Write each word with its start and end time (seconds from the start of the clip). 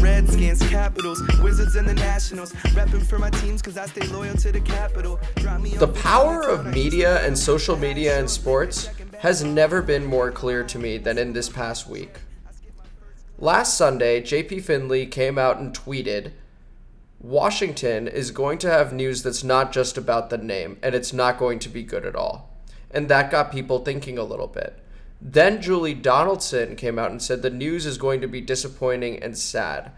Redskins, 0.00 0.68
Capitals, 0.68 1.22
Wizards, 1.42 1.76
and 1.76 1.88
the 1.88 1.94
Nationals. 1.94 2.52
Repping 2.52 3.02
for 3.06 3.18
my 3.18 3.30
teams 3.30 3.62
because 3.62 3.78
I 3.78 3.86
stay 3.86 4.06
loyal 4.08 4.36
to 4.36 4.52
the 4.52 4.60
capital. 4.60 5.18
The 5.78 5.88
power 5.88 6.42
of 6.42 6.66
media 6.66 7.24
and 7.26 7.38
social 7.38 7.76
media 7.76 8.20
in 8.20 8.28
sports 8.28 8.90
has 9.24 9.42
never 9.42 9.80
been 9.80 10.04
more 10.04 10.30
clear 10.30 10.62
to 10.62 10.78
me 10.78 10.98
than 10.98 11.16
in 11.16 11.32
this 11.32 11.48
past 11.48 11.88
week. 11.88 12.18
Last 13.38 13.74
Sunday, 13.74 14.20
JP 14.20 14.62
Finlay 14.64 15.06
came 15.06 15.38
out 15.38 15.56
and 15.56 15.74
tweeted 15.74 16.32
Washington 17.20 18.06
is 18.06 18.30
going 18.30 18.58
to 18.58 18.70
have 18.70 18.92
news 18.92 19.22
that's 19.22 19.42
not 19.42 19.72
just 19.72 19.96
about 19.96 20.28
the 20.28 20.36
name, 20.36 20.76
and 20.82 20.94
it's 20.94 21.14
not 21.14 21.38
going 21.38 21.58
to 21.60 21.70
be 21.70 21.82
good 21.82 22.04
at 22.04 22.14
all. 22.14 22.54
And 22.90 23.08
that 23.08 23.30
got 23.30 23.50
people 23.50 23.78
thinking 23.78 24.18
a 24.18 24.24
little 24.24 24.46
bit. 24.46 24.78
Then 25.22 25.62
Julie 25.62 25.94
Donaldson 25.94 26.76
came 26.76 26.98
out 26.98 27.10
and 27.10 27.22
said 27.22 27.40
the 27.40 27.48
news 27.48 27.86
is 27.86 27.96
going 27.96 28.20
to 28.20 28.28
be 28.28 28.42
disappointing 28.42 29.22
and 29.22 29.38
sad. 29.38 29.90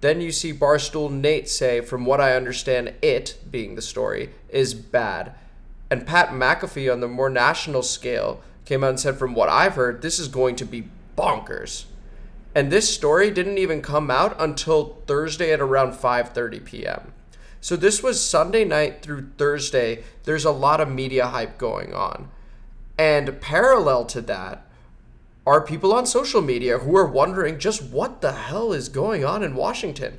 Then 0.00 0.20
you 0.20 0.32
see 0.32 0.52
Barstool 0.52 1.08
Nate 1.08 1.48
say, 1.48 1.82
from 1.82 2.04
what 2.04 2.20
I 2.20 2.34
understand, 2.34 2.94
it, 3.00 3.38
being 3.48 3.76
the 3.76 3.80
story, 3.80 4.30
is 4.48 4.74
bad. 4.74 5.34
And 5.88 6.04
Pat 6.04 6.30
McAfee, 6.30 6.92
on 6.92 6.98
the 6.98 7.06
more 7.06 7.30
national 7.30 7.84
scale, 7.84 8.42
came 8.72 8.82
out 8.82 8.88
and 8.88 9.00
said, 9.00 9.18
from 9.18 9.34
what 9.34 9.50
I've 9.50 9.74
heard, 9.74 10.00
this 10.00 10.18
is 10.18 10.28
going 10.28 10.56
to 10.56 10.64
be 10.64 10.88
bonkers. 11.14 11.84
And 12.54 12.72
this 12.72 12.92
story 12.92 13.30
didn't 13.30 13.58
even 13.58 13.82
come 13.82 14.10
out 14.10 14.34
until 14.40 14.96
Thursday 15.06 15.52
at 15.52 15.60
around 15.60 15.92
5:30 15.92 16.64
p.m. 16.64 17.12
So 17.60 17.76
this 17.76 18.02
was 18.02 18.24
Sunday 18.24 18.64
night 18.64 19.02
through 19.02 19.28
Thursday. 19.36 20.04
There's 20.24 20.46
a 20.46 20.50
lot 20.50 20.80
of 20.80 20.88
media 20.88 21.26
hype 21.26 21.58
going 21.58 21.92
on. 21.92 22.30
And 22.96 23.42
parallel 23.42 24.06
to 24.06 24.22
that 24.22 24.66
are 25.46 25.60
people 25.60 25.92
on 25.92 26.06
social 26.06 26.40
media 26.40 26.78
who 26.78 26.96
are 26.96 27.06
wondering 27.06 27.58
just 27.58 27.82
what 27.82 28.22
the 28.22 28.32
hell 28.32 28.72
is 28.72 28.88
going 28.88 29.22
on 29.22 29.42
in 29.42 29.54
Washington. 29.54 30.18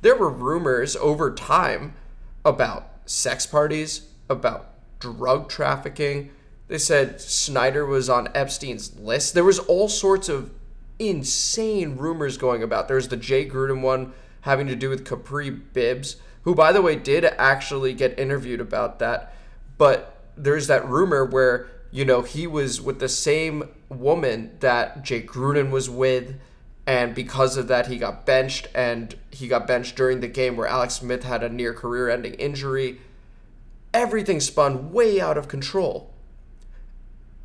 There 0.00 0.16
were 0.16 0.30
rumors 0.30 0.96
over 0.96 1.34
time 1.34 1.92
about 2.46 2.90
sex 3.04 3.44
parties, 3.44 4.08
about 4.30 4.72
drug 5.00 5.50
trafficking. 5.50 6.30
They 6.70 6.78
said 6.78 7.20
Snyder 7.20 7.84
was 7.84 8.08
on 8.08 8.28
Epstein's 8.32 8.96
list. 8.96 9.34
There 9.34 9.42
was 9.42 9.58
all 9.58 9.88
sorts 9.88 10.28
of 10.28 10.52
insane 11.00 11.96
rumors 11.96 12.38
going 12.38 12.62
about. 12.62 12.86
There's 12.86 13.08
the 13.08 13.16
Jay 13.16 13.44
Gruden 13.44 13.80
one 13.80 14.12
having 14.42 14.68
to 14.68 14.76
do 14.76 14.88
with 14.88 15.04
Kapri 15.04 15.60
Bibbs, 15.72 16.14
who 16.42 16.54
by 16.54 16.70
the 16.70 16.80
way 16.80 16.94
did 16.94 17.24
actually 17.24 17.92
get 17.92 18.16
interviewed 18.20 18.60
about 18.60 19.00
that. 19.00 19.34
But 19.78 20.16
there's 20.36 20.68
that 20.68 20.88
rumor 20.88 21.24
where, 21.24 21.66
you 21.90 22.04
know, 22.04 22.22
he 22.22 22.46
was 22.46 22.80
with 22.80 23.00
the 23.00 23.08
same 23.08 23.68
woman 23.88 24.56
that 24.60 25.02
Jay 25.02 25.22
Gruden 25.22 25.72
was 25.72 25.90
with 25.90 26.36
and 26.86 27.16
because 27.16 27.56
of 27.56 27.66
that 27.66 27.88
he 27.88 27.98
got 27.98 28.24
benched 28.24 28.68
and 28.76 29.16
he 29.32 29.48
got 29.48 29.66
benched 29.66 29.96
during 29.96 30.20
the 30.20 30.28
game 30.28 30.56
where 30.56 30.68
Alex 30.68 30.94
Smith 30.94 31.24
had 31.24 31.42
a 31.42 31.48
near 31.48 31.74
career-ending 31.74 32.34
injury. 32.34 33.00
Everything 33.92 34.38
spun 34.38 34.92
way 34.92 35.20
out 35.20 35.36
of 35.36 35.48
control. 35.48 36.14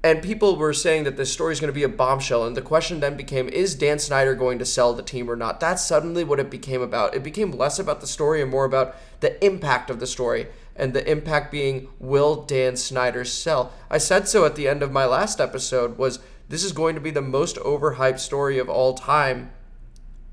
And 0.05 0.21
people 0.21 0.55
were 0.55 0.71
saying 0.71 1.05
that 1.05 1.17
this 1.17 1.33
story 1.33 1.51
is 1.51 1.59
going 1.59 1.73
to 1.73 1.73
be 1.73 1.81
a 1.81 1.89
bombshell. 1.89 2.45
And 2.45 2.55
the 2.55 2.61
question 2.61 2.99
then 2.99 3.17
became 3.17 3.49
is 3.49 3.73
Dan 3.73 3.97
Snyder 3.97 4.35
going 4.35 4.59
to 4.59 4.65
sell 4.65 4.93
the 4.93 5.01
team 5.01 5.31
or 5.31 5.35
not? 5.35 5.59
That's 5.59 5.83
suddenly 5.83 6.23
what 6.23 6.39
it 6.39 6.51
became 6.51 6.83
about. 6.83 7.15
It 7.15 7.23
became 7.23 7.49
less 7.49 7.79
about 7.79 8.01
the 8.01 8.07
story 8.07 8.39
and 8.39 8.51
more 8.51 8.65
about 8.65 8.95
the 9.21 9.43
impact 9.43 9.89
of 9.89 9.99
the 9.99 10.05
story. 10.05 10.45
And 10.75 10.93
the 10.93 11.09
impact 11.09 11.51
being 11.51 11.87
will 11.97 12.43
Dan 12.43 12.75
Snyder 12.75 13.25
sell? 13.25 13.73
I 13.89 13.97
said 13.97 14.27
so 14.27 14.45
at 14.45 14.55
the 14.55 14.67
end 14.67 14.83
of 14.83 14.91
my 14.91 15.05
last 15.05 15.41
episode 15.41 15.97
was 15.97 16.19
this 16.49 16.63
is 16.63 16.71
going 16.71 16.93
to 16.93 17.01
be 17.01 17.09
the 17.09 17.23
most 17.23 17.55
overhyped 17.55 18.19
story 18.19 18.59
of 18.59 18.69
all 18.69 18.93
time 18.93 19.49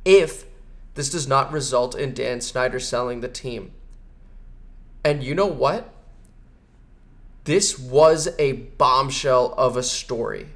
if 0.04 0.44
this 0.96 1.08
does 1.08 1.26
not 1.26 1.50
result 1.50 1.94
in 1.94 2.12
Dan 2.12 2.42
Snyder 2.42 2.78
selling 2.78 3.22
the 3.22 3.28
team. 3.28 3.72
And 5.02 5.24
you 5.24 5.34
know 5.34 5.46
what? 5.46 5.91
This 7.44 7.78
was 7.78 8.28
a 8.38 8.52
bombshell 8.52 9.54
of 9.56 9.76
a 9.76 9.82
story. 9.82 10.48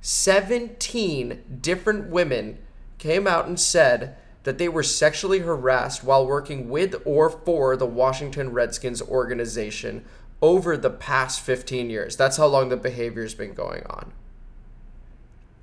17 0.00 1.58
different 1.60 2.08
women 2.08 2.58
came 2.98 3.26
out 3.26 3.46
and 3.46 3.60
said 3.60 4.16
that 4.44 4.58
they 4.58 4.68
were 4.68 4.82
sexually 4.82 5.40
harassed 5.40 6.02
while 6.02 6.26
working 6.26 6.68
with 6.68 7.00
or 7.04 7.28
for 7.28 7.76
the 7.76 7.86
Washington 7.86 8.52
Redskins 8.52 9.02
organization 9.02 10.04
over 10.42 10.76
the 10.76 10.90
past 10.90 11.40
15 11.42 11.90
years. 11.90 12.16
That's 12.16 12.38
how 12.38 12.46
long 12.46 12.70
the 12.70 12.76
behavior's 12.76 13.34
been 13.34 13.52
going 13.52 13.84
on. 13.86 14.12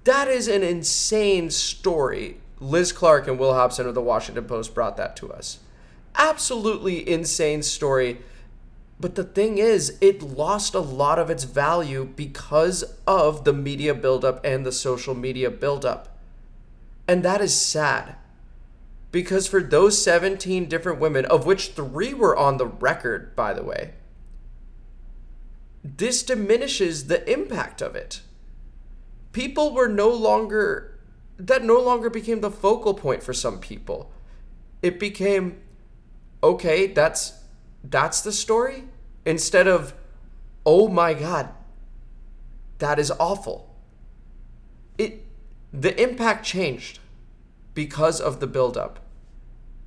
That 0.03 0.27
is 0.27 0.47
an 0.47 0.63
insane 0.63 1.49
story. 1.49 2.37
Liz 2.59 2.91
Clarke 2.91 3.27
and 3.27 3.39
Will 3.39 3.53
Hobson 3.53 3.87
of 3.87 3.95
the 3.95 4.01
Washington 4.01 4.45
Post 4.45 4.73
brought 4.73 4.97
that 4.97 5.15
to 5.17 5.33
us. 5.33 5.59
Absolutely 6.15 7.07
insane 7.07 7.61
story. 7.61 8.19
But 8.99 9.15
the 9.15 9.23
thing 9.23 9.59
is, 9.59 9.97
it 10.01 10.23
lost 10.23 10.73
a 10.73 10.79
lot 10.79 11.19
of 11.19 11.29
its 11.29 11.43
value 11.43 12.05
because 12.15 12.83
of 13.05 13.43
the 13.43 13.53
media 13.53 13.93
buildup 13.93 14.43
and 14.43 14.65
the 14.65 14.71
social 14.71 15.13
media 15.13 15.51
buildup. 15.51 16.17
And 17.07 17.23
that 17.23 17.41
is 17.41 17.59
sad. 17.59 18.15
Because 19.11 19.47
for 19.47 19.61
those 19.61 20.01
17 20.01 20.67
different 20.67 20.99
women, 20.99 21.25
of 21.25 21.45
which 21.45 21.69
three 21.69 22.13
were 22.13 22.35
on 22.35 22.57
the 22.57 22.65
record, 22.65 23.35
by 23.35 23.53
the 23.53 23.63
way, 23.63 23.93
this 25.83 26.23
diminishes 26.23 27.07
the 27.07 27.29
impact 27.31 27.81
of 27.81 27.95
it. 27.95 28.21
People 29.31 29.73
were 29.73 29.87
no 29.87 30.09
longer, 30.09 30.99
that 31.37 31.63
no 31.63 31.79
longer 31.79 32.09
became 32.09 32.41
the 32.41 32.51
focal 32.51 32.93
point 32.93 33.23
for 33.23 33.33
some 33.33 33.59
people. 33.59 34.11
It 34.81 34.99
became, 34.99 35.61
okay, 36.43 36.87
that's 36.87 37.33
that's 37.89 38.21
the 38.21 38.31
story 38.31 38.85
instead 39.25 39.67
of 39.67 39.93
oh 40.65 40.87
my 40.87 41.13
god 41.13 41.49
that 42.79 42.99
is 42.99 43.11
awful. 43.19 43.75
It 44.97 45.23
the 45.73 45.99
impact 46.01 46.45
changed 46.45 46.99
because 47.73 48.19
of 48.21 48.39
the 48.39 48.47
buildup. 48.47 48.99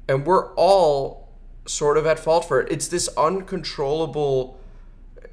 And 0.09 0.27
we're 0.27 0.53
all 0.55 1.28
sort 1.66 1.97
of 1.97 2.06
at 2.06 2.19
fault 2.19 2.47
for 2.47 2.60
it. 2.60 2.71
It's 2.71 2.89
this 2.89 3.09
uncontrollable 3.16 4.59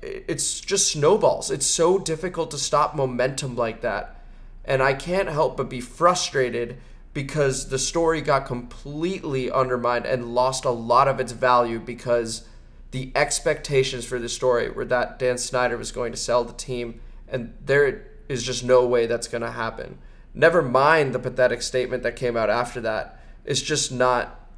it's 0.01 0.61
just 0.61 0.91
snowballs. 0.91 1.49
It's 1.49 1.65
so 1.65 1.97
difficult 1.97 2.51
to 2.51 2.57
stop 2.57 2.95
momentum 2.95 3.55
like 3.55 3.81
that. 3.81 4.13
And 4.65 4.83
i 4.83 4.93
can't 4.93 5.29
help 5.29 5.57
but 5.57 5.69
be 5.69 5.81
frustrated 5.81 6.77
because 7.13 7.69
the 7.69 7.79
story 7.79 8.21
got 8.21 8.45
completely 8.45 9.49
undermined 9.49 10.05
and 10.05 10.35
lost 10.35 10.65
a 10.65 10.69
lot 10.69 11.07
of 11.07 11.19
its 11.19 11.31
value 11.31 11.79
because 11.79 12.47
the 12.97 13.11
expectations 13.13 14.05
for 14.05 14.17
the 14.17 14.27
story 14.27 14.71
were 14.71 14.85
that 14.85 15.19
Dan 15.19 15.37
Snyder 15.37 15.77
was 15.77 15.91
going 15.91 16.11
to 16.11 16.17
sell 16.17 16.43
the 16.43 16.53
team, 16.53 16.99
and 17.27 17.53
there 17.63 18.07
is 18.27 18.41
just 18.41 18.63
no 18.63 18.87
way 18.87 19.05
that's 19.05 19.27
going 19.27 19.43
to 19.43 19.51
happen. 19.51 19.99
Never 20.33 20.63
mind 20.63 21.13
the 21.13 21.19
pathetic 21.19 21.61
statement 21.61 22.01
that 22.01 22.15
came 22.15 22.35
out 22.35 22.49
after 22.49 22.81
that. 22.81 23.21
It's 23.45 23.61
just 23.61 23.91
not. 23.91 24.49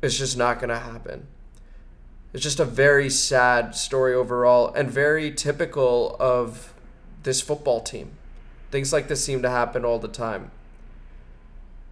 It's 0.00 0.16
just 0.16 0.36
not 0.36 0.60
going 0.60 0.68
to 0.68 0.78
happen. 0.78 1.26
It's 2.32 2.42
just 2.44 2.60
a 2.60 2.64
very 2.64 3.10
sad 3.10 3.74
story 3.74 4.14
overall, 4.14 4.72
and 4.74 4.88
very 4.88 5.32
typical 5.32 6.16
of 6.20 6.74
this 7.24 7.40
football 7.40 7.80
team. 7.80 8.12
Things 8.70 8.92
like 8.92 9.08
this 9.08 9.24
seem 9.24 9.42
to 9.42 9.50
happen 9.50 9.84
all 9.84 9.98
the 9.98 10.06
time. 10.06 10.52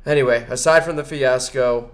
Anyway, 0.06 0.46
aside 0.48 0.84
from 0.84 0.94
the 0.94 1.04
fiasco, 1.04 1.90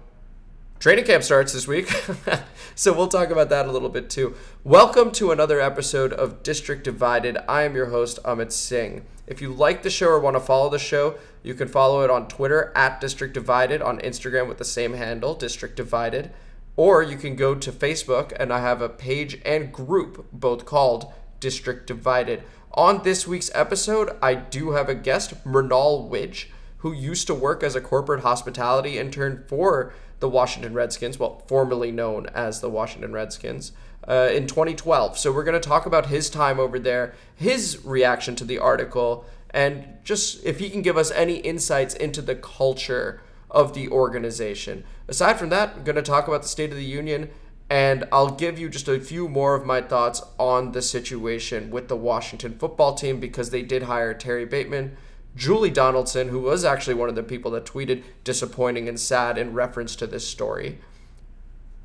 training 0.77 1.05
camp 1.05 1.23
starts 1.23 1.53
this 1.53 1.67
week. 1.67 1.91
so 2.77 2.93
we'll 2.93 3.07
talk 3.07 3.31
about 3.31 3.49
that 3.49 3.65
a 3.65 3.71
little 3.71 3.89
bit 3.89 4.07
too. 4.07 4.35
Welcome 4.63 5.11
to 5.13 5.31
another 5.31 5.59
episode 5.59 6.13
of 6.13 6.43
District 6.43 6.83
Divided. 6.83 7.35
I 7.49 7.63
am 7.63 7.75
your 7.75 7.87
host, 7.87 8.19
Amit 8.23 8.51
Singh. 8.51 9.03
If 9.25 9.41
you 9.41 9.51
like 9.51 9.81
the 9.81 9.89
show 9.89 10.09
or 10.09 10.19
want 10.19 10.35
to 10.35 10.39
follow 10.39 10.69
the 10.69 10.77
show, 10.77 11.15
you 11.41 11.55
can 11.55 11.67
follow 11.67 12.03
it 12.03 12.11
on 12.11 12.27
Twitter 12.27 12.71
at 12.75 13.01
District 13.01 13.33
Divided, 13.33 13.81
on 13.81 13.97
Instagram 14.01 14.47
with 14.47 14.59
the 14.59 14.63
same 14.63 14.93
handle, 14.93 15.33
District 15.33 15.75
Divided, 15.75 16.29
or 16.75 17.01
you 17.01 17.17
can 17.17 17.35
go 17.35 17.55
to 17.55 17.71
Facebook 17.71 18.31
and 18.39 18.53
I 18.53 18.59
have 18.59 18.83
a 18.83 18.89
page 18.89 19.41
and 19.43 19.73
group 19.73 20.27
both 20.31 20.65
called 20.65 21.11
District 21.39 21.87
Divided. 21.87 22.43
On 22.73 23.01
this 23.01 23.25
week's 23.25 23.49
episode, 23.55 24.15
I 24.21 24.35
do 24.35 24.73
have 24.73 24.87
a 24.87 24.93
guest, 24.93 25.43
Mernal 25.43 26.07
Widge, 26.11 26.49
who 26.77 26.93
used 26.93 27.25
to 27.25 27.33
work 27.33 27.63
as 27.63 27.75
a 27.75 27.81
corporate 27.81 28.21
hospitality 28.21 28.99
intern 28.99 29.45
for 29.47 29.93
the 30.19 30.29
Washington 30.29 30.73
Redskins, 30.73 31.19
well, 31.19 31.43
formerly 31.47 31.91
known 31.91 32.27
as 32.27 32.61
the 32.61 32.69
Washington 32.69 33.13
Redskins, 33.13 33.71
uh, 34.07 34.29
in 34.31 34.47
2012. 34.47 35.17
So 35.17 35.31
we're 35.31 35.43
going 35.43 35.59
to 35.59 35.67
talk 35.67 35.85
about 35.85 36.07
his 36.07 36.29
time 36.29 36.59
over 36.59 36.79
there, 36.79 37.13
his 37.35 37.83
reaction 37.85 38.35
to 38.37 38.45
the 38.45 38.59
article, 38.59 39.25
and 39.51 39.97
just 40.03 40.43
if 40.45 40.59
he 40.59 40.69
can 40.69 40.81
give 40.81 40.97
us 40.97 41.11
any 41.11 41.37
insights 41.37 41.93
into 41.93 42.21
the 42.21 42.35
culture 42.35 43.21
of 43.49 43.73
the 43.73 43.89
organization. 43.89 44.83
Aside 45.07 45.39
from 45.39 45.49
that, 45.49 45.73
I'm 45.75 45.83
going 45.83 45.95
to 45.95 46.01
talk 46.01 46.27
about 46.27 46.41
the 46.41 46.47
State 46.47 46.71
of 46.71 46.77
the 46.77 46.83
Union 46.83 47.29
and 47.69 48.05
I'll 48.11 48.31
give 48.31 48.57
you 48.57 48.69
just 48.69 48.87
a 48.87 48.99
few 48.99 49.27
more 49.27 49.53
of 49.53 49.65
my 49.65 49.81
thoughts 49.81 50.21
on 50.39 50.71
the 50.71 50.81
situation 50.81 51.69
with 51.69 51.89
the 51.89 51.97
Washington 51.97 52.57
football 52.57 52.95
team 52.95 53.19
because 53.19 53.49
they 53.49 53.61
did 53.61 53.83
hire 53.83 54.13
Terry 54.13 54.45
Bateman, 54.45 54.95
Julie 55.37 55.69
Donaldson, 55.69 56.29
who 56.29 56.41
was 56.41 56.65
actually 56.65 56.95
one 56.95 57.09
of 57.09 57.15
the 57.15 57.23
people 57.23 57.51
that 57.51 57.65
tweeted 57.65 58.03
disappointing 58.23 58.89
and 58.89 58.99
sad 58.99 59.37
in 59.37 59.53
reference 59.53 59.95
to 59.97 60.07
this 60.07 60.27
story. 60.27 60.79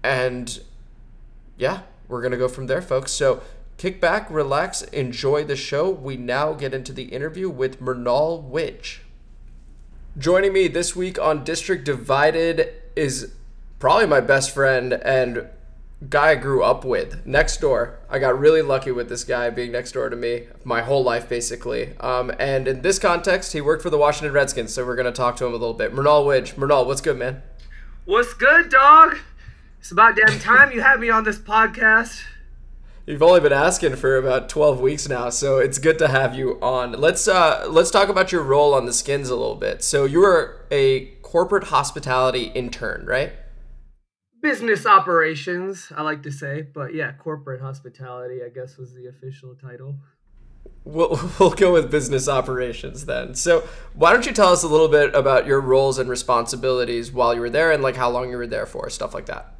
And 0.02 0.58
yeah, 1.58 1.82
we're 2.08 2.22
going 2.22 2.32
to 2.32 2.38
go 2.38 2.48
from 2.48 2.66
there, 2.66 2.82
folks. 2.82 3.12
So 3.12 3.42
kick 3.76 4.00
back, 4.00 4.30
relax, 4.30 4.82
enjoy 4.82 5.44
the 5.44 5.54
show. 5.54 5.90
We 5.90 6.16
now 6.16 6.54
get 6.54 6.72
into 6.72 6.94
the 6.94 7.04
interview 7.04 7.50
with 7.50 7.78
Mernal 7.78 8.50
Widge. 8.50 9.00
Joining 10.16 10.54
me 10.54 10.66
this 10.68 10.96
week 10.96 11.18
on 11.20 11.44
District 11.44 11.84
Divided 11.84 12.72
is 12.96 13.34
probably 13.78 14.06
my 14.06 14.20
best 14.20 14.50
friend 14.54 14.94
and 14.94 15.46
guy 16.08 16.30
I 16.30 16.34
grew 16.34 16.62
up 16.62 16.84
with 16.84 17.24
next 17.26 17.60
door. 17.60 17.98
I 18.08 18.18
got 18.18 18.38
really 18.38 18.62
lucky 18.62 18.90
with 18.90 19.08
this 19.08 19.24
guy 19.24 19.50
being 19.50 19.72
next 19.72 19.92
door 19.92 20.08
to 20.08 20.16
me 20.16 20.46
my 20.64 20.82
whole 20.82 21.02
life, 21.02 21.28
basically. 21.28 21.96
Um, 21.98 22.32
and 22.38 22.66
in 22.66 22.82
this 22.82 22.98
context, 22.98 23.52
he 23.52 23.60
worked 23.60 23.82
for 23.82 23.90
the 23.90 23.98
Washington 23.98 24.32
Redskins, 24.32 24.74
so 24.74 24.84
we're 24.84 24.96
going 24.96 25.06
to 25.06 25.12
talk 25.12 25.36
to 25.36 25.46
him 25.46 25.52
a 25.52 25.56
little 25.56 25.74
bit. 25.74 25.92
Mernal 25.92 26.24
Widge. 26.24 26.54
Mernal, 26.54 26.86
what's 26.86 27.00
good, 27.00 27.18
man? 27.18 27.42
What's 28.04 28.34
good, 28.34 28.68
dog? 28.68 29.18
It's 29.78 29.90
about 29.90 30.16
damn 30.16 30.38
time 30.38 30.72
you 30.72 30.80
had 30.80 31.00
me 31.00 31.10
on 31.10 31.24
this 31.24 31.38
podcast. 31.38 32.22
You've 33.06 33.22
only 33.22 33.40
been 33.40 33.52
asking 33.52 33.96
for 33.96 34.16
about 34.16 34.48
12 34.48 34.80
weeks 34.80 35.08
now, 35.08 35.28
so 35.30 35.58
it's 35.58 35.78
good 35.78 35.98
to 35.98 36.06
have 36.06 36.36
you 36.36 36.58
on. 36.62 36.92
Let's 36.92 37.26
uh, 37.26 37.66
let's 37.68 37.90
talk 37.90 38.08
about 38.08 38.30
your 38.30 38.44
role 38.44 38.74
on 38.74 38.86
the 38.86 38.92
Skins 38.92 39.28
a 39.28 39.34
little 39.34 39.56
bit. 39.56 39.82
So 39.82 40.04
you 40.04 40.20
were 40.20 40.64
a 40.70 41.06
corporate 41.22 41.64
hospitality 41.64 42.44
intern, 42.54 43.04
right? 43.06 43.32
Business 44.42 44.84
operations, 44.84 45.90
I 45.96 46.02
like 46.02 46.22
to 46.24 46.32
say, 46.32 46.62
but 46.62 46.94
yeah, 46.94 47.12
corporate 47.12 47.60
hospitality, 47.60 48.40
I 48.44 48.48
guess, 48.48 48.76
was 48.76 48.92
the 48.92 49.06
official 49.06 49.54
title. 49.54 49.96
We'll, 50.84 51.18
we'll 51.40 51.50
go 51.50 51.72
with 51.72 51.90
business 51.90 52.28
operations 52.28 53.06
then. 53.06 53.34
So, 53.34 53.66
why 53.94 54.12
don't 54.12 54.26
you 54.26 54.32
tell 54.32 54.52
us 54.52 54.62
a 54.62 54.68
little 54.68 54.88
bit 54.88 55.14
about 55.14 55.46
your 55.46 55.60
roles 55.60 55.98
and 55.98 56.10
responsibilities 56.10 57.12
while 57.12 57.34
you 57.34 57.40
were 57.40 57.50
there 57.50 57.70
and 57.70 57.82
like 57.82 57.96
how 57.96 58.10
long 58.10 58.30
you 58.30 58.36
were 58.36 58.46
there 58.46 58.66
for, 58.66 58.90
stuff 58.90 59.14
like 59.14 59.26
that? 59.26 59.54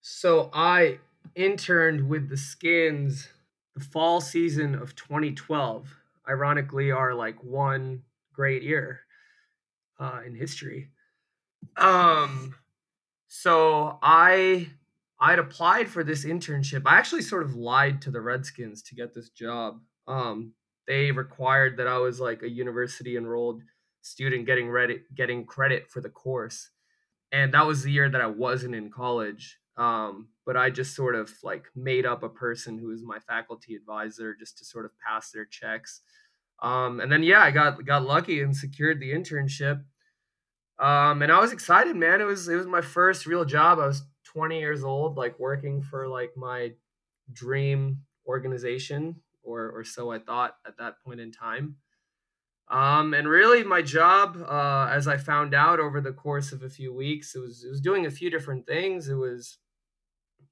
So, 0.00 0.50
I 0.52 0.98
interned 1.36 2.08
with 2.08 2.28
the 2.28 2.36
Skins 2.36 3.28
the 3.74 3.80
fall 3.82 4.20
season 4.20 4.74
of 4.74 4.94
2012. 4.96 5.96
Ironically, 6.28 6.90
our 6.90 7.14
like 7.14 7.42
one 7.42 8.02
great 8.32 8.62
year 8.62 9.00
uh, 9.98 10.20
in 10.26 10.34
history. 10.34 10.90
Um, 11.76 12.54
so 13.34 13.98
I 14.02 14.68
I'd 15.18 15.38
applied 15.38 15.88
for 15.88 16.04
this 16.04 16.26
internship. 16.26 16.82
I 16.84 16.98
actually 16.98 17.22
sort 17.22 17.44
of 17.44 17.54
lied 17.54 18.02
to 18.02 18.10
the 18.10 18.20
Redskins 18.20 18.82
to 18.82 18.94
get 18.94 19.14
this 19.14 19.30
job. 19.30 19.80
Um, 20.06 20.52
they 20.86 21.12
required 21.12 21.78
that 21.78 21.86
I 21.86 21.96
was 21.96 22.20
like 22.20 22.42
a 22.42 22.50
university 22.50 23.16
enrolled 23.16 23.62
student 24.02 24.44
getting 24.44 24.68
ready 24.68 25.00
getting 25.14 25.46
credit 25.46 25.88
for 25.88 26.02
the 26.02 26.10
course. 26.10 26.68
And 27.32 27.54
that 27.54 27.66
was 27.66 27.82
the 27.82 27.90
year 27.90 28.10
that 28.10 28.20
I 28.20 28.26
wasn't 28.26 28.74
in 28.74 28.90
college. 28.90 29.58
Um, 29.78 30.28
but 30.44 30.58
I 30.58 30.68
just 30.68 30.94
sort 30.94 31.14
of 31.14 31.32
like 31.42 31.64
made 31.74 32.04
up 32.04 32.22
a 32.22 32.28
person 32.28 32.76
who 32.76 32.88
was 32.88 33.02
my 33.02 33.18
faculty 33.18 33.74
advisor 33.76 34.36
just 34.38 34.58
to 34.58 34.66
sort 34.66 34.84
of 34.84 34.90
pass 35.08 35.30
their 35.30 35.46
checks. 35.46 36.02
Um, 36.62 37.00
and 37.00 37.10
then 37.10 37.22
yeah, 37.22 37.40
I 37.40 37.50
got 37.50 37.82
got 37.86 38.04
lucky 38.04 38.42
and 38.42 38.54
secured 38.54 39.00
the 39.00 39.14
internship. 39.14 39.84
Um, 40.82 41.22
and 41.22 41.30
I 41.30 41.38
was 41.38 41.52
excited, 41.52 41.94
man. 41.94 42.20
It 42.20 42.24
was 42.24 42.48
it 42.48 42.56
was 42.56 42.66
my 42.66 42.80
first 42.80 43.24
real 43.24 43.44
job. 43.44 43.78
I 43.78 43.86
was 43.86 44.02
20 44.24 44.58
years 44.58 44.82
old, 44.82 45.16
like 45.16 45.38
working 45.38 45.80
for 45.80 46.08
like 46.08 46.36
my 46.36 46.72
dream 47.32 47.98
organization, 48.26 49.20
or 49.44 49.70
or 49.70 49.84
so 49.84 50.10
I 50.10 50.18
thought 50.18 50.56
at 50.66 50.76
that 50.78 50.96
point 51.04 51.20
in 51.20 51.30
time. 51.30 51.76
Um, 52.66 53.14
and 53.14 53.28
really, 53.28 53.62
my 53.62 53.80
job, 53.80 54.36
uh, 54.42 54.88
as 54.90 55.06
I 55.06 55.18
found 55.18 55.54
out 55.54 55.78
over 55.78 56.00
the 56.00 56.12
course 56.12 56.50
of 56.50 56.64
a 56.64 56.68
few 56.68 56.92
weeks, 56.92 57.36
it 57.36 57.38
was 57.38 57.62
it 57.64 57.70
was 57.70 57.80
doing 57.80 58.06
a 58.06 58.10
few 58.10 58.28
different 58.28 58.66
things. 58.66 59.08
It 59.08 59.14
was, 59.14 59.58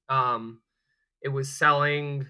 um, 0.07 0.61
it 1.21 1.29
was 1.29 1.49
selling 1.49 2.27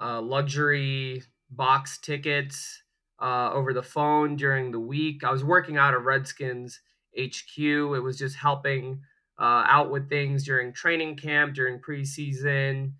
uh, 0.00 0.20
luxury 0.20 1.24
box 1.50 1.98
tickets 1.98 2.84
uh, 3.20 3.50
over 3.52 3.72
the 3.72 3.82
phone 3.82 4.36
during 4.36 4.70
the 4.70 4.80
week. 4.80 5.24
I 5.24 5.32
was 5.32 5.42
working 5.42 5.76
out 5.76 5.94
of 5.94 6.04
Redskins 6.04 6.80
HQ. 7.18 7.58
It 7.58 8.02
was 8.02 8.18
just 8.18 8.36
helping 8.36 9.00
uh, 9.38 9.64
out 9.66 9.90
with 9.90 10.08
things 10.08 10.44
during 10.44 10.72
training 10.72 11.16
camp, 11.16 11.54
during 11.54 11.80
preseason. 11.80 12.92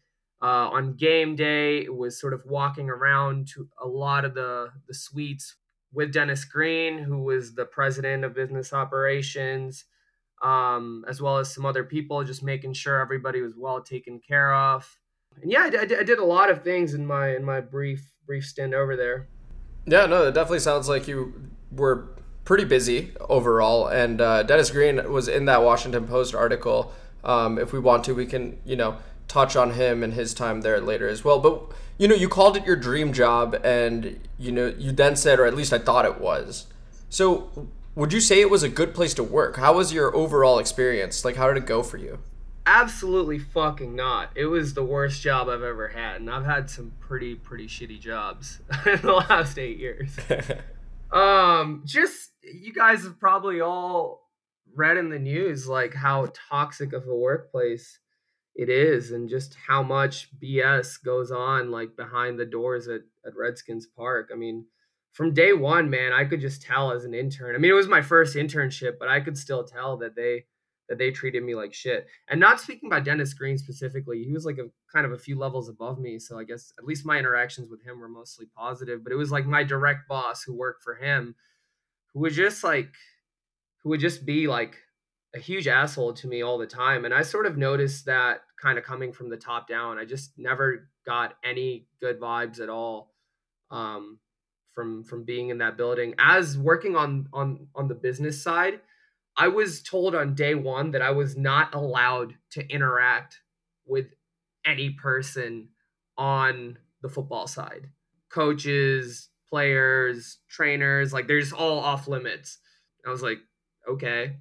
Uh, 0.42 0.68
on 0.70 0.94
game 0.94 1.36
day, 1.36 1.78
it 1.78 1.94
was 1.94 2.18
sort 2.18 2.32
of 2.32 2.44
walking 2.46 2.90
around 2.90 3.46
to 3.46 3.68
a 3.80 3.86
lot 3.86 4.24
of 4.24 4.34
the, 4.34 4.68
the 4.88 4.94
suites 4.94 5.54
with 5.92 6.12
Dennis 6.12 6.44
Greene, 6.44 6.98
who 6.98 7.22
was 7.22 7.54
the 7.54 7.64
president 7.64 8.24
of 8.24 8.34
business 8.34 8.72
operations, 8.72 9.84
um, 10.42 11.04
as 11.08 11.22
well 11.22 11.38
as 11.38 11.54
some 11.54 11.64
other 11.64 11.84
people, 11.84 12.24
just 12.24 12.42
making 12.42 12.72
sure 12.72 13.00
everybody 13.00 13.40
was 13.40 13.54
well 13.56 13.80
taken 13.80 14.18
care 14.18 14.52
of. 14.52 14.98
And 15.40 15.50
yeah, 15.50 15.70
I, 15.78 15.84
did 15.84 16.18
a 16.18 16.24
lot 16.24 16.50
of 16.50 16.64
things 16.64 16.94
in 16.94 17.06
my 17.06 17.36
in 17.36 17.44
my 17.44 17.60
brief 17.60 18.04
brief 18.26 18.44
stint 18.44 18.74
over 18.74 18.96
there. 18.96 19.28
Yeah, 19.86 20.06
no, 20.06 20.26
it 20.26 20.32
definitely 20.32 20.60
sounds 20.60 20.88
like 20.88 21.08
you 21.08 21.50
were 21.70 22.16
pretty 22.44 22.64
busy 22.64 23.12
overall. 23.20 23.86
And 23.86 24.20
uh, 24.20 24.42
Dennis 24.42 24.70
Greene 24.70 25.10
was 25.10 25.28
in 25.28 25.44
that 25.46 25.62
Washington 25.62 26.06
Post 26.06 26.34
article. 26.34 26.92
Um, 27.24 27.58
if 27.58 27.72
we 27.72 27.78
want 27.78 28.04
to, 28.04 28.14
we 28.14 28.26
can, 28.26 28.58
you 28.64 28.76
know, 28.76 28.98
touch 29.28 29.56
on 29.56 29.72
him 29.72 30.02
and 30.02 30.12
his 30.14 30.34
time 30.34 30.60
there 30.60 30.80
later 30.80 31.08
as 31.08 31.24
well. 31.24 31.38
But 31.38 31.62
you 31.98 32.08
know, 32.08 32.14
you 32.14 32.28
called 32.28 32.56
it 32.56 32.66
your 32.66 32.76
dream 32.76 33.12
job, 33.12 33.54
and 33.62 34.18
you 34.38 34.50
know, 34.50 34.74
you 34.78 34.92
then 34.92 35.14
said, 35.14 35.38
or 35.38 35.46
at 35.46 35.54
least 35.54 35.72
I 35.72 35.78
thought 35.78 36.04
it 36.04 36.20
was. 36.20 36.66
So, 37.08 37.68
would 37.94 38.12
you 38.12 38.20
say 38.20 38.40
it 38.40 38.50
was 38.50 38.62
a 38.62 38.68
good 38.68 38.94
place 38.94 39.14
to 39.14 39.22
work? 39.22 39.56
How 39.56 39.74
was 39.74 39.92
your 39.92 40.14
overall 40.16 40.58
experience? 40.58 41.24
Like, 41.24 41.36
how 41.36 41.48
did 41.48 41.62
it 41.62 41.66
go 41.66 41.82
for 41.82 41.98
you? 41.98 42.18
Absolutely 42.64 43.38
fucking 43.38 43.94
not. 43.94 44.30
It 44.34 44.46
was 44.46 44.74
the 44.74 44.84
worst 44.84 45.20
job 45.20 45.48
I've 45.48 45.62
ever 45.62 45.88
had, 45.88 46.20
and 46.20 46.30
I've 46.30 46.44
had 46.44 46.70
some 46.70 46.92
pretty 47.00 47.34
pretty 47.34 47.66
shitty 47.66 48.00
jobs 48.00 48.60
in 48.86 49.00
the 49.00 49.12
last 49.12 49.58
eight 49.58 49.78
years. 49.78 50.16
um, 51.12 51.82
just 51.84 52.30
you 52.42 52.72
guys 52.72 53.04
have 53.04 53.18
probably 53.20 53.60
all 53.60 54.30
read 54.74 54.96
in 54.96 55.10
the 55.10 55.18
news 55.18 55.68
like 55.68 55.94
how 55.94 56.28
toxic 56.50 56.92
of 56.92 57.06
a 57.06 57.14
workplace 57.14 57.98
it 58.54 58.68
is 58.68 59.12
and 59.12 59.28
just 59.28 59.56
how 59.66 59.82
much 59.82 60.28
BS 60.38 61.02
goes 61.02 61.30
on 61.30 61.70
like 61.70 61.96
behind 61.96 62.38
the 62.38 62.44
doors 62.44 62.88
at, 62.88 63.02
at 63.26 63.36
Redskins 63.36 63.86
Park. 63.86 64.30
I 64.32 64.36
mean, 64.36 64.66
from 65.12 65.34
day 65.34 65.52
one, 65.52 65.90
man, 65.90 66.12
I 66.12 66.24
could 66.24 66.40
just 66.40 66.62
tell 66.62 66.92
as 66.92 67.04
an 67.04 67.14
intern. 67.14 67.54
I 67.54 67.58
mean, 67.58 67.70
it 67.70 67.74
was 67.74 67.88
my 67.88 68.02
first 68.02 68.36
internship, 68.36 68.92
but 68.98 69.08
I 69.08 69.20
could 69.20 69.36
still 69.36 69.64
tell 69.64 69.98
that 69.98 70.16
they 70.16 70.44
that 70.88 70.98
they 70.98 71.10
treated 71.10 71.42
me 71.42 71.54
like 71.54 71.72
shit. 71.72 72.06
And 72.28 72.40
not 72.40 72.60
speaking 72.60 72.88
about 72.88 73.04
Dennis 73.04 73.34
Greene 73.34 73.58
specifically, 73.58 74.24
he 74.24 74.32
was 74.32 74.44
like 74.44 74.58
a 74.58 74.68
kind 74.92 75.06
of 75.06 75.12
a 75.12 75.18
few 75.18 75.38
levels 75.38 75.68
above 75.68 75.98
me. 75.98 76.18
So 76.18 76.38
I 76.38 76.44
guess 76.44 76.72
at 76.78 76.84
least 76.84 77.06
my 77.06 77.18
interactions 77.18 77.70
with 77.70 77.82
him 77.82 78.00
were 78.00 78.08
mostly 78.08 78.46
positive. 78.56 79.02
But 79.02 79.12
it 79.12 79.16
was 79.16 79.30
like 79.30 79.46
my 79.46 79.62
direct 79.62 80.08
boss 80.08 80.42
who 80.42 80.54
worked 80.54 80.82
for 80.82 80.94
him 80.94 81.34
who 82.12 82.20
was 82.20 82.36
just 82.36 82.62
like 82.62 82.92
who 83.82 83.90
would 83.90 84.00
just 84.00 84.24
be 84.24 84.46
like 84.46 84.76
a 85.34 85.38
huge 85.38 85.66
asshole 85.66 86.12
to 86.12 86.28
me 86.28 86.42
all 86.42 86.58
the 86.58 86.66
time 86.66 87.04
and 87.04 87.14
i 87.14 87.22
sort 87.22 87.46
of 87.46 87.56
noticed 87.56 88.04
that 88.04 88.42
kind 88.60 88.78
of 88.78 88.84
coming 88.84 89.12
from 89.12 89.30
the 89.30 89.36
top 89.36 89.66
down 89.66 89.98
i 89.98 90.04
just 90.04 90.32
never 90.36 90.88
got 91.06 91.36
any 91.44 91.86
good 92.00 92.20
vibes 92.20 92.60
at 92.60 92.68
all 92.68 93.12
um, 93.70 94.18
from 94.70 95.02
from 95.04 95.24
being 95.24 95.48
in 95.48 95.58
that 95.58 95.76
building 95.76 96.14
as 96.18 96.58
working 96.58 96.96
on 96.96 97.28
on 97.32 97.66
on 97.74 97.88
the 97.88 97.94
business 97.94 98.42
side 98.42 98.80
i 99.36 99.48
was 99.48 99.82
told 99.82 100.14
on 100.14 100.34
day 100.34 100.54
one 100.54 100.90
that 100.90 101.02
i 101.02 101.10
was 101.10 101.36
not 101.36 101.74
allowed 101.74 102.34
to 102.50 102.66
interact 102.68 103.40
with 103.86 104.06
any 104.64 104.90
person 104.90 105.68
on 106.16 106.78
the 107.02 107.08
football 107.08 107.46
side 107.46 107.88
coaches 108.28 109.30
players, 109.52 110.38
trainers, 110.48 111.12
like 111.12 111.26
they're 111.28 111.40
just 111.40 111.52
all 111.52 111.78
off 111.78 112.08
limits. 112.08 112.58
I 113.06 113.10
was 113.10 113.22
like, 113.22 113.38
okay. 113.86 114.36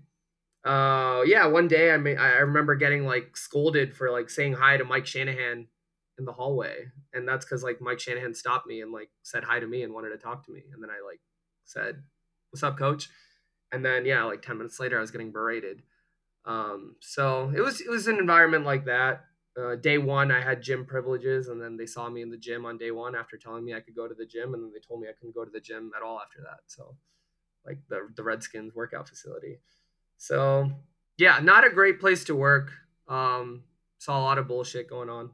Uh, 0.63 1.23
yeah, 1.25 1.47
one 1.47 1.67
day 1.67 1.91
I 1.91 1.97
mean, 1.97 2.17
I 2.17 2.37
remember 2.37 2.75
getting 2.75 3.05
like 3.05 3.35
scolded 3.35 3.93
for 3.93 4.09
like 4.09 4.29
saying 4.29 4.53
hi 4.53 4.77
to 4.77 4.85
Mike 4.85 5.05
Shanahan 5.05 5.67
in 6.17 6.25
the 6.25 6.31
hallway, 6.31 6.85
and 7.13 7.27
that's 7.27 7.43
because 7.43 7.61
like 7.63 7.81
Mike 7.81 7.99
Shanahan 7.99 8.33
stopped 8.33 8.67
me 8.67 8.81
and 8.81 8.91
like 8.91 9.09
said 9.21 9.43
hi 9.43 9.59
to 9.59 9.67
me 9.67 9.83
and 9.83 9.93
wanted 9.93 10.11
to 10.11 10.17
talk 10.17 10.45
to 10.45 10.51
me, 10.51 10.63
and 10.71 10.81
then 10.81 10.91
I 10.91 11.05
like 11.05 11.19
said, 11.65 12.03
"What's 12.51 12.63
up, 12.63 12.77
coach?" 12.77 13.09
And 13.71 13.85
then 13.85 14.05
yeah, 14.05 14.23
like 14.23 14.41
ten 14.41 14.57
minutes 14.57 14.79
later, 14.79 14.97
I 14.97 15.01
was 15.01 15.11
getting 15.11 15.31
berated. 15.31 15.83
Um, 16.45 16.95
so 16.99 17.51
it 17.55 17.61
was 17.61 17.81
it 17.81 17.89
was 17.89 18.07
an 18.07 18.17
environment 18.17 18.65
like 18.65 18.85
that. 18.85 19.25
uh, 19.59 19.75
day 19.75 19.97
one, 19.97 20.31
I 20.31 20.41
had 20.41 20.61
gym 20.61 20.85
privileges, 20.85 21.47
and 21.49 21.61
then 21.61 21.75
they 21.77 21.85
saw 21.85 22.09
me 22.09 22.21
in 22.21 22.29
the 22.29 22.37
gym 22.37 22.65
on 22.65 22.77
day 22.77 22.91
one 22.91 23.15
after 23.15 23.37
telling 23.37 23.65
me 23.65 23.73
I 23.73 23.81
could 23.81 23.95
go 23.95 24.07
to 24.07 24.15
the 24.15 24.25
gym, 24.25 24.53
and 24.53 24.63
then 24.63 24.71
they 24.73 24.79
told 24.79 25.01
me 25.01 25.07
I 25.09 25.13
couldn't 25.13 25.35
go 25.35 25.43
to 25.43 25.51
the 25.51 25.59
gym 25.59 25.91
at 25.95 26.03
all 26.03 26.19
after 26.19 26.39
that. 26.41 26.59
So, 26.67 26.95
like 27.65 27.79
the 27.89 28.09
the 28.15 28.23
Redskins 28.23 28.73
workout 28.73 29.09
facility. 29.09 29.59
So, 30.17 30.71
yeah, 31.17 31.39
not 31.39 31.65
a 31.65 31.69
great 31.69 31.99
place 31.99 32.23
to 32.25 32.35
work. 32.35 32.71
Um, 33.07 33.63
saw 33.97 34.19
a 34.19 34.23
lot 34.23 34.37
of 34.37 34.47
bullshit 34.47 34.89
going 34.89 35.09
on. 35.09 35.31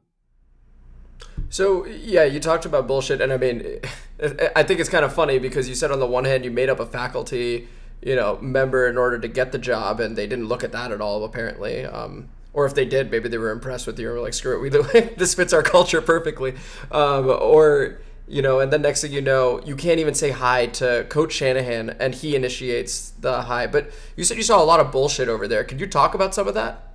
So 1.50 1.86
yeah, 1.86 2.24
you 2.24 2.40
talked 2.40 2.66
about 2.66 2.86
bullshit, 2.86 3.20
and 3.20 3.32
I 3.32 3.36
mean, 3.36 3.80
I 4.56 4.62
think 4.62 4.80
it's 4.80 4.88
kind 4.88 5.04
of 5.04 5.14
funny 5.14 5.38
because 5.38 5.68
you 5.68 5.74
said 5.74 5.90
on 5.90 6.00
the 6.00 6.06
one 6.06 6.24
hand 6.24 6.44
you 6.44 6.50
made 6.50 6.68
up 6.68 6.80
a 6.80 6.86
faculty, 6.86 7.68
you 8.02 8.14
know, 8.14 8.38
member 8.40 8.86
in 8.86 8.96
order 8.96 9.18
to 9.18 9.28
get 9.28 9.52
the 9.52 9.58
job, 9.58 10.00
and 10.00 10.16
they 10.16 10.26
didn't 10.26 10.46
look 10.46 10.64
at 10.64 10.72
that 10.72 10.92
at 10.92 11.00
all 11.00 11.24
apparently. 11.24 11.84
Um, 11.84 12.28
or 12.52 12.66
if 12.66 12.74
they 12.74 12.84
did, 12.84 13.10
maybe 13.10 13.28
they 13.28 13.38
were 13.38 13.50
impressed 13.50 13.86
with 13.86 13.98
you 13.98 14.08
and 14.08 14.16
were 14.16 14.22
like, 14.22 14.34
"Screw 14.34 14.56
it, 14.56 14.60
we 14.60 14.68
this 15.16 15.34
fits 15.34 15.52
our 15.52 15.62
culture 15.62 16.00
perfectly." 16.00 16.54
Um, 16.90 17.28
or 17.28 18.00
you 18.26 18.42
know, 18.42 18.60
and 18.60 18.72
then 18.72 18.82
next 18.82 19.00
thing 19.02 19.12
you 19.12 19.20
know, 19.20 19.60
you 19.64 19.74
can't 19.74 20.00
even 20.00 20.14
say 20.14 20.30
hi 20.30 20.66
to 20.66 21.06
Coach 21.08 21.32
Shanahan, 21.32 21.90
and 21.90 22.14
he 22.14 22.36
initiates 22.36 23.10
the 23.10 23.42
hi. 23.42 23.66
But 23.66 23.90
you 24.16 24.24
said 24.24 24.36
you 24.36 24.42
saw 24.42 24.62
a 24.62 24.64
lot 24.64 24.80
of 24.80 24.92
bullshit 24.92 25.28
over 25.28 25.48
there. 25.48 25.64
Could 25.64 25.80
you 25.80 25.86
talk 25.86 26.14
about 26.14 26.34
some 26.34 26.48
of 26.48 26.54
that? 26.54 26.94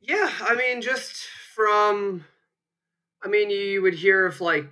Yeah, 0.00 0.30
I 0.40 0.54
mean, 0.54 0.82
just 0.82 1.26
from 1.54 2.24
I 3.22 3.28
mean, 3.28 3.50
you 3.50 3.82
would 3.82 3.94
hear 3.94 4.26
of 4.26 4.40
like 4.40 4.66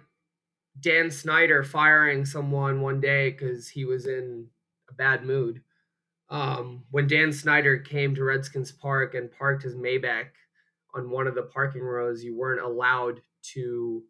Dan 0.80 1.10
Snyder 1.10 1.62
firing 1.62 2.24
someone 2.24 2.80
one 2.80 3.00
day 3.00 3.30
because 3.30 3.68
he 3.68 3.84
was 3.84 4.06
in 4.06 4.46
a 4.88 4.94
bad 4.94 5.24
mood. 5.24 5.62
Um, 6.30 6.84
when 6.90 7.06
Dan 7.06 7.32
Snyder 7.32 7.78
came 7.78 8.14
to 8.14 8.24
Redskins 8.24 8.70
Park 8.70 9.14
and 9.14 9.32
parked 9.32 9.62
his 9.62 9.74
Maybach 9.74 10.28
on 10.94 11.10
one 11.10 11.26
of 11.26 11.34
the 11.34 11.42
parking 11.42 11.82
rows, 11.82 12.22
you 12.22 12.36
weren't 12.36 12.60
allowed 12.60 13.20
to 13.54 14.02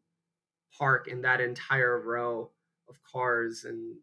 park 0.76 1.08
in 1.08 1.22
that 1.22 1.40
entire 1.40 2.00
row 2.00 2.50
of 2.88 3.02
cars. 3.02 3.64
And, 3.64 3.96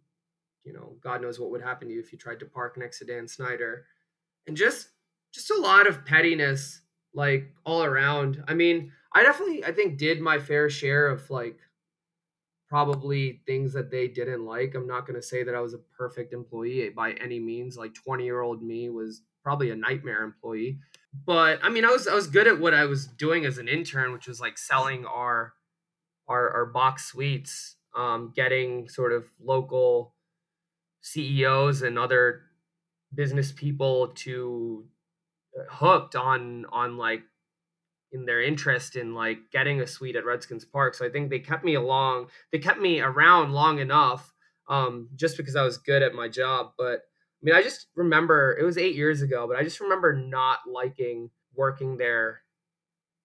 you 0.63 0.73
know, 0.73 0.95
God 1.01 1.21
knows 1.21 1.39
what 1.39 1.51
would 1.51 1.61
happen 1.61 1.87
to 1.87 1.93
you 1.93 1.99
if 1.99 2.11
you 2.11 2.17
tried 2.17 2.39
to 2.39 2.45
park 2.45 2.77
next 2.77 2.99
to 2.99 3.05
Dan 3.05 3.27
Snyder. 3.27 3.85
And 4.47 4.55
just, 4.55 4.89
just 5.33 5.51
a 5.51 5.59
lot 5.59 5.87
of 5.87 6.05
pettiness, 6.05 6.81
like 7.13 7.51
all 7.65 7.83
around. 7.83 8.43
I 8.47 8.53
mean, 8.53 8.91
I 9.13 9.23
definitely 9.23 9.63
I 9.63 9.71
think 9.71 9.97
did 9.97 10.21
my 10.21 10.37
fair 10.37 10.69
share 10.69 11.07
of 11.07 11.29
like 11.29 11.57
probably 12.67 13.41
things 13.45 13.73
that 13.73 13.91
they 13.91 14.07
didn't 14.07 14.45
like. 14.45 14.75
I'm 14.75 14.87
not 14.87 15.05
going 15.05 15.19
to 15.19 15.25
say 15.25 15.43
that 15.43 15.55
I 15.55 15.61
was 15.61 15.73
a 15.73 15.79
perfect 15.97 16.33
employee 16.33 16.89
by 16.89 17.11
any 17.13 17.39
means. 17.39 17.77
Like 17.77 17.93
20 17.93 18.23
year 18.23 18.41
old 18.41 18.63
me 18.63 18.89
was 18.89 19.21
probably 19.43 19.69
a 19.69 19.75
nightmare 19.75 20.23
employee. 20.23 20.79
But 21.25 21.59
I 21.63 21.69
mean, 21.69 21.85
I 21.85 21.89
was 21.89 22.07
I 22.07 22.15
was 22.15 22.27
good 22.27 22.47
at 22.47 22.59
what 22.59 22.73
I 22.73 22.85
was 22.85 23.07
doing 23.07 23.45
as 23.45 23.57
an 23.57 23.67
intern, 23.67 24.11
which 24.11 24.27
was 24.27 24.41
like 24.41 24.57
selling 24.57 25.05
our 25.05 25.53
our, 26.27 26.49
our 26.49 26.65
box 26.65 27.05
suites, 27.05 27.77
um, 27.95 28.33
getting 28.35 28.89
sort 28.89 29.13
of 29.13 29.25
local 29.39 30.15
CEOs 31.01 31.83
and 31.83 31.99
other 31.99 32.41
business 33.13 33.51
people 33.51 34.09
to 34.09 34.85
uh, 35.57 35.63
hooked 35.71 36.15
on 36.15 36.65
on 36.71 36.97
like 36.97 37.21
in 38.11 38.25
their 38.25 38.41
interest 38.41 38.95
in 38.95 39.13
like 39.13 39.39
getting 39.51 39.81
a 39.81 39.87
suite 39.87 40.15
at 40.15 40.25
Redskins 40.25 40.65
Park. 40.65 40.93
So 40.95 41.05
I 41.05 41.09
think 41.09 41.29
they 41.29 41.39
kept 41.39 41.63
me 41.63 41.75
along. 41.75 42.27
They 42.51 42.59
kept 42.59 42.79
me 42.79 43.01
around 43.01 43.51
long 43.51 43.79
enough 43.79 44.33
um, 44.69 45.09
just 45.15 45.37
because 45.37 45.55
I 45.55 45.63
was 45.63 45.77
good 45.77 46.01
at 46.01 46.13
my 46.13 46.27
job. 46.27 46.71
But 46.77 46.99
I 46.99 47.41
mean, 47.43 47.55
I 47.55 47.61
just 47.61 47.87
remember 47.95 48.57
it 48.59 48.63
was 48.63 48.77
eight 48.77 48.95
years 48.95 49.21
ago, 49.21 49.47
but 49.47 49.57
I 49.57 49.63
just 49.63 49.81
remember 49.81 50.13
not 50.13 50.59
liking 50.67 51.29
working 51.55 51.97
there 51.97 52.41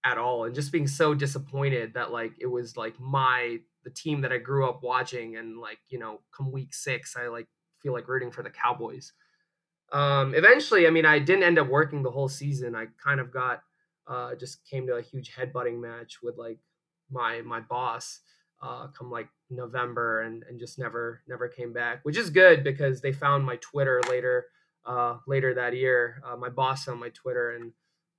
at 0.04 0.18
all 0.18 0.44
and 0.44 0.54
just 0.54 0.72
being 0.72 0.86
so 0.86 1.14
disappointed 1.14 1.92
that 1.94 2.10
like 2.10 2.32
it 2.40 2.46
was 2.46 2.76
like 2.76 2.98
my 2.98 3.58
the 3.84 3.90
team 3.90 4.22
that 4.22 4.32
I 4.32 4.38
grew 4.38 4.68
up 4.68 4.82
watching 4.82 5.36
and 5.36 5.58
like 5.58 5.78
you 5.88 5.98
know 5.98 6.20
come 6.34 6.50
week 6.50 6.72
six 6.72 7.16
I 7.16 7.28
like 7.28 7.48
feel 7.82 7.92
like 7.92 8.08
rooting 8.08 8.30
for 8.30 8.42
the 8.42 8.50
Cowboys. 8.50 9.12
Um, 9.92 10.34
eventually, 10.34 10.86
I 10.86 10.90
mean, 10.90 11.04
I 11.04 11.18
didn't 11.18 11.42
end 11.42 11.58
up 11.58 11.68
working 11.68 12.02
the 12.02 12.10
whole 12.10 12.28
season. 12.28 12.76
I 12.76 12.86
kind 13.02 13.20
of 13.20 13.32
got 13.32 13.62
uh, 14.10 14.34
just 14.34 14.64
came 14.68 14.86
to 14.86 14.94
a 14.94 15.02
huge 15.02 15.32
headbutting 15.34 15.80
match 15.80 16.18
with 16.22 16.36
like 16.36 16.58
my 17.10 17.40
my 17.42 17.60
boss 17.60 18.20
uh, 18.62 18.88
come 18.88 19.10
like 19.10 19.28
November 19.48 20.20
and 20.20 20.42
and 20.48 20.58
just 20.58 20.78
never 20.78 21.22
never 21.28 21.48
came 21.48 21.72
back, 21.72 22.00
which 22.02 22.16
is 22.16 22.30
good 22.30 22.64
because 22.64 23.00
they 23.00 23.12
found 23.12 23.44
my 23.44 23.56
Twitter 23.56 24.02
later 24.08 24.46
uh, 24.84 25.16
later 25.26 25.54
that 25.54 25.74
year. 25.74 26.22
Uh, 26.26 26.36
my 26.36 26.48
boss 26.48 26.88
on 26.88 26.98
my 26.98 27.10
Twitter 27.10 27.52
and 27.52 27.72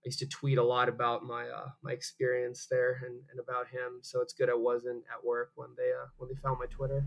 I 0.04 0.08
used 0.08 0.20
to 0.20 0.28
tweet 0.28 0.58
a 0.58 0.64
lot 0.64 0.90
about 0.90 1.24
my 1.24 1.44
uh, 1.44 1.70
my 1.84 1.92
experience 1.92 2.68
there 2.72 3.02
and, 3.06 3.20
and 3.30 3.40
about 3.40 3.68
him. 3.68 4.00
So 4.02 4.22
it's 4.22 4.34
good 4.34 4.50
I 4.50 4.56
wasn't 4.56 5.04
at 5.12 5.24
work 5.24 5.52
when 5.56 5.70
they 5.78 5.92
uh, 5.92 6.08
when 6.18 6.30
they 6.30 6.36
found 6.42 6.58
my 6.60 6.68
Twitter. 6.68 7.06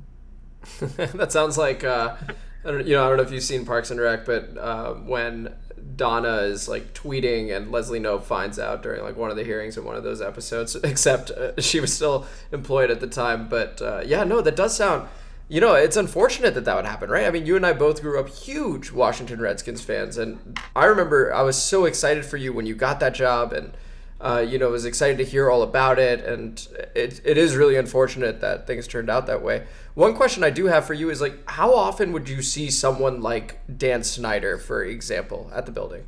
that 1.17 1.33
sounds 1.33 1.59
like 1.59 1.85
uh, 1.85 2.17
I 2.65 2.71
don't, 2.71 2.87
you 2.87 2.95
know 2.95 3.05
I 3.05 3.09
don't 3.09 3.17
know 3.17 3.25
if 3.25 3.33
you've 3.33 3.43
seen 3.43 3.67
Parks 3.67 3.91
and 3.91 4.01
Rec, 4.01 4.25
but 4.25 4.57
uh, 4.57 4.95
when 4.95 5.55
Donna 5.97 6.39
is 6.39 6.69
like 6.69 6.95
tweeting 6.95 7.55
and 7.55 7.71
Leslie 7.71 8.01
Knope 8.01 8.25
finds 8.25 8.59
out 8.59 8.83
during 8.83 9.03
like 9.03 9.17
one 9.17 9.31
of 9.31 9.37
the 9.37 9.45
hearings 9.45 9.77
in 9.77 9.85
one 9.85 9.97
of 9.97 10.05
those 10.05 10.21
episodes. 10.21 10.75
Except 10.85 11.31
uh, 11.31 11.61
she 11.61 11.81
was 11.81 11.93
still 11.93 12.27
employed 12.53 12.91
at 12.91 13.01
the 13.01 13.07
time, 13.07 13.49
but 13.49 13.81
uh, 13.83 14.03
yeah, 14.05 14.25
no, 14.25 14.41
that 14.41 14.57
does 14.57 14.77
sound. 14.77 15.09
You 15.47 15.61
know, 15.61 15.75
it's 15.75 15.97
unfortunate 15.97 16.55
that 16.55 16.65
that 16.65 16.75
would 16.75 16.87
happen, 16.87 17.11
right? 17.11 17.27
I 17.27 17.31
mean, 17.31 17.45
you 17.45 17.55
and 17.55 17.67
I 17.67 17.75
both 17.75 18.01
grew 18.01 18.19
up 18.19 18.31
huge 18.31 18.91
Washington 18.91 19.41
Redskins 19.41 19.83
fans, 19.83 20.17
and 20.17 20.59
I 20.75 20.87
remember 20.87 21.35
I 21.35 21.43
was 21.43 21.63
so 21.63 21.85
excited 21.85 22.25
for 22.25 22.39
you 22.39 22.53
when 22.53 22.65
you 22.65 22.75
got 22.75 22.99
that 23.01 23.15
job, 23.15 23.53
and 23.53 23.77
uh, 24.21 24.45
you 24.47 24.59
know, 24.59 24.71
was 24.71 24.85
excited 24.85 25.19
to 25.19 25.25
hear 25.25 25.51
all 25.51 25.63
about 25.63 25.99
it. 25.99 26.25
And 26.25 26.67
it, 26.95 27.21
it 27.25 27.37
is 27.37 27.57
really 27.57 27.77
unfortunate 27.77 28.41
that 28.41 28.67
things 28.67 28.87
turned 28.87 29.11
out 29.11 29.27
that 29.27 29.43
way. 29.43 29.67
One 29.95 30.15
question 30.15 30.43
I 30.43 30.51
do 30.51 30.67
have 30.67 30.87
for 30.87 30.95
you 30.95 31.11
is 31.11 31.21
like, 31.21 31.49
how 31.49 31.75
often 31.75 32.13
would 32.13 32.29
you 32.29 32.43
see 32.43 32.71
someone 32.71 33.21
like 33.21 33.61
Dan 33.77 34.03
Snyder, 34.03 34.59
for 34.59 34.83
example, 34.83 35.51
at 35.55 35.67
the 35.67 35.73
building? 35.73 36.07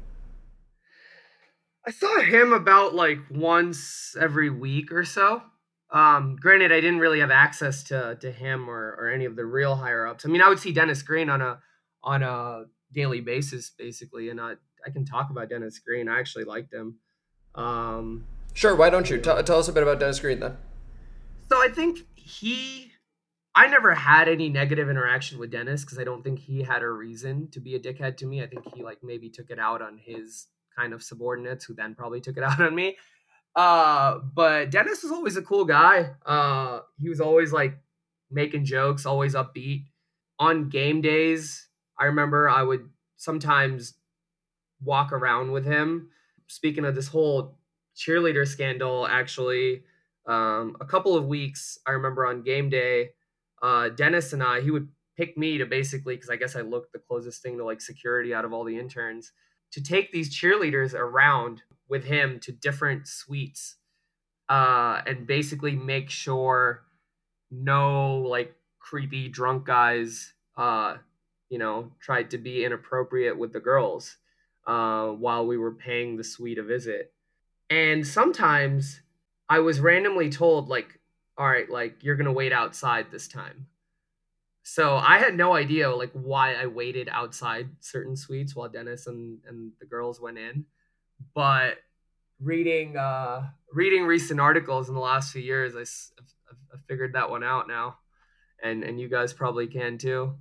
I 1.86 1.92
saw 1.92 2.20
him 2.20 2.52
about 2.52 2.94
like 2.94 3.18
once 3.30 4.16
every 4.20 4.50
week 4.50 4.90
or 4.90 5.04
so. 5.04 5.42
Um, 5.92 6.36
granted, 6.40 6.72
I 6.72 6.80
didn't 6.80 6.98
really 6.98 7.20
have 7.20 7.30
access 7.30 7.84
to 7.84 8.16
to 8.20 8.32
him 8.32 8.68
or, 8.68 8.96
or 8.98 9.08
any 9.08 9.24
of 9.24 9.36
the 9.36 9.44
real 9.44 9.76
higher 9.76 10.04
ups. 10.04 10.26
I 10.26 10.28
mean, 10.28 10.42
I 10.42 10.48
would 10.48 10.58
see 10.58 10.72
Dennis 10.72 11.02
Greene 11.02 11.30
on 11.30 11.40
a 11.40 11.60
on 12.02 12.24
a 12.24 12.64
daily 12.92 13.20
basis, 13.20 13.70
basically, 13.70 14.30
and 14.30 14.40
I 14.40 14.54
I 14.84 14.90
can 14.90 15.04
talk 15.04 15.30
about 15.30 15.48
Dennis 15.48 15.78
Greene. 15.78 16.08
I 16.08 16.18
actually 16.18 16.44
liked 16.44 16.74
him. 16.74 16.98
Um, 17.56 18.26
sure. 18.54 18.76
Why 18.76 18.90
don't 18.90 19.08
you 19.08 19.18
tell, 19.18 19.42
tell 19.42 19.58
us 19.58 19.68
a 19.68 19.72
bit 19.72 19.82
about 19.82 19.98
Dennis 19.98 20.20
Greene 20.20 20.40
then? 20.40 20.56
So 21.48 21.62
I 21.62 21.68
think 21.68 22.00
he, 22.14 22.92
I 23.54 23.66
never 23.68 23.94
had 23.94 24.28
any 24.28 24.48
negative 24.48 24.90
interaction 24.90 25.38
with 25.38 25.50
Dennis 25.50 25.84
because 25.84 25.98
I 25.98 26.04
don't 26.04 26.22
think 26.22 26.38
he 26.38 26.62
had 26.62 26.82
a 26.82 26.88
reason 26.88 27.48
to 27.52 27.60
be 27.60 27.74
a 27.74 27.80
dickhead 27.80 28.16
to 28.18 28.26
me. 28.26 28.42
I 28.42 28.46
think 28.46 28.62
he 28.74 28.82
like 28.82 28.98
maybe 29.02 29.30
took 29.30 29.50
it 29.50 29.58
out 29.58 29.80
on 29.80 29.98
his 29.98 30.46
kind 30.76 30.92
of 30.92 31.02
subordinates 31.02 31.64
who 31.64 31.74
then 31.74 31.94
probably 31.94 32.20
took 32.20 32.36
it 32.36 32.42
out 32.42 32.60
on 32.60 32.74
me. 32.74 32.96
Uh, 33.54 34.18
but 34.34 34.70
Dennis 34.70 35.02
was 35.02 35.12
always 35.12 35.36
a 35.36 35.42
cool 35.42 35.64
guy. 35.64 36.10
Uh, 36.26 36.80
he 36.98 37.08
was 37.08 37.20
always 37.20 37.52
like 37.52 37.78
making 38.30 38.66
jokes, 38.66 39.06
always 39.06 39.34
upbeat. 39.34 39.86
On 40.38 40.68
game 40.68 41.00
days, 41.00 41.68
I 41.98 42.04
remember 42.04 42.50
I 42.50 42.62
would 42.62 42.90
sometimes 43.16 43.94
walk 44.84 45.12
around 45.12 45.52
with 45.52 45.64
him 45.64 46.10
speaking 46.46 46.84
of 46.84 46.94
this 46.94 47.08
whole 47.08 47.58
cheerleader 47.96 48.46
scandal, 48.46 49.06
actually, 49.06 49.82
um, 50.26 50.76
a 50.80 50.84
couple 50.84 51.16
of 51.16 51.26
weeks, 51.26 51.78
I 51.86 51.92
remember 51.92 52.26
on 52.26 52.42
game 52.42 52.68
day, 52.68 53.10
uh, 53.62 53.88
Dennis 53.90 54.32
and 54.32 54.42
I, 54.42 54.60
he 54.60 54.70
would 54.70 54.88
pick 55.16 55.36
me 55.38 55.58
to 55.58 55.66
basically, 55.66 56.14
because 56.14 56.30
I 56.30 56.36
guess 56.36 56.56
I 56.56 56.60
looked 56.60 56.92
the 56.92 56.98
closest 56.98 57.42
thing 57.42 57.56
to 57.58 57.64
like 57.64 57.80
security 57.80 58.34
out 58.34 58.44
of 58.44 58.52
all 58.52 58.64
the 58.64 58.78
interns, 58.78 59.32
to 59.72 59.82
take 59.82 60.12
these 60.12 60.34
cheerleaders 60.34 60.94
around 60.94 61.62
with 61.88 62.04
him 62.04 62.38
to 62.40 62.52
different 62.52 63.06
suites 63.06 63.76
uh, 64.48 65.00
and 65.06 65.26
basically 65.26 65.74
make 65.74 66.10
sure 66.10 66.84
no 67.50 68.16
like 68.18 68.54
creepy 68.78 69.28
drunk 69.28 69.64
guys, 69.64 70.34
uh, 70.56 70.96
you 71.48 71.58
know, 71.58 71.92
tried 72.00 72.30
to 72.30 72.38
be 72.38 72.64
inappropriate 72.64 73.38
with 73.38 73.52
the 73.52 73.60
girls 73.60 74.16
uh, 74.66 75.08
while 75.08 75.46
we 75.46 75.56
were 75.56 75.72
paying 75.72 76.16
the 76.16 76.24
suite 76.24 76.58
a 76.58 76.62
visit. 76.62 77.12
And 77.70 78.06
sometimes 78.06 79.00
I 79.48 79.60
was 79.60 79.80
randomly 79.80 80.30
told, 80.30 80.68
like, 80.68 81.00
all 81.38 81.46
right, 81.46 81.68
like, 81.68 82.02
you're 82.02 82.16
going 82.16 82.26
to 82.26 82.32
wait 82.32 82.52
outside 82.52 83.06
this 83.10 83.28
time. 83.28 83.66
So 84.62 84.96
I 84.96 85.18
had 85.18 85.36
no 85.36 85.54
idea, 85.54 85.90
like, 85.94 86.10
why 86.12 86.54
I 86.54 86.66
waited 86.66 87.08
outside 87.10 87.68
certain 87.80 88.16
suites 88.16 88.56
while 88.56 88.68
Dennis 88.68 89.06
and, 89.06 89.38
and 89.46 89.72
the 89.78 89.86
girls 89.86 90.20
went 90.20 90.38
in. 90.38 90.64
But 91.34 91.78
reading 92.40 92.96
uh, 92.96 93.48
reading 93.72 94.04
recent 94.04 94.40
articles 94.40 94.88
in 94.88 94.94
the 94.94 95.00
last 95.00 95.32
few 95.32 95.42
years, 95.42 95.74
I, 95.76 95.82
I 96.74 96.78
figured 96.88 97.12
that 97.14 97.30
one 97.30 97.44
out 97.44 97.68
now. 97.68 97.98
And, 98.62 98.82
and 98.82 98.98
you 98.98 99.08
guys 99.08 99.32
probably 99.32 99.66
can 99.66 99.98
too. 99.98 100.34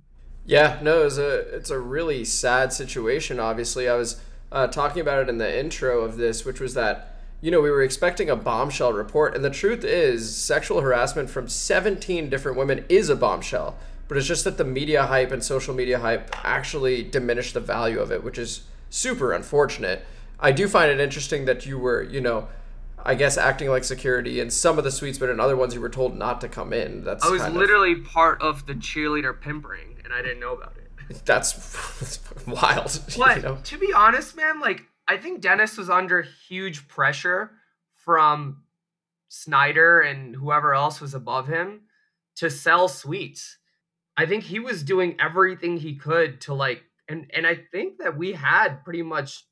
Yeah, 0.46 0.78
no, 0.80 1.04
it's 1.04 1.18
a 1.18 1.38
it's 1.54 1.70
a 1.70 1.78
really 1.78 2.24
sad 2.24 2.72
situation. 2.72 3.40
Obviously, 3.40 3.88
I 3.88 3.96
was 3.96 4.20
uh, 4.52 4.68
talking 4.68 5.02
about 5.02 5.22
it 5.22 5.28
in 5.28 5.38
the 5.38 5.58
intro 5.58 6.02
of 6.02 6.16
this, 6.16 6.44
which 6.44 6.60
was 6.60 6.74
that 6.74 7.16
you 7.40 7.50
know, 7.50 7.60
we 7.60 7.70
were 7.70 7.82
expecting 7.82 8.30
a 8.30 8.36
bombshell 8.36 8.92
report, 8.92 9.34
and 9.34 9.44
the 9.44 9.50
truth 9.50 9.84
is, 9.84 10.34
sexual 10.34 10.80
harassment 10.80 11.28
from 11.28 11.48
17 11.48 12.30
different 12.30 12.56
women 12.56 12.84
is 12.88 13.08
a 13.10 13.16
bombshell. 13.16 13.76
But 14.08 14.16
it's 14.16 14.26
just 14.26 14.44
that 14.44 14.56
the 14.56 14.64
media 14.64 15.04
hype 15.04 15.32
and 15.32 15.44
social 15.44 15.74
media 15.74 15.98
hype 15.98 16.30
actually 16.44 17.02
diminished 17.02 17.54
the 17.54 17.60
value 17.60 17.98
of 17.98 18.10
it, 18.10 18.22
which 18.24 18.38
is 18.38 18.62
super 18.88 19.32
unfortunate. 19.32 20.04
I 20.40 20.52
do 20.52 20.68
find 20.68 20.90
it 20.90 21.00
interesting 21.00 21.44
that 21.46 21.66
you 21.66 21.78
were, 21.78 22.02
you 22.02 22.20
know, 22.20 22.48
I 23.04 23.14
guess 23.14 23.36
acting 23.36 23.68
like 23.68 23.84
security 23.84 24.40
in 24.40 24.50
some 24.50 24.78
of 24.78 24.84
the 24.84 24.90
suites, 24.90 25.18
but 25.18 25.28
in 25.28 25.38
other 25.38 25.56
ones 25.56 25.74
you 25.74 25.80
were 25.80 25.88
told 25.88 26.16
not 26.16 26.40
to 26.40 26.48
come 26.48 26.72
in. 26.72 27.04
That's 27.04 27.24
I 27.24 27.30
was 27.30 27.46
literally 27.48 27.92
of, 27.92 28.04
part 28.04 28.40
of 28.42 28.66
the 28.66 28.74
cheerleader 28.74 29.38
pimp 29.38 29.66
ring, 29.68 29.95
and 30.06 30.14
I 30.14 30.22
didn't 30.22 30.40
know 30.40 30.54
about 30.54 30.74
it. 30.78 30.84
That's, 31.26 31.52
that's 32.00 32.20
wild. 32.46 33.00
But 33.16 33.36
you 33.36 33.42
know? 33.42 33.58
to 33.62 33.78
be 33.78 33.92
honest, 33.92 34.34
man, 34.34 34.60
like 34.60 34.82
I 35.06 35.18
think 35.18 35.40
Dennis 35.40 35.76
was 35.76 35.88
under 35.90 36.22
huge 36.48 36.88
pressure 36.88 37.52
from 37.94 38.64
Snyder 39.28 40.00
and 40.00 40.34
whoever 40.34 40.74
else 40.74 41.00
was 41.00 41.14
above 41.14 41.46
him 41.46 41.82
to 42.36 42.50
sell 42.50 42.88
suites. 42.88 43.58
I 44.16 44.26
think 44.26 44.42
he 44.42 44.58
was 44.58 44.82
doing 44.82 45.16
everything 45.20 45.76
he 45.76 45.94
could 45.94 46.40
to 46.42 46.54
like 46.54 46.82
and 47.08 47.30
and 47.32 47.46
I 47.46 47.54
think 47.54 47.98
that 47.98 48.16
we 48.16 48.32
had 48.32 48.82
pretty 48.82 49.02
much 49.02 49.44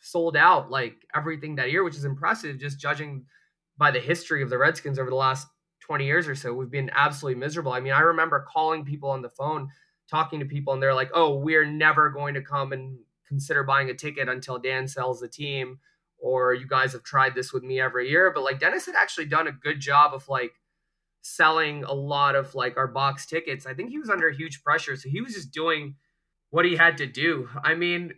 sold 0.00 0.36
out 0.36 0.70
like 0.70 0.96
everything 1.14 1.56
that 1.56 1.70
year, 1.70 1.84
which 1.84 1.96
is 1.96 2.04
impressive 2.04 2.58
just 2.58 2.78
judging 2.78 3.24
by 3.78 3.90
the 3.90 4.00
history 4.00 4.42
of 4.42 4.50
the 4.50 4.58
Redskins 4.58 4.98
over 4.98 5.10
the 5.10 5.16
last 5.16 5.46
20 5.80 6.04
years 6.04 6.28
or 6.28 6.34
so. 6.34 6.52
We've 6.52 6.70
been 6.70 6.90
absolutely 6.94 7.40
miserable. 7.40 7.72
I 7.72 7.80
mean, 7.80 7.94
I 7.94 8.00
remember 8.00 8.44
calling 8.46 8.84
people 8.84 9.10
on 9.10 9.22
the 9.22 9.30
phone, 9.30 9.70
talking 10.08 10.40
to 10.40 10.46
people, 10.46 10.72
and 10.72 10.82
they're 10.82 10.94
like, 10.94 11.10
oh, 11.14 11.36
we're 11.36 11.66
never 11.66 12.10
going 12.10 12.34
to 12.34 12.42
come 12.42 12.72
and 12.72 12.98
consider 13.26 13.62
buying 13.62 13.90
a 13.90 13.94
ticket 13.94 14.28
until 14.28 14.58
Dan 14.58 14.88
sells 14.88 15.20
the 15.20 15.28
team, 15.28 15.78
or 16.18 16.54
you 16.54 16.66
guys 16.66 16.92
have 16.92 17.02
tried 17.02 17.34
this 17.34 17.52
with 17.52 17.62
me 17.62 17.80
every 17.80 18.08
year. 18.08 18.32
But 18.34 18.44
like 18.44 18.58
Dennis 18.58 18.86
had 18.86 18.94
actually 18.94 19.26
done 19.26 19.46
a 19.46 19.52
good 19.52 19.80
job 19.80 20.14
of 20.14 20.28
like 20.28 20.52
selling 21.22 21.84
a 21.84 21.92
lot 21.92 22.34
of 22.34 22.54
like 22.54 22.76
our 22.76 22.88
box 22.88 23.26
tickets. 23.26 23.66
I 23.66 23.74
think 23.74 23.90
he 23.90 23.98
was 23.98 24.10
under 24.10 24.30
huge 24.30 24.62
pressure. 24.62 24.96
So 24.96 25.08
he 25.08 25.20
was 25.20 25.34
just 25.34 25.52
doing 25.52 25.96
what 26.50 26.64
he 26.64 26.76
had 26.76 26.96
to 26.98 27.06
do. 27.06 27.48
I 27.62 27.74
mean, 27.74 28.14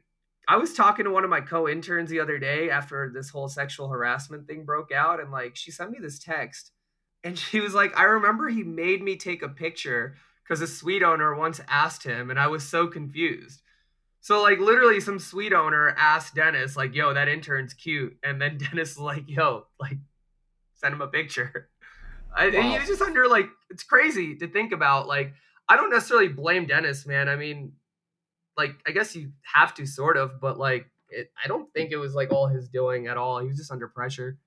I 0.49 0.57
was 0.57 0.73
talking 0.73 1.05
to 1.05 1.11
one 1.11 1.25
of 1.25 1.31
my 1.31 1.41
co-interns 1.41 2.11
the 2.11 2.21
other 2.21 2.39
day 2.39 2.71
after 2.71 3.11
this 3.13 3.31
whole 3.31 3.49
sexual 3.49 3.89
harassment 3.89 4.47
thing 4.47 4.65
broke 4.65 4.93
out 4.93 5.21
and 5.21 5.31
like 5.31 5.57
she 5.57 5.71
sent 5.71 5.91
me 5.91 5.99
this 6.01 6.19
text 6.19 6.73
and 7.23 7.39
she 7.39 7.61
was 7.61 7.75
like, 7.75 7.97
"I 7.99 8.05
remember 8.05 8.49
he 8.49 8.63
made 8.63 9.03
me 9.03 9.17
take 9.17 9.43
a 9.43 9.49
picture 9.49 10.17
because 10.50 10.61
a 10.61 10.66
suite 10.66 11.04
owner 11.04 11.33
once 11.37 11.61
asked 11.69 12.02
him 12.02 12.28
and 12.28 12.38
I 12.38 12.49
was 12.49 12.69
so 12.69 12.88
confused." 12.88 13.62
So 14.21 14.42
like 14.42 14.59
literally 14.59 15.00
some 15.00 15.21
suite 15.21 15.52
owner 15.52 15.95
asked 15.97 16.35
Dennis 16.35 16.76
like, 16.76 16.95
"Yo, 16.95 17.14
that 17.14 17.28
intern's 17.28 17.73
cute." 17.73 18.16
And 18.25 18.42
then 18.42 18.59
Dennis 18.71 18.97
was 18.97 19.04
like, 19.04 19.25
"Yo, 19.28 19.66
like 19.78 19.99
send 20.75 20.95
him 20.95 21.00
a 21.00 21.07
picture." 21.07 21.71
I, 22.37 22.49
wow. 22.49 22.62
he 22.62 22.78
was 22.78 22.88
just 22.88 23.02
under 23.02 23.28
like 23.28 23.49
it's 23.71 23.83
crazy 23.83 24.37
to 24.37 24.49
think 24.49 24.73
about 24.73 25.07
like 25.07 25.35
I 25.69 25.76
don't 25.76 25.90
necessarily 25.90 26.28
blame 26.28 26.66
Dennis, 26.66 27.07
man. 27.07 27.28
I 27.28 27.37
mean, 27.37 27.75
like 28.57 28.75
I 28.87 28.90
guess 28.90 29.14
you 29.14 29.30
have 29.54 29.73
to 29.75 29.87
sort 29.87 30.16
of, 30.16 30.40
but 30.40 30.59
like 30.59 30.87
it, 31.09 31.30
I 31.42 31.47
don't 31.47 31.73
think 31.73 31.92
it 31.92 31.97
was 31.97 32.14
like 32.14 32.33
all 32.33 32.49
his 32.49 32.69
doing 32.69 33.07
at 33.07 33.16
all. 33.16 33.38
He 33.38 33.47
was 33.47 33.57
just 33.57 33.71
under 33.71 33.87
pressure. 33.87 34.38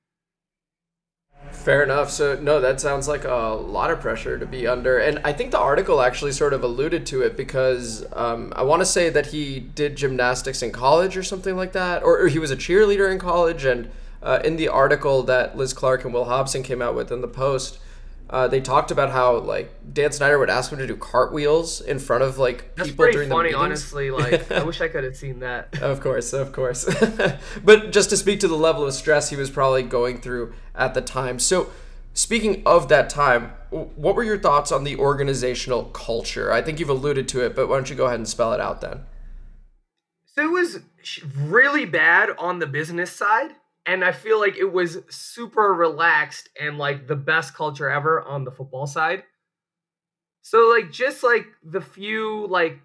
Fair 1.51 1.81
enough. 1.81 2.11
So 2.11 2.35
no, 2.35 2.59
that 2.59 2.81
sounds 2.81 3.07
like 3.07 3.23
a 3.23 3.55
lot 3.55 3.89
of 3.89 4.01
pressure 4.01 4.37
to 4.37 4.45
be 4.45 4.67
under, 4.67 4.97
and 4.97 5.19
I 5.23 5.31
think 5.31 5.51
the 5.51 5.59
article 5.59 6.01
actually 6.01 6.33
sort 6.33 6.51
of 6.51 6.61
alluded 6.61 7.05
to 7.05 7.21
it 7.21 7.37
because 7.37 8.05
um, 8.13 8.51
I 8.55 8.63
want 8.63 8.81
to 8.81 8.85
say 8.85 9.09
that 9.09 9.27
he 9.27 9.61
did 9.61 9.95
gymnastics 9.95 10.61
in 10.61 10.71
college 10.71 11.15
or 11.15 11.23
something 11.23 11.55
like 11.55 11.71
that, 11.71 12.03
or, 12.03 12.23
or 12.23 12.27
he 12.27 12.37
was 12.37 12.51
a 12.51 12.57
cheerleader 12.57 13.09
in 13.09 13.17
college. 13.17 13.63
And 13.63 13.89
uh, 14.21 14.39
in 14.43 14.57
the 14.57 14.67
article 14.67 15.23
that 15.23 15.55
Liz 15.55 15.73
Clarke 15.73 16.03
and 16.03 16.13
Will 16.13 16.25
Hobson 16.25 16.63
came 16.63 16.81
out 16.81 16.95
with 16.95 17.11
in 17.11 17.21
the 17.21 17.27
Post, 17.29 17.79
uh, 18.29 18.47
they 18.47 18.61
talked 18.61 18.89
about 18.89 19.11
how 19.11 19.37
like 19.37 19.71
Dan 19.93 20.11
Snyder 20.11 20.39
would 20.39 20.49
ask 20.49 20.71
him 20.71 20.79
to 20.79 20.87
do 20.87 20.95
cartwheels 20.95 21.81
in 21.81 21.99
front 21.99 22.23
of 22.23 22.37
like 22.37 22.75
That's 22.75 22.89
people 22.89 23.11
during 23.11 23.29
funny, 23.29 23.51
the 23.51 23.57
meetings. 23.57 23.63
honestly. 23.63 24.11
Like 24.11 24.51
I 24.51 24.63
wish 24.65 24.81
I 24.81 24.87
could 24.87 25.03
have 25.03 25.15
seen 25.15 25.39
that. 25.39 25.81
of 25.81 26.01
course, 26.01 26.33
of 26.33 26.51
course. 26.51 26.85
but 27.63 27.91
just 27.91 28.09
to 28.09 28.17
speak 28.17 28.39
to 28.39 28.47
the 28.47 28.55
level 28.55 28.85
of 28.85 28.93
stress 28.93 29.29
he 29.29 29.35
was 29.35 29.49
probably 29.49 29.83
going 29.83 30.19
through 30.19 30.53
at 30.73 30.93
the 30.93 31.01
time. 31.01 31.37
So, 31.37 31.69
speaking 32.13 32.63
of 32.65 32.87
that 32.89 33.09
time, 33.09 33.51
what 33.69 34.15
were 34.15 34.23
your 34.23 34.39
thoughts 34.39 34.71
on 34.71 34.83
the 34.83 34.95
organizational 34.97 35.85
culture? 35.85 36.51
I 36.51 36.61
think 36.61 36.79
you've 36.79 36.89
alluded 36.89 37.27
to 37.29 37.45
it, 37.45 37.55
but 37.55 37.67
why 37.67 37.75
don't 37.75 37.89
you 37.89 37.95
go 37.95 38.05
ahead 38.05 38.19
and 38.19 38.27
spell 38.27 38.53
it 38.53 38.59
out 38.59 38.81
then? 38.81 39.01
So 40.25 40.43
it 40.43 40.51
was 40.51 40.79
really 41.37 41.85
bad 41.85 42.29
on 42.39 42.57
the 42.57 42.65
business 42.65 43.11
side 43.11 43.51
and 43.85 44.03
I 44.03 44.11
feel 44.11 44.39
like 44.39 44.57
it 44.57 44.71
was 44.71 44.99
super 45.09 45.73
relaxed 45.73 46.49
and 46.59 46.77
like 46.77 47.07
the 47.07 47.15
best 47.15 47.53
culture 47.53 47.89
ever 47.89 48.21
on 48.21 48.45
the 48.45 48.51
football 48.51 48.87
side. 48.87 49.23
So 50.41 50.69
like 50.69 50.91
just 50.91 51.23
like 51.23 51.45
the 51.63 51.81
few 51.81 52.47
like 52.47 52.79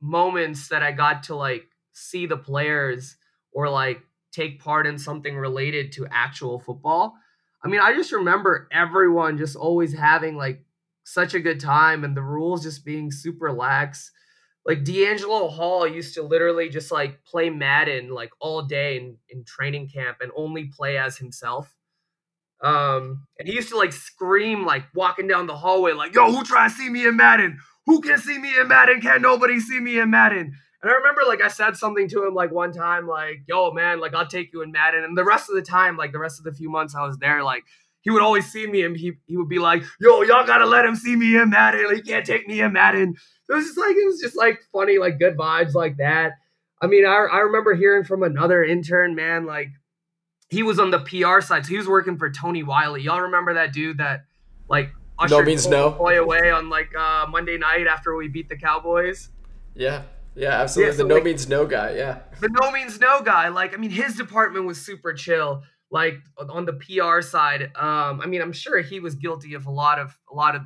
moments 0.00 0.68
that 0.68 0.82
I 0.82 0.92
got 0.92 1.24
to 1.24 1.34
like 1.34 1.66
see 1.92 2.26
the 2.26 2.36
players 2.36 3.16
or 3.52 3.70
like 3.70 4.02
take 4.32 4.60
part 4.60 4.86
in 4.86 4.98
something 4.98 5.36
related 5.36 5.92
to 5.92 6.06
actual 6.10 6.58
football. 6.58 7.14
I 7.64 7.68
mean, 7.68 7.80
I 7.80 7.94
just 7.94 8.12
remember 8.12 8.68
everyone 8.70 9.38
just 9.38 9.56
always 9.56 9.94
having 9.94 10.36
like 10.36 10.64
such 11.04 11.34
a 11.34 11.40
good 11.40 11.60
time 11.60 12.04
and 12.04 12.16
the 12.16 12.22
rules 12.22 12.62
just 12.62 12.84
being 12.84 13.10
super 13.10 13.52
lax 13.52 14.10
like 14.66 14.84
DeAngelo 14.84 15.50
Hall 15.50 15.86
used 15.86 16.14
to 16.14 16.22
literally 16.22 16.68
just 16.68 16.90
like 16.90 17.22
play 17.24 17.50
Madden 17.50 18.10
like 18.10 18.30
all 18.40 18.62
day 18.62 18.96
in, 18.96 19.16
in 19.28 19.44
training 19.44 19.88
camp 19.88 20.18
and 20.20 20.32
only 20.36 20.64
play 20.64 20.96
as 20.96 21.18
himself. 21.18 21.74
Um, 22.62 23.26
and 23.38 23.46
he 23.46 23.54
used 23.54 23.68
to 23.70 23.76
like 23.76 23.92
scream 23.92 24.64
like 24.64 24.84
walking 24.94 25.28
down 25.28 25.46
the 25.46 25.56
hallway, 25.56 25.92
like, 25.92 26.14
yo, 26.14 26.32
who 26.32 26.44
try 26.44 26.68
to 26.68 26.74
see 26.74 26.88
me 26.88 27.06
in 27.06 27.16
Madden? 27.16 27.58
Who 27.86 28.00
can 28.00 28.16
see 28.18 28.38
me 28.38 28.58
in 28.58 28.68
Madden? 28.68 29.02
Can't 29.02 29.20
nobody 29.20 29.60
see 29.60 29.80
me 29.80 29.98
in 29.98 30.10
Madden? 30.10 30.54
And 30.82 30.90
I 30.90 30.94
remember 30.94 31.22
like 31.26 31.42
I 31.42 31.48
said 31.48 31.76
something 31.76 32.08
to 32.08 32.26
him 32.26 32.34
like 32.34 32.50
one 32.50 32.72
time, 32.72 33.06
like, 33.06 33.42
yo, 33.46 33.70
man, 33.72 34.00
like 34.00 34.14
I'll 34.14 34.26
take 34.26 34.50
you 34.54 34.62
in 34.62 34.72
Madden. 34.72 35.04
And 35.04 35.16
the 35.16 35.24
rest 35.24 35.50
of 35.50 35.56
the 35.56 35.62
time, 35.62 35.98
like 35.98 36.12
the 36.12 36.18
rest 36.18 36.38
of 36.38 36.44
the 36.44 36.52
few 36.52 36.70
months 36.70 36.94
I 36.94 37.06
was 37.06 37.18
there, 37.18 37.42
like 37.42 37.64
he 38.04 38.10
would 38.10 38.22
always 38.22 38.50
see 38.50 38.66
me 38.66 38.82
and 38.82 38.96
he, 38.96 39.12
he 39.26 39.36
would 39.36 39.48
be 39.48 39.58
like, 39.58 39.82
yo, 39.98 40.22
y'all 40.22 40.46
gotta 40.46 40.66
let 40.66 40.84
him 40.84 40.94
see 40.94 41.16
me 41.16 41.36
in 41.36 41.50
Madden. 41.50 41.86
Like, 41.86 41.96
he 41.96 42.02
can't 42.02 42.24
take 42.24 42.46
me 42.46 42.60
in 42.60 42.72
Madden. 42.72 43.14
It 43.48 43.52
was 43.52 43.64
just 43.64 43.78
like, 43.78 43.96
it 43.96 44.06
was 44.06 44.20
just 44.20 44.36
like 44.36 44.60
funny, 44.72 44.98
like 44.98 45.18
good 45.18 45.36
vibes 45.36 45.74
like 45.74 45.96
that. 45.96 46.32
I 46.82 46.86
mean, 46.86 47.06
I, 47.06 47.26
I 47.32 47.38
remember 47.38 47.74
hearing 47.74 48.04
from 48.04 48.22
another 48.22 48.62
intern, 48.62 49.14
man, 49.14 49.46
like 49.46 49.70
he 50.50 50.62
was 50.62 50.78
on 50.78 50.90
the 50.90 51.00
PR 51.00 51.40
side. 51.40 51.64
So 51.64 51.70
he 51.70 51.78
was 51.78 51.88
working 51.88 52.18
for 52.18 52.30
Tony 52.30 52.62
Wyllie. 52.62 53.02
Y'all 53.02 53.22
remember 53.22 53.54
that 53.54 53.72
dude 53.72 53.98
that 53.98 54.24
like 54.68 54.90
ushered 55.18 55.38
no 55.38 55.42
means 55.42 55.66
no. 55.66 55.90
boy 55.90 56.20
away 56.20 56.50
on 56.50 56.68
like 56.68 56.94
uh, 56.94 57.26
Monday 57.30 57.56
night 57.56 57.86
after 57.86 58.14
we 58.14 58.28
beat 58.28 58.50
the 58.50 58.56
Cowboys? 58.56 59.30
Yeah. 59.74 60.02
Yeah, 60.36 60.60
absolutely. 60.60 60.92
Yeah, 60.92 60.96
so 60.96 61.02
the 61.04 61.08
no 61.08 61.14
like, 61.14 61.24
means 61.24 61.48
no 61.48 61.64
guy. 61.64 61.94
Yeah. 61.94 62.18
The 62.40 62.48
no 62.48 62.70
means 62.70 63.00
no 63.00 63.22
guy. 63.22 63.48
Like, 63.48 63.72
I 63.72 63.76
mean, 63.76 63.90
his 63.90 64.16
department 64.16 64.66
was 64.66 64.78
super 64.80 65.14
chill 65.14 65.62
like 65.94 66.20
on 66.50 66.66
the 66.66 66.72
PR 66.72 67.22
side, 67.22 67.70
um, 67.76 68.20
I 68.20 68.26
mean, 68.26 68.42
I'm 68.42 68.52
sure 68.52 68.80
he 68.80 68.98
was 68.98 69.14
guilty 69.14 69.54
of 69.54 69.66
a 69.66 69.70
lot 69.70 70.00
of 70.00 70.18
a 70.30 70.34
lot 70.34 70.56
of 70.56 70.62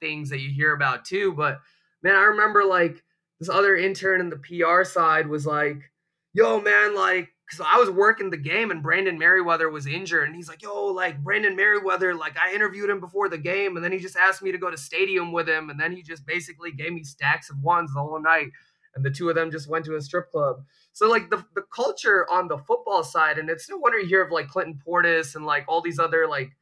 things 0.00 0.28
that 0.30 0.40
you 0.40 0.50
hear 0.50 0.74
about 0.74 1.04
too. 1.04 1.32
But 1.32 1.60
man, 2.02 2.16
I 2.16 2.24
remember 2.24 2.64
like 2.64 3.00
this 3.38 3.48
other 3.48 3.76
intern 3.76 4.20
in 4.20 4.30
the 4.30 4.36
PR 4.36 4.82
side 4.82 5.28
was 5.28 5.46
like, 5.46 5.90
"Yo, 6.34 6.60
man, 6.60 6.94
like." 6.94 7.30
Cause 7.50 7.60
I 7.70 7.78
was 7.78 7.90
working 7.90 8.30
the 8.30 8.38
game 8.38 8.70
and 8.70 8.82
Brandon 8.82 9.18
Meriweather 9.20 9.70
was 9.70 9.86
injured, 9.86 10.26
and 10.26 10.34
he's 10.34 10.48
like, 10.48 10.62
"Yo, 10.62 10.86
like 10.86 11.22
Brandon 11.22 11.54
Meriweather, 11.54 12.18
like 12.18 12.38
I 12.38 12.54
interviewed 12.54 12.88
him 12.88 13.00
before 13.00 13.28
the 13.28 13.36
game, 13.36 13.76
and 13.76 13.84
then 13.84 13.92
he 13.92 13.98
just 13.98 14.16
asked 14.16 14.40
me 14.42 14.50
to 14.50 14.56
go 14.56 14.70
to 14.70 14.78
stadium 14.78 15.30
with 15.30 15.46
him, 15.46 15.68
and 15.68 15.78
then 15.78 15.92
he 15.92 16.02
just 16.02 16.24
basically 16.24 16.72
gave 16.72 16.94
me 16.94 17.04
stacks 17.04 17.50
of 17.50 17.62
ones 17.62 17.92
the 17.92 18.00
whole 18.00 18.20
night, 18.20 18.48
and 18.94 19.04
the 19.04 19.10
two 19.10 19.28
of 19.28 19.34
them 19.34 19.50
just 19.50 19.68
went 19.68 19.84
to 19.84 19.94
a 19.94 20.00
strip 20.00 20.30
club." 20.30 20.64
So 20.94 21.08
like 21.08 21.28
the, 21.28 21.44
the 21.56 21.64
culture 21.74 22.24
on 22.30 22.46
the 22.46 22.56
football 22.56 23.02
side, 23.02 23.38
and 23.38 23.50
it's 23.50 23.68
no 23.68 23.76
wonder 23.76 23.98
you 23.98 24.06
hear 24.06 24.22
of 24.22 24.30
like 24.30 24.48
Clinton 24.48 24.80
Portis 24.86 25.34
and 25.34 25.44
like 25.44 25.64
all 25.66 25.82
these 25.82 25.98
other 25.98 26.26
like 26.28 26.52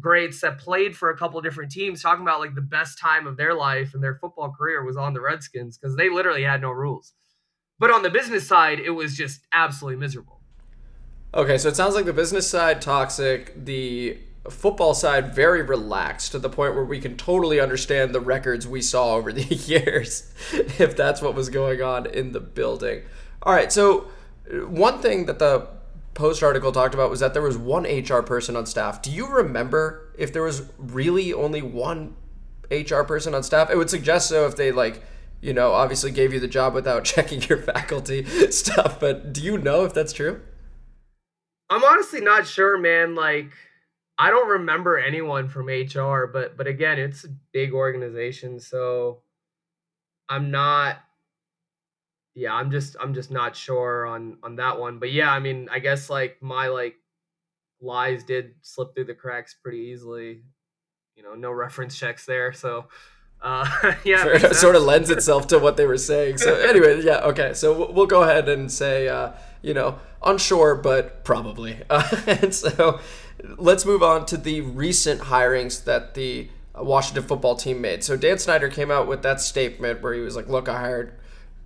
greats 0.00 0.40
that 0.40 0.58
played 0.58 0.96
for 0.96 1.10
a 1.10 1.16
couple 1.16 1.40
different 1.40 1.70
teams 1.70 2.02
talking 2.02 2.22
about 2.22 2.40
like 2.40 2.54
the 2.56 2.60
best 2.60 2.98
time 2.98 3.28
of 3.28 3.36
their 3.36 3.54
life 3.54 3.94
and 3.94 4.02
their 4.02 4.16
football 4.16 4.50
career 4.50 4.84
was 4.84 4.96
on 4.96 5.14
the 5.14 5.20
Redskins 5.20 5.78
because 5.78 5.96
they 5.96 6.10
literally 6.10 6.42
had 6.42 6.60
no 6.60 6.70
rules. 6.70 7.14
But 7.78 7.92
on 7.92 8.02
the 8.02 8.10
business 8.10 8.46
side, 8.46 8.80
it 8.80 8.90
was 8.90 9.16
just 9.16 9.40
absolutely 9.52 10.00
miserable. 10.00 10.40
Okay, 11.32 11.56
so 11.56 11.68
it 11.68 11.76
sounds 11.76 11.94
like 11.94 12.06
the 12.06 12.12
business 12.12 12.48
side 12.48 12.82
toxic, 12.82 13.52
the 13.64 14.18
football 14.50 14.94
side 14.94 15.32
very 15.32 15.62
relaxed 15.62 16.32
to 16.32 16.40
the 16.40 16.48
point 16.48 16.74
where 16.74 16.84
we 16.84 17.00
can 17.00 17.16
totally 17.16 17.60
understand 17.60 18.12
the 18.12 18.20
records 18.20 18.66
we 18.66 18.82
saw 18.82 19.14
over 19.14 19.32
the 19.32 19.42
years 19.54 20.32
if 20.52 20.96
that's 20.96 21.22
what 21.22 21.36
was 21.36 21.50
going 21.50 21.82
on 21.82 22.06
in 22.06 22.32
the 22.32 22.40
building. 22.40 23.02
All 23.46 23.54
right, 23.54 23.70
so 23.70 24.08
uh, 24.52 24.66
one 24.66 24.98
thing 24.98 25.26
that 25.26 25.38
the 25.38 25.68
post 26.14 26.42
article 26.42 26.72
talked 26.72 26.94
about 26.94 27.10
was 27.10 27.20
that 27.20 27.32
there 27.32 27.42
was 27.42 27.56
one 27.56 27.84
HR 27.84 28.20
person 28.20 28.56
on 28.56 28.66
staff. 28.66 29.00
Do 29.00 29.12
you 29.12 29.28
remember 29.28 30.12
if 30.18 30.32
there 30.32 30.42
was 30.42 30.68
really 30.78 31.32
only 31.32 31.62
one 31.62 32.16
HR 32.72 33.02
person 33.02 33.36
on 33.36 33.44
staff? 33.44 33.70
It 33.70 33.76
would 33.76 33.88
suggest 33.88 34.30
so 34.30 34.48
if 34.48 34.56
they 34.56 34.72
like, 34.72 35.00
you 35.40 35.52
know, 35.54 35.74
obviously 35.74 36.10
gave 36.10 36.32
you 36.32 36.40
the 36.40 36.48
job 36.48 36.74
without 36.74 37.04
checking 37.14 37.40
your 37.42 37.58
faculty 37.58 38.24
stuff. 38.50 38.98
But 38.98 39.32
do 39.32 39.40
you 39.40 39.58
know 39.58 39.84
if 39.84 39.94
that's 39.94 40.12
true? 40.12 40.42
I'm 41.70 41.84
honestly 41.84 42.20
not 42.20 42.48
sure, 42.48 42.76
man. 42.78 43.14
Like, 43.14 43.52
I 44.18 44.30
don't 44.30 44.48
remember 44.48 44.98
anyone 44.98 45.48
from 45.48 45.68
HR, 45.68 46.26
but 46.26 46.56
but 46.56 46.66
again, 46.66 46.98
it's 46.98 47.22
a 47.22 47.28
big 47.52 47.74
organization, 47.74 48.58
so 48.58 49.20
I'm 50.28 50.50
not. 50.50 50.96
Yeah, 52.36 52.52
I'm 52.52 52.70
just 52.70 52.96
I'm 53.00 53.14
just 53.14 53.30
not 53.30 53.56
sure 53.56 54.06
on 54.06 54.36
on 54.42 54.56
that 54.56 54.78
one. 54.78 54.98
But 54.98 55.10
yeah, 55.10 55.32
I 55.32 55.40
mean, 55.40 55.68
I 55.72 55.78
guess 55.78 56.10
like 56.10 56.36
my 56.42 56.68
like 56.68 56.96
lies 57.80 58.24
did 58.24 58.54
slip 58.60 58.94
through 58.94 59.06
the 59.06 59.14
cracks 59.14 59.56
pretty 59.60 59.78
easily. 59.78 60.42
You 61.16 61.22
know, 61.22 61.34
no 61.34 61.50
reference 61.50 61.98
checks 61.98 62.26
there, 62.26 62.52
so 62.52 62.88
uh, 63.40 63.94
yeah, 64.04 64.52
sort 64.52 64.76
of 64.76 64.82
lends 64.82 65.08
itself 65.08 65.46
to 65.48 65.58
what 65.58 65.78
they 65.78 65.86
were 65.86 65.96
saying. 65.96 66.36
So 66.36 66.54
anyway, 66.68 67.02
yeah, 67.02 67.20
okay. 67.20 67.54
So 67.54 67.90
we'll 67.90 68.06
go 68.06 68.22
ahead 68.22 68.50
and 68.50 68.70
say, 68.70 69.08
uh, 69.08 69.32
you 69.62 69.72
know, 69.72 69.98
unsure, 70.22 70.74
but 70.74 71.24
probably. 71.24 71.78
Uh, 71.88 72.04
and 72.26 72.54
so 72.54 73.00
let's 73.56 73.86
move 73.86 74.02
on 74.02 74.26
to 74.26 74.36
the 74.36 74.60
recent 74.60 75.22
hirings 75.22 75.84
that 75.84 76.12
the 76.12 76.48
Washington 76.74 77.22
football 77.22 77.54
team 77.54 77.80
made. 77.80 78.04
So 78.04 78.14
Dan 78.16 78.38
Snyder 78.38 78.68
came 78.68 78.90
out 78.90 79.06
with 79.06 79.22
that 79.22 79.40
statement 79.40 80.02
where 80.02 80.12
he 80.12 80.20
was 80.20 80.36
like, 80.36 80.48
"Look, 80.48 80.68
I 80.68 80.78
hired." 80.78 81.14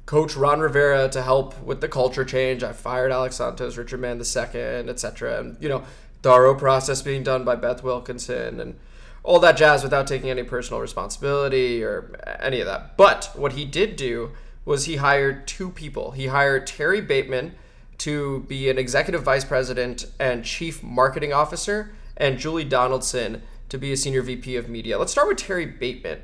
Coach 0.06 0.36
Ron 0.36 0.60
Rivera 0.60 1.08
to 1.08 1.22
help 1.22 1.60
with 1.62 1.80
the 1.80 1.88
culture 1.88 2.24
change. 2.24 2.62
I 2.62 2.72
fired 2.72 3.12
Alex 3.12 3.36
Santos, 3.36 3.76
Richard 3.76 4.00
Mann 4.00 4.18
II, 4.18 4.88
etc. 4.88 5.38
And 5.38 5.56
you 5.60 5.68
know, 5.68 5.84
thorough 6.22 6.54
process 6.54 7.02
being 7.02 7.22
done 7.22 7.44
by 7.44 7.56
Beth 7.56 7.82
Wilkinson 7.82 8.60
and 8.60 8.78
all 9.22 9.38
that 9.40 9.56
jazz 9.56 9.82
without 9.82 10.06
taking 10.06 10.30
any 10.30 10.42
personal 10.42 10.80
responsibility 10.80 11.84
or 11.84 12.18
any 12.40 12.60
of 12.60 12.66
that. 12.66 12.96
But 12.96 13.30
what 13.34 13.52
he 13.52 13.64
did 13.64 13.96
do 13.96 14.32
was 14.64 14.84
he 14.84 14.96
hired 14.96 15.46
two 15.46 15.70
people. 15.70 16.12
He 16.12 16.26
hired 16.28 16.66
Terry 16.66 17.00
Bateman 17.00 17.54
to 17.98 18.40
be 18.40 18.70
an 18.70 18.78
executive 18.78 19.22
vice 19.22 19.44
president 19.44 20.06
and 20.18 20.44
chief 20.44 20.82
marketing 20.82 21.32
officer, 21.32 21.92
and 22.16 22.38
Julie 22.38 22.64
Donaldson 22.64 23.42
to 23.68 23.78
be 23.78 23.92
a 23.92 23.96
senior 23.96 24.22
VP 24.22 24.56
of 24.56 24.68
media. 24.68 24.98
Let's 24.98 25.12
start 25.12 25.28
with 25.28 25.36
Terry 25.36 25.66
Bateman. 25.66 26.20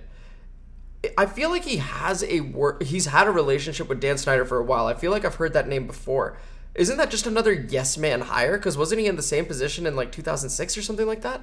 I 1.16 1.26
feel 1.26 1.50
like 1.50 1.64
he 1.64 1.76
has 1.76 2.24
a 2.24 2.40
work. 2.40 2.82
He's 2.82 3.06
had 3.06 3.26
a 3.26 3.30
relationship 3.30 3.88
with 3.88 4.00
Dan 4.00 4.18
Snyder 4.18 4.44
for 4.44 4.58
a 4.58 4.64
while. 4.64 4.86
I 4.86 4.94
feel 4.94 5.10
like 5.10 5.24
I've 5.24 5.36
heard 5.36 5.52
that 5.52 5.68
name 5.68 5.86
before. 5.86 6.38
Isn't 6.74 6.98
that 6.98 7.10
just 7.10 7.26
another 7.26 7.52
yes 7.52 7.96
man 7.96 8.22
hire? 8.22 8.58
Because 8.58 8.76
wasn't 8.76 9.00
he 9.00 9.06
in 9.06 9.16
the 9.16 9.22
same 9.22 9.46
position 9.46 9.86
in 9.86 9.96
like 9.96 10.12
2006 10.12 10.76
or 10.76 10.82
something 10.82 11.06
like 11.06 11.22
that? 11.22 11.40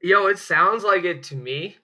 Yo, 0.00 0.26
it 0.26 0.38
sounds 0.38 0.84
like 0.84 1.04
it 1.04 1.22
to 1.24 1.36
me. 1.36 1.76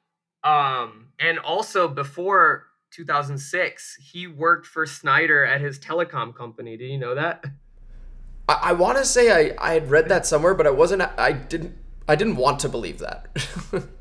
Um, 0.44 1.08
and 1.18 1.38
also 1.38 1.88
before 1.88 2.66
2006, 2.92 3.96
he 4.12 4.26
worked 4.26 4.66
for 4.66 4.86
Snyder 4.86 5.44
at 5.44 5.60
his 5.60 5.78
telecom 5.78 6.34
company. 6.34 6.76
Did 6.76 6.90
you 6.90 6.98
know 6.98 7.14
that? 7.14 7.44
I, 8.48 8.58
I 8.62 8.72
want 8.72 8.98
to 8.98 9.04
say 9.04 9.30
I, 9.30 9.70
I 9.70 9.74
had 9.74 9.90
read 9.90 10.08
that 10.08 10.26
somewhere, 10.26 10.54
but 10.54 10.66
I 10.66 10.70
wasn't. 10.70 11.02
I 11.02 11.32
didn't. 11.32 11.76
I 12.08 12.16
didn't 12.16 12.36
want 12.36 12.60
to 12.60 12.68
believe 12.68 12.98
that. 12.98 13.28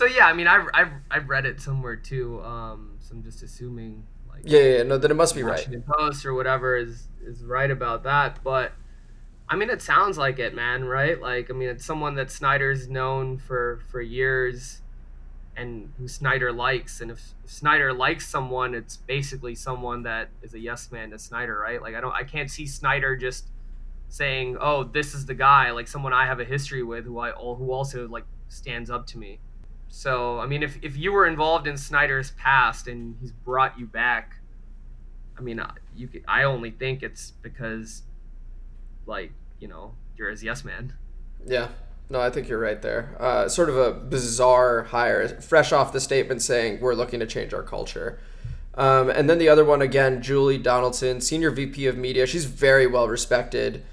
so 0.00 0.06
yeah, 0.06 0.24
I 0.24 0.32
mean, 0.32 0.46
I've 0.46 0.66
I've, 0.72 0.92
I've 1.10 1.28
read 1.28 1.44
it 1.44 1.60
somewhere 1.60 1.94
too. 1.94 2.42
Um, 2.42 2.96
so 3.00 3.14
I'm 3.14 3.22
just 3.22 3.42
assuming 3.42 4.06
like 4.30 4.40
yeah, 4.46 4.60
yeah, 4.60 4.82
no, 4.82 4.96
then 4.96 5.10
it 5.10 5.14
must 5.14 5.34
be 5.34 5.42
Washington 5.42 5.84
right. 5.86 5.98
Post 5.98 6.24
or 6.24 6.32
whatever 6.32 6.74
is 6.74 7.08
is 7.22 7.44
right 7.44 7.70
about 7.70 8.04
that, 8.04 8.42
but 8.42 8.72
I 9.46 9.56
mean, 9.56 9.68
it 9.68 9.82
sounds 9.82 10.16
like 10.16 10.38
it, 10.38 10.54
man. 10.54 10.86
Right? 10.86 11.20
Like, 11.20 11.50
I 11.50 11.52
mean, 11.52 11.68
it's 11.68 11.84
someone 11.84 12.14
that 12.14 12.30
Snyder's 12.30 12.88
known 12.88 13.36
for 13.36 13.82
for 13.90 14.00
years, 14.00 14.80
and 15.54 15.92
who 15.98 16.08
Snyder 16.08 16.50
likes. 16.50 17.02
And 17.02 17.10
if, 17.10 17.34
if 17.44 17.50
Snyder 17.50 17.92
likes 17.92 18.26
someone, 18.26 18.74
it's 18.74 18.96
basically 18.96 19.54
someone 19.54 20.04
that 20.04 20.30
is 20.40 20.54
a 20.54 20.58
yes 20.58 20.90
man 20.90 21.10
to 21.10 21.18
Snyder, 21.18 21.58
right? 21.58 21.82
Like, 21.82 21.94
I 21.94 22.00
don't, 22.00 22.14
I 22.14 22.24
can't 22.24 22.50
see 22.50 22.66
Snyder 22.66 23.18
just 23.18 23.48
saying, 24.08 24.56
"Oh, 24.62 24.82
this 24.82 25.12
is 25.12 25.26
the 25.26 25.34
guy," 25.34 25.72
like 25.72 25.88
someone 25.88 26.14
I 26.14 26.24
have 26.24 26.40
a 26.40 26.46
history 26.46 26.82
with, 26.82 27.04
who 27.04 27.18
I 27.18 27.32
who 27.32 27.70
also 27.70 28.08
like 28.08 28.24
stands 28.48 28.88
up 28.88 29.06
to 29.08 29.18
me. 29.18 29.40
So, 29.90 30.38
I 30.38 30.46
mean, 30.46 30.62
if 30.62 30.78
if 30.82 30.96
you 30.96 31.12
were 31.12 31.26
involved 31.26 31.66
in 31.66 31.76
Snyder's 31.76 32.30
past 32.32 32.86
and 32.86 33.16
he's 33.20 33.32
brought 33.32 33.78
you 33.78 33.86
back, 33.86 34.36
I 35.36 35.42
mean, 35.42 35.60
you 35.96 36.06
could, 36.06 36.24
I 36.28 36.44
only 36.44 36.70
think 36.70 37.02
it's 37.02 37.32
because 37.42 38.02
like 39.04 39.32
you 39.58 39.66
know 39.66 39.94
you're 40.16 40.30
his 40.30 40.42
yes 40.42 40.64
man. 40.64 40.94
Yeah. 41.44 41.68
No, 42.08 42.20
I 42.20 42.30
think 42.30 42.48
you're 42.48 42.58
right 42.58 42.80
there. 42.82 43.16
Uh, 43.20 43.48
sort 43.48 43.68
of 43.68 43.76
a 43.76 43.92
bizarre 43.92 44.82
hire, 44.82 45.28
fresh 45.40 45.70
off 45.70 45.92
the 45.92 46.00
statement 46.00 46.42
saying 46.42 46.80
we're 46.80 46.94
looking 46.94 47.20
to 47.20 47.26
change 47.26 47.54
our 47.54 47.62
culture. 47.62 48.18
Um, 48.74 49.10
and 49.10 49.30
then 49.30 49.38
the 49.38 49.48
other 49.48 49.64
one 49.64 49.80
again, 49.80 50.20
Julie 50.20 50.58
Donaldson, 50.58 51.20
senior 51.20 51.50
VP 51.50 51.86
of 51.86 51.96
media. 51.96 52.26
She's 52.26 52.46
very 52.46 52.86
well 52.86 53.06
respected 53.06 53.84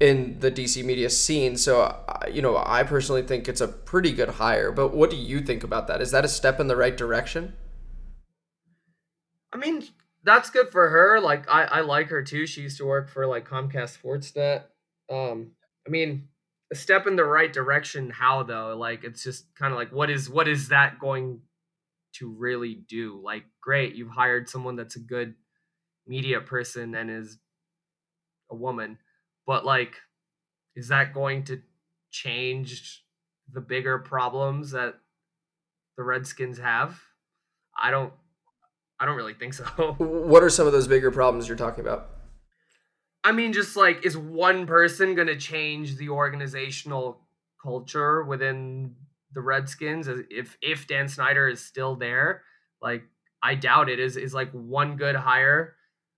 in 0.00 0.38
the 0.40 0.50
DC 0.50 0.84
media 0.84 1.10
scene. 1.10 1.56
So, 1.56 1.82
uh, 1.82 2.26
you 2.30 2.42
know, 2.42 2.62
I 2.64 2.82
personally 2.82 3.22
think 3.22 3.48
it's 3.48 3.60
a 3.60 3.68
pretty 3.68 4.12
good 4.12 4.30
hire. 4.30 4.72
But 4.72 4.94
what 4.94 5.10
do 5.10 5.16
you 5.16 5.40
think 5.40 5.64
about 5.64 5.86
that? 5.88 6.00
Is 6.00 6.10
that 6.10 6.24
a 6.24 6.28
step 6.28 6.60
in 6.60 6.66
the 6.66 6.76
right 6.76 6.96
direction? 6.96 7.54
I 9.52 9.56
mean, 9.56 9.84
that's 10.24 10.50
good 10.50 10.70
for 10.70 10.88
her. 10.88 11.20
Like, 11.20 11.48
I, 11.48 11.64
I 11.64 11.80
like 11.80 12.08
her 12.08 12.22
too. 12.22 12.46
She 12.46 12.62
used 12.62 12.78
to 12.78 12.84
work 12.84 13.08
for 13.08 13.26
like 13.26 13.48
Comcast 13.48 14.00
Sportsnet. 14.00 14.64
Um, 15.10 15.52
I 15.86 15.90
mean, 15.90 16.28
a 16.72 16.74
step 16.74 17.06
in 17.06 17.16
the 17.16 17.24
right 17.24 17.52
direction. 17.52 18.10
How 18.10 18.42
though? 18.42 18.76
Like, 18.76 19.04
it's 19.04 19.22
just 19.22 19.54
kind 19.54 19.72
of 19.72 19.78
like, 19.78 19.92
what 19.92 20.10
is 20.10 20.28
what 20.28 20.48
is 20.48 20.68
that 20.68 20.98
going 20.98 21.40
to 22.14 22.32
really 22.32 22.74
do? 22.88 23.20
Like, 23.22 23.44
great, 23.60 23.94
you've 23.94 24.10
hired 24.10 24.48
someone 24.48 24.76
that's 24.76 24.96
a 24.96 25.00
good 25.00 25.34
media 26.06 26.40
person 26.40 26.94
and 26.94 27.10
is 27.10 27.38
a 28.50 28.56
woman, 28.56 28.98
but 29.46 29.64
like, 29.64 29.96
is 30.76 30.88
that 30.88 31.14
going 31.14 31.44
to 31.44 31.60
change 32.10 33.04
the 33.52 33.60
bigger 33.60 33.98
problems 33.98 34.72
that 34.72 34.94
the 35.96 36.02
Redskins 36.02 36.58
have? 36.58 37.00
I 37.78 37.90
don't 37.90 38.12
I 38.98 39.06
don't 39.06 39.16
really 39.16 39.34
think 39.34 39.54
so. 39.54 39.64
What 39.98 40.42
are 40.42 40.50
some 40.50 40.66
of 40.66 40.72
those 40.72 40.88
bigger 40.88 41.10
problems 41.10 41.48
you're 41.48 41.56
talking 41.56 41.84
about? 41.84 42.10
I 43.22 43.32
mean, 43.32 43.52
just 43.52 43.76
like, 43.76 44.04
is 44.04 44.16
one 44.16 44.66
person 44.66 45.14
going 45.14 45.28
to 45.28 45.36
change 45.36 45.96
the 45.96 46.10
organizational 46.10 47.20
culture 47.62 48.22
within 48.22 48.94
the 49.32 49.40
Redskins? 49.40 50.08
If 50.08 50.56
if 50.60 50.86
Dan 50.86 51.08
Snyder 51.08 51.48
is 51.48 51.60
still 51.60 51.96
there, 51.96 52.42
like, 52.82 53.02
I 53.42 53.54
doubt 53.54 53.88
it. 53.88 53.98
Is 53.98 54.16
is 54.16 54.34
like 54.34 54.50
one 54.52 54.96
good 54.96 55.16
hire 55.16 55.74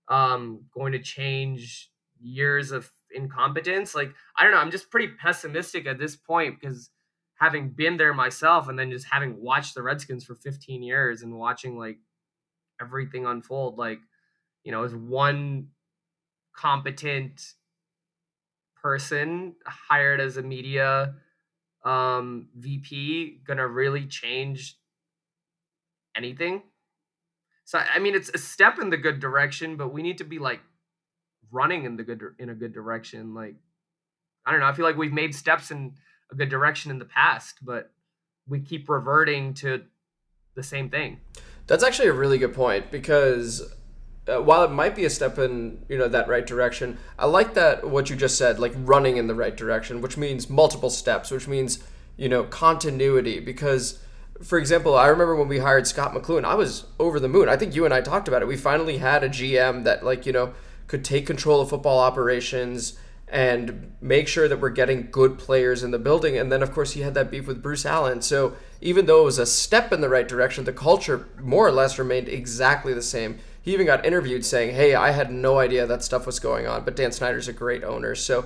um, 0.09 0.65
going 0.75 0.93
to 0.93 0.99
change 0.99 1.91
years 2.21 2.73
of 2.73 2.91
incompetence? 3.15 3.95
Like, 3.95 4.13
I 4.37 4.43
don't 4.43 4.53
know. 4.53 4.59
I'm 4.59 4.71
just 4.71 4.91
pretty 4.91 5.09
pessimistic 5.09 5.87
at 5.87 5.99
this 5.99 6.17
point 6.17 6.61
because 6.61 6.91
having 7.37 7.71
been 7.71 7.97
there 7.97 8.15
myself 8.15 8.69
and 8.69 8.79
then 8.79 8.91
just 8.91 9.07
having 9.11 9.41
watched 9.41 9.75
the 9.75 9.83
Redskins 9.83 10.25
for 10.25 10.35
15 10.35 10.83
years 10.83 11.23
and 11.23 11.35
watching 11.35 11.79
like 11.79 11.99
everything 12.81 13.27
unfold, 13.27 13.79
like, 13.79 13.99
you 14.65 14.73
know, 14.73 14.83
is 14.85 14.95
one 14.95 15.69
competent 16.55 17.55
person 18.83 19.55
hired 19.67 20.21
as 20.21 20.37
a 20.37 20.43
media 20.43 21.15
um, 21.85 22.49
VP 22.57 23.41
gonna 23.47 23.67
really 23.67 24.07
change 24.07 24.79
anything? 26.17 26.63
So 27.65 27.79
I 27.79 27.99
mean, 27.99 28.15
it's 28.15 28.31
a 28.31 28.39
step 28.39 28.79
in 28.79 28.91
the 28.91 28.97
good 28.97 29.21
direction, 29.21 29.77
but 29.77 29.93
we 29.93 30.03
need 30.03 30.19
to 30.19 30.25
be 30.25 30.39
like 30.39 30.61
running 31.57 31.85
in 31.85 31.97
the 31.97 32.05
good 32.05 32.23
in 32.39 32.51
a 32.51 32.55
good 32.55 32.73
direction. 32.73 33.35
Like 33.35 33.57
I 34.45 34.53
don't 34.53 34.61
know. 34.61 34.67
I 34.67 34.73
feel 34.73 34.85
like 34.85 34.97
we've 34.97 35.13
made 35.13 35.35
steps 35.35 35.71
in 35.71 35.95
a 36.31 36.35
good 36.35 36.49
direction 36.49 36.91
in 36.91 36.99
the 36.99 37.05
past, 37.05 37.57
but 37.63 37.91
we 38.47 38.61
keep 38.61 38.89
reverting 38.89 39.55
to 39.55 39.83
the 40.55 40.63
same 40.63 40.89
thing. 40.89 41.21
That's 41.67 41.83
actually 41.83 42.09
a 42.09 42.13
really 42.13 42.39
good 42.39 42.55
point 42.55 42.91
because 42.93 43.75
uh, 44.29 44.41
while 44.41 44.65
it 44.65 44.71
might 44.71 44.95
be 44.95 45.05
a 45.05 45.11
step 45.11 45.39
in 45.39 45.85
you 45.89 45.99
know 45.99 46.09
that 46.09 46.29
right 46.29 46.47
direction, 46.47 46.99
I 47.19 47.27
like 47.27 47.55
that 47.55 47.89
what 47.89 48.11
you 48.11 48.17
just 48.17 48.39
said, 48.39 48.59
like 48.59 48.73
running 48.77 49.17
in 49.17 49.27
the 49.27 49.35
right 49.35 49.57
direction, 49.57 50.01
which 50.01 50.17
means 50.17 50.51
multiple 50.51 50.91
steps, 50.91 51.31
which 51.31 51.49
means 51.49 51.83
you 52.17 52.29
know 52.29 52.45
continuity. 52.45 53.41
Because, 53.41 54.01
for 54.43 54.59
example, 54.59 54.97
I 54.97 55.07
remember 55.07 55.35
when 55.35 55.49
we 55.49 55.59
hired 55.59 55.87
Scot 55.87 56.13
McCloughan, 56.13 56.45
I 56.45 56.55
was 56.55 56.85
over 56.99 57.19
the 57.19 57.29
moon. 57.29 57.49
I 57.49 57.57
think 57.57 57.75
you 57.75 57.85
and 57.85 57.95
I 57.95 58.01
talked 58.01 58.29
about 58.29 58.43
it. 58.43 58.49
We 58.49 58.57
finally 58.57 58.99
had 58.99 59.25
a 59.25 59.29
GM 59.29 59.85
that 59.85 60.05
like 60.05 60.27
you 60.27 60.33
know 60.33 60.55
could 60.87 61.05
take 61.05 61.27
control 61.27 61.61
of 61.61 61.71
football 61.71 61.99
operations 61.99 62.99
and 63.29 63.93
make 64.01 64.29
sure 64.29 64.47
that 64.47 64.61
we're 64.61 64.71
getting 64.71 65.09
good 65.11 65.37
players 65.37 65.83
in 65.83 65.91
the 65.91 65.99
building. 65.99 66.39
And 66.39 66.51
then, 66.51 66.63
of 66.63 66.73
course, 66.73 66.93
he 66.93 67.01
had 67.01 67.15
that 67.15 67.31
beef 67.31 67.47
with 67.47 67.63
Bruce 67.63 67.85
Allen. 67.85 68.23
So 68.23 68.55
even 68.81 69.07
though 69.07 69.23
it 69.23 69.25
was 69.25 69.39
a 69.39 69.47
step 69.47 69.93
in 69.93 70.01
the 70.01 70.09
right 70.09 70.29
direction, 70.29 70.65
the 70.65 70.73
culture 70.73 71.29
more 71.41 71.67
or 71.67 71.73
less 71.73 71.99
remained 71.99 72.29
exactly 72.29 72.95
the 72.95 73.03
same. 73.03 73.39
He 73.61 73.73
even 73.73 73.87
got 73.87 74.07
interviewed 74.07 74.45
saying, 74.45 74.77
"Hey, 74.77 74.95
I 74.95 75.11
had 75.11 75.33
no 75.33 75.59
idea 75.59 75.87
that 75.87 76.05
stuff 76.05 76.25
was 76.25 76.39
going 76.39 76.69
on, 76.69 76.85
but 76.85 76.95
Dan 76.95 77.11
Snyder's 77.11 77.49
a 77.49 77.53
great 77.53 77.83
owner." 77.83 78.15
So 78.15 78.45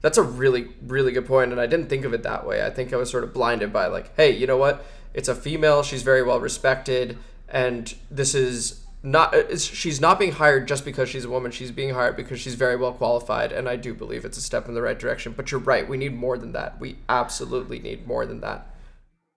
that's 0.00 0.18
a 0.18 0.22
really 0.22 0.68
really 0.84 1.12
good 1.12 1.26
point 1.26 1.52
and 1.52 1.60
I 1.60 1.66
didn't 1.66 1.88
think 1.88 2.04
of 2.04 2.12
it 2.12 2.22
that 2.24 2.46
way. 2.46 2.64
I 2.64 2.70
think 2.70 2.92
I 2.92 2.96
was 2.96 3.08
sort 3.08 3.24
of 3.24 3.32
blinded 3.32 3.72
by 3.72 3.86
like, 3.86 4.14
"Hey, 4.16 4.32
you 4.32 4.46
know 4.46 4.56
what? 4.56 4.84
It's 5.14 5.28
a 5.28 5.34
female, 5.36 5.84
she's 5.84 6.02
very 6.02 6.22
well 6.22 6.40
respected, 6.40 7.16
and 7.48 7.94
this 8.10 8.34
is 8.34 8.80
not 9.06 9.34
uh, 9.34 9.56
she's 9.56 10.00
not 10.00 10.18
being 10.18 10.32
hired 10.32 10.66
just 10.66 10.84
because 10.84 11.08
she's 11.08 11.24
a 11.24 11.30
woman. 11.30 11.52
She's 11.52 11.70
being 11.70 11.94
hired 11.94 12.16
because 12.16 12.40
she's 12.40 12.56
very 12.56 12.74
well 12.74 12.92
qualified, 12.92 13.52
and 13.52 13.68
I 13.68 13.76
do 13.76 13.94
believe 13.94 14.24
it's 14.24 14.36
a 14.36 14.42
step 14.42 14.66
in 14.68 14.74
the 14.74 14.82
right 14.82 14.98
direction. 14.98 15.32
But 15.32 15.50
you're 15.50 15.60
right. 15.60 15.88
We 15.88 15.96
need 15.96 16.14
more 16.14 16.36
than 16.36 16.52
that. 16.52 16.80
We 16.80 16.98
absolutely 17.08 17.78
need 17.78 18.06
more 18.06 18.26
than 18.26 18.40
that. 18.40 18.74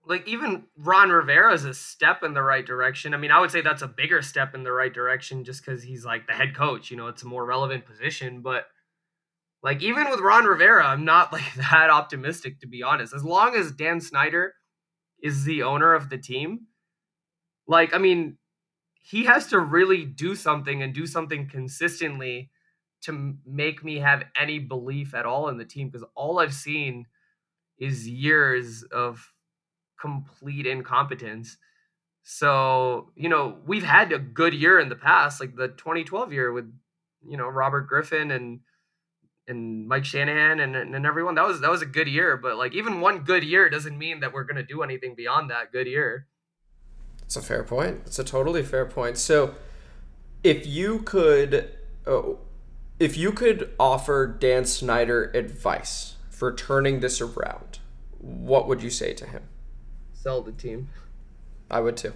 Like 0.08 0.28
even 0.28 0.64
Ron 0.76 1.12
Rivera 1.12 1.54
is 1.54 1.66
a 1.66 1.76
step 1.76 2.24
in 2.24 2.34
the 2.34 2.42
right 2.42 2.66
direction. 2.66 3.14
I 3.14 3.18
mean, 3.18 3.30
I 3.30 3.40
would 3.40 3.52
say 3.52 3.62
that's 3.62 3.84
a 3.84 3.88
bigger 3.88 4.24
step 4.24 4.56
in 4.56 4.64
the 4.64 4.72
right 4.72 4.92
direction 4.92 5.44
just 5.44 5.64
because 5.64 5.84
he's 5.84 6.04
like 6.04 6.26
the 6.26 6.34
head 6.34 6.56
coach. 6.56 6.90
You 6.90 6.98
know, 6.98 7.08
it's 7.08 7.22
a 7.22 7.28
more 7.28 7.46
relevant 7.46 7.86
position. 7.86 8.42
But 8.42 8.66
like 9.62 9.84
even 9.84 10.10
with 10.10 10.20
Ron 10.20 10.46
Rivera, 10.46 10.88
I'm 10.88 11.06
not 11.06 11.32
like 11.34 11.54
that 11.54 11.92
optimistic 11.92 12.60
to 12.62 12.68
be 12.68 12.82
honest. 12.82 13.14
As 13.14 13.24
long 13.24 13.56
as 13.56 13.72
Dan 13.72 14.02
Snyder 14.02 14.56
is 15.22 15.44
the 15.44 15.62
owner 15.62 15.94
of 15.94 16.10
the 16.10 16.18
team, 16.18 16.62
like 17.68 17.94
I 17.94 18.00
mean, 18.00 18.39
he 19.10 19.24
has 19.24 19.48
to 19.48 19.60
really 19.60 20.06
do 20.06 20.36
something 20.36 20.84
and 20.84 20.94
do 20.94 21.08
something 21.08 21.50
consistently 21.50 22.52
to 23.02 23.36
make 23.44 23.84
me 23.84 23.98
have 23.98 24.24
any 24.40 24.60
belief 24.60 25.16
at 25.16 25.26
all 25.26 25.50
in 25.50 25.58
the 25.58 25.66
team 25.66 25.90
because 25.90 26.06
all 26.14 26.38
I've 26.38 26.54
seen 26.54 27.08
is 27.80 28.08
years 28.08 28.84
of 28.84 29.34
complete 30.00 30.68
incompetence. 30.68 31.58
So, 32.22 33.12
you 33.16 33.30
know, 33.30 33.58
we've 33.66 33.84
had 33.84 34.12
a 34.12 34.20
good 34.20 34.54
year 34.54 34.80
in 34.80 34.90
the 34.90 34.96
past, 34.96 35.40
like 35.40 35.56
the 35.56 35.70
2012 35.70 36.32
year 36.32 36.52
with, 36.52 36.72
you 37.28 37.38
know, 37.38 37.48
Robert 37.48 37.88
Griffin 37.88 38.30
and 38.30 38.60
and 39.48 39.88
Mike 39.88 40.06
Shanahan 40.06 40.60
and, 40.60 40.76
and 40.76 41.06
everyone. 41.08 41.34
That 41.34 41.48
was 41.48 41.62
that 41.62 41.72
was 41.72 41.82
a 41.82 41.88
good 41.88 42.08
year, 42.08 42.38
but 42.38 42.58
like 42.58 42.76
even 42.76 43.02
one 43.02 43.24
good 43.24 43.44
year 43.44 43.72
doesn't 43.72 43.98
mean 43.98 44.20
that 44.20 44.34
we're 44.34 44.44
gonna 44.44 44.62
do 44.62 44.84
anything 44.84 45.16
beyond 45.16 45.50
that 45.50 45.72
good 45.72 45.88
year. 45.88 46.28
It's 47.30 47.36
a 47.36 47.44
fair 47.44 47.64
point. 47.64 48.02
It's 48.08 48.18
a 48.18 48.24
totally 48.24 48.64
fair 48.64 48.88
point. 48.88 49.20
So, 49.20 49.54
if 50.44 50.66
you 50.66 51.04
could, 51.04 51.70
oh, 52.08 52.40
if 53.00 53.18
you 53.18 53.32
could 53.32 53.70
offer 53.80 54.26
Dan 54.26 54.66
Snyder 54.66 55.26
advice 55.36 56.16
for 56.32 56.52
turning 56.52 57.02
this 57.02 57.22
around, 57.22 57.78
what 58.18 58.68
would 58.68 58.82
you 58.82 58.90
say 58.90 59.14
to 59.14 59.28
him? 59.28 59.44
Sell 60.12 60.42
the 60.42 60.52
team. 60.52 60.90
I 61.70 61.82
would 61.82 61.98
too. 61.98 62.14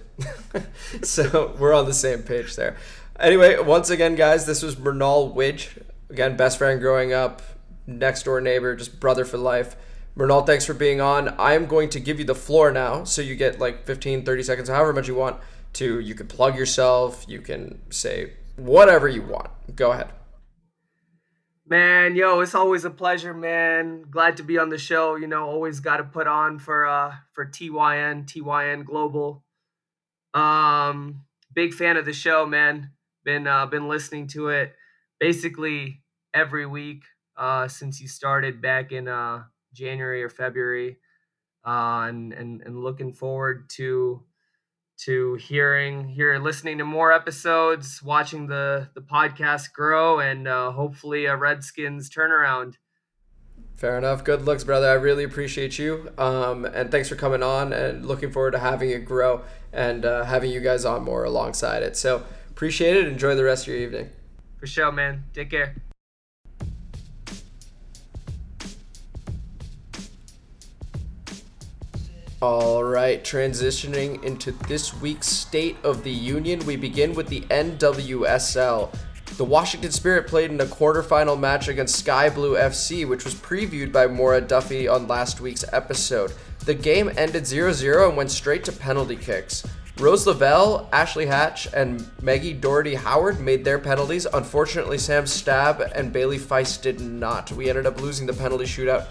so 1.04 1.54
we're 1.60 1.74
on 1.74 1.84
the 1.84 1.94
same 1.94 2.24
page 2.24 2.56
there. 2.56 2.76
Anyway, 3.20 3.56
once 3.60 3.90
again, 3.90 4.16
guys, 4.16 4.46
this 4.46 4.64
was 4.64 4.74
Mernal 4.74 5.32
Widge. 5.32 5.80
Again, 6.10 6.36
best 6.36 6.58
friend 6.58 6.80
growing 6.80 7.12
up, 7.12 7.40
next 7.86 8.24
door 8.24 8.40
neighbor, 8.40 8.74
just 8.74 8.98
brother 8.98 9.24
for 9.24 9.38
life. 9.38 9.76
Mernal, 10.16 10.46
thanks 10.46 10.64
for 10.64 10.74
being 10.74 11.00
on. 11.00 11.28
I 11.40 11.54
am 11.54 11.66
going 11.66 11.88
to 11.90 11.98
give 11.98 12.20
you 12.20 12.24
the 12.24 12.36
floor 12.36 12.70
now, 12.70 13.02
so 13.02 13.20
you 13.20 13.34
get 13.34 13.58
like 13.58 13.84
15, 13.84 14.24
30 14.24 14.42
seconds, 14.44 14.68
however 14.68 14.92
much 14.92 15.08
you 15.08 15.16
want 15.16 15.40
to. 15.74 15.98
You 15.98 16.14
can 16.14 16.28
plug 16.28 16.56
yourself, 16.56 17.24
you 17.26 17.40
can 17.40 17.80
say 17.90 18.34
whatever 18.56 19.08
you 19.08 19.22
want. 19.22 19.50
Go 19.74 19.90
ahead. 19.90 20.08
Man, 21.66 22.14
yo, 22.14 22.40
it's 22.40 22.54
always 22.54 22.84
a 22.84 22.90
pleasure, 22.90 23.34
man. 23.34 24.04
Glad 24.08 24.36
to 24.36 24.44
be 24.44 24.58
on 24.58 24.68
the 24.68 24.78
show. 24.78 25.16
You 25.16 25.26
know, 25.26 25.48
always 25.48 25.80
got 25.80 25.96
to 25.96 26.04
put 26.04 26.26
on 26.26 26.58
for 26.58 26.86
uh 26.86 27.14
for 27.32 27.46
TYN, 27.46 28.26
TYN 28.26 28.84
Global. 28.84 29.42
Um, 30.34 31.22
big 31.54 31.72
fan 31.72 31.96
of 31.96 32.04
the 32.04 32.12
show, 32.12 32.44
man. 32.46 32.90
Been 33.24 33.46
uh 33.46 33.66
been 33.66 33.88
listening 33.88 34.28
to 34.28 34.48
it 34.48 34.74
basically 35.18 36.02
every 36.34 36.66
week 36.66 37.02
uh 37.36 37.66
since 37.66 38.00
you 38.00 38.08
started 38.08 38.60
back 38.60 38.92
in 38.92 39.08
uh 39.08 39.44
January 39.74 40.22
or 40.22 40.28
February, 40.28 40.98
uh, 41.66 42.06
and, 42.08 42.32
and 42.32 42.62
and 42.62 42.82
looking 42.82 43.12
forward 43.12 43.68
to 43.70 44.22
to 44.96 45.34
hearing 45.34 46.08
here 46.08 46.38
listening 46.38 46.78
to 46.78 46.84
more 46.84 47.12
episodes 47.12 48.02
watching 48.02 48.46
the 48.46 48.88
the 48.94 49.00
podcast 49.00 49.72
grow 49.72 50.20
and 50.20 50.46
uh, 50.46 50.70
hopefully 50.70 51.26
a 51.26 51.36
redskins 51.36 52.08
turnaround. 52.08 52.74
Fair 53.76 53.98
enough. 53.98 54.22
Good 54.22 54.42
looks 54.42 54.62
brother. 54.62 54.88
I 54.88 54.94
really 54.94 55.24
appreciate 55.24 55.78
you 55.78 56.12
um, 56.16 56.64
and 56.64 56.90
thanks 56.90 57.08
for 57.08 57.16
coming 57.16 57.42
on 57.42 57.72
and 57.72 58.06
looking 58.06 58.30
forward 58.30 58.52
to 58.52 58.60
having 58.60 58.90
it 58.90 59.04
grow 59.04 59.42
and 59.72 60.04
uh, 60.04 60.24
having 60.24 60.52
you 60.52 60.60
guys 60.60 60.84
on 60.84 61.02
more 61.02 61.24
alongside 61.24 61.82
it. 61.82 61.96
So 61.96 62.24
appreciate 62.50 62.96
it. 62.96 63.08
Enjoy 63.08 63.34
the 63.34 63.44
rest 63.44 63.66
of 63.66 63.74
your 63.74 63.82
evening. 63.82 64.10
For 64.58 64.66
sure 64.66 64.92
man. 64.92 65.24
Take 65.34 65.50
care 65.50 65.74
All 72.44 72.84
right, 72.84 73.24
transitioning 73.24 74.22
into 74.22 74.52
this 74.52 74.92
week's 75.00 75.28
State 75.28 75.78
of 75.82 76.04
the 76.04 76.10
Union, 76.10 76.60
we 76.66 76.76
begin 76.76 77.14
with 77.14 77.28
the 77.28 77.40
NWSL. 77.40 78.94
The 79.38 79.44
Washington 79.46 79.90
Spirit 79.90 80.26
played 80.26 80.50
in 80.50 80.60
a 80.60 80.66
quarterfinal 80.66 81.40
match 81.40 81.68
against 81.68 81.98
Sky 81.98 82.28
Blue 82.28 82.54
FC, 82.54 83.08
which 83.08 83.24
was 83.24 83.34
previewed 83.34 83.92
by 83.92 84.06
Maura 84.08 84.42
Duffy 84.42 84.86
on 84.86 85.08
last 85.08 85.40
week's 85.40 85.64
episode. 85.72 86.34
The 86.66 86.74
game 86.74 87.10
ended 87.16 87.46
0 87.46 87.72
0 87.72 88.08
and 88.08 88.16
went 88.18 88.30
straight 88.30 88.62
to 88.64 88.72
penalty 88.72 89.16
kicks. 89.16 89.66
Rose 89.98 90.26
Lavelle, 90.26 90.90
Ashley 90.92 91.24
Hatch, 91.24 91.66
and 91.72 92.06
Maggie 92.20 92.52
Doherty 92.52 92.94
Howard 92.94 93.40
made 93.40 93.64
their 93.64 93.78
penalties. 93.78 94.26
Unfortunately, 94.26 94.98
Sam 94.98 95.24
Staab 95.24 95.90
and 95.94 96.12
Bailey 96.12 96.38
Feist 96.38 96.82
did 96.82 97.00
not. 97.00 97.52
We 97.52 97.70
ended 97.70 97.86
up 97.86 98.02
losing 98.02 98.26
the 98.26 98.34
penalty 98.34 98.64
shootout 98.66 99.06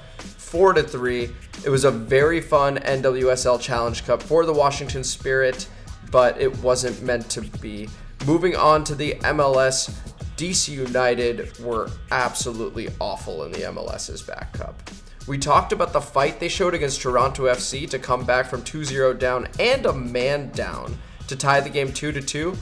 four 0.53 0.71
to 0.71 0.83
three. 0.83 1.31
It 1.65 1.71
was 1.71 1.83
a 1.83 1.89
very 1.89 2.39
fun 2.39 2.77
NWSL 2.77 3.59
Challenge 3.59 4.05
Cup 4.05 4.21
for 4.21 4.45
the 4.45 4.53
Washington 4.53 5.03
Spirit, 5.03 5.67
but 6.11 6.39
it 6.39 6.55
wasn't 6.59 7.01
meant 7.01 7.27
to 7.31 7.41
be. 7.57 7.89
Moving 8.27 8.55
on 8.55 8.83
to 8.83 8.93
the 8.93 9.15
MLS, 9.21 9.89
DC 10.37 10.69
United 10.69 11.57
were 11.57 11.89
absolutely 12.11 12.89
awful 13.01 13.45
in 13.45 13.51
the 13.51 13.61
MLS's 13.61 14.21
back 14.21 14.53
cup. 14.53 14.91
We 15.25 15.39
talked 15.39 15.71
about 15.71 15.91
the 15.91 15.99
fight 15.99 16.39
they 16.39 16.49
showed 16.49 16.75
against 16.75 17.01
Toronto 17.01 17.45
FC 17.45 17.89
to 17.89 17.97
come 17.97 18.23
back 18.23 18.45
from 18.45 18.61
2 18.61 18.85
0 18.85 19.13
down 19.13 19.47
and 19.59 19.87
a 19.87 19.93
man 19.93 20.51
down 20.51 20.95
to 21.29 21.35
tie 21.35 21.61
the 21.61 21.69
game 21.69 21.91
2 21.91 22.11
2, 22.11 22.55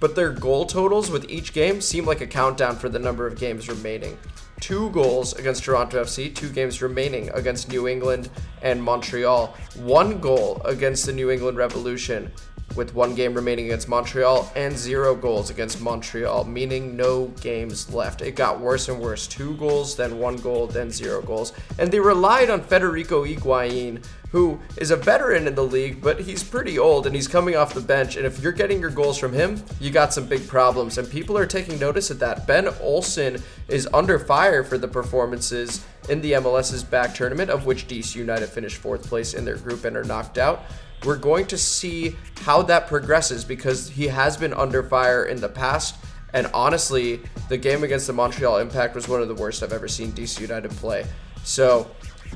but 0.00 0.16
their 0.16 0.32
goal 0.32 0.64
totals 0.64 1.10
with 1.10 1.28
each 1.28 1.52
game 1.52 1.82
seem 1.82 2.06
like 2.06 2.22
a 2.22 2.26
countdown 2.26 2.76
for 2.76 2.88
the 2.88 2.98
number 2.98 3.26
of 3.26 3.38
games 3.38 3.68
remaining 3.68 4.16
two 4.60 4.90
goals 4.90 5.34
against 5.34 5.64
Toronto 5.64 6.02
FC, 6.02 6.34
two 6.34 6.48
games 6.48 6.82
remaining 6.82 7.30
against 7.30 7.68
New 7.68 7.88
England 7.88 8.30
and 8.62 8.82
Montreal, 8.82 9.54
one 9.76 10.18
goal 10.18 10.60
against 10.64 11.06
the 11.06 11.12
New 11.12 11.30
England 11.30 11.58
Revolution, 11.58 12.32
with 12.76 12.94
one 12.94 13.14
game 13.14 13.34
remaining 13.34 13.66
against 13.66 13.88
Montreal 13.88 14.50
and 14.54 14.76
zero 14.76 15.14
goals 15.14 15.50
against 15.50 15.80
Montreal, 15.80 16.44
meaning 16.44 16.96
no 16.96 17.26
games 17.40 17.92
left. 17.92 18.22
It 18.22 18.36
got 18.36 18.60
worse 18.60 18.88
and 18.88 19.00
worse. 19.00 19.26
Two 19.26 19.56
goals, 19.56 19.96
then 19.96 20.18
one 20.18 20.36
goal, 20.36 20.66
then 20.66 20.90
zero 20.90 21.22
goals. 21.22 21.52
And 21.78 21.90
they 21.90 22.00
relied 22.00 22.50
on 22.50 22.60
Federico 22.60 23.24
Higuain, 23.24 24.04
who 24.30 24.60
is 24.76 24.90
a 24.90 24.96
veteran 24.96 25.46
in 25.46 25.54
the 25.54 25.64
league, 25.64 26.02
but 26.02 26.20
he's 26.20 26.44
pretty 26.44 26.78
old 26.78 27.06
and 27.06 27.14
he's 27.14 27.28
coming 27.28 27.56
off 27.56 27.74
the 27.74 27.80
bench. 27.80 28.16
And 28.16 28.26
if 28.26 28.40
you're 28.40 28.52
getting 28.52 28.80
your 28.80 28.90
goals 28.90 29.18
from 29.18 29.32
him, 29.32 29.62
you 29.80 29.90
got 29.90 30.12
some 30.12 30.26
big 30.26 30.46
problems. 30.46 30.98
And 30.98 31.10
people 31.10 31.38
are 31.38 31.46
taking 31.46 31.78
notice 31.78 32.10
of 32.10 32.18
that. 32.18 32.46
Ben 32.46 32.68
Olsen 32.80 33.42
is 33.68 33.88
under 33.94 34.18
fire 34.18 34.62
for 34.62 34.78
the 34.78 34.88
performances 34.88 35.84
in 36.08 36.20
the 36.20 36.32
MLS's 36.32 36.84
back 36.84 37.14
tournament, 37.14 37.50
of 37.50 37.66
which 37.66 37.88
DC 37.88 38.14
United 38.14 38.48
finished 38.48 38.76
fourth 38.76 39.06
place 39.08 39.34
in 39.34 39.44
their 39.44 39.56
group 39.56 39.84
and 39.84 39.96
are 39.96 40.04
knocked 40.04 40.38
out. 40.38 40.64
We're 41.04 41.16
going 41.16 41.46
to 41.46 41.58
see 41.58 42.16
how 42.40 42.62
that 42.62 42.86
progresses 42.86 43.44
because 43.44 43.88
he 43.88 44.08
has 44.08 44.36
been 44.36 44.52
under 44.52 44.82
fire 44.82 45.24
in 45.24 45.40
the 45.40 45.48
past. 45.48 45.96
And 46.32 46.48
honestly, 46.52 47.20
the 47.48 47.56
game 47.56 47.84
against 47.84 48.06
the 48.06 48.12
Montreal 48.12 48.58
Impact 48.58 48.94
was 48.94 49.08
one 49.08 49.22
of 49.22 49.28
the 49.28 49.34
worst 49.34 49.62
I've 49.62 49.72
ever 49.72 49.88
seen 49.88 50.12
DC 50.12 50.40
United 50.40 50.70
play. 50.72 51.06
So 51.44 51.90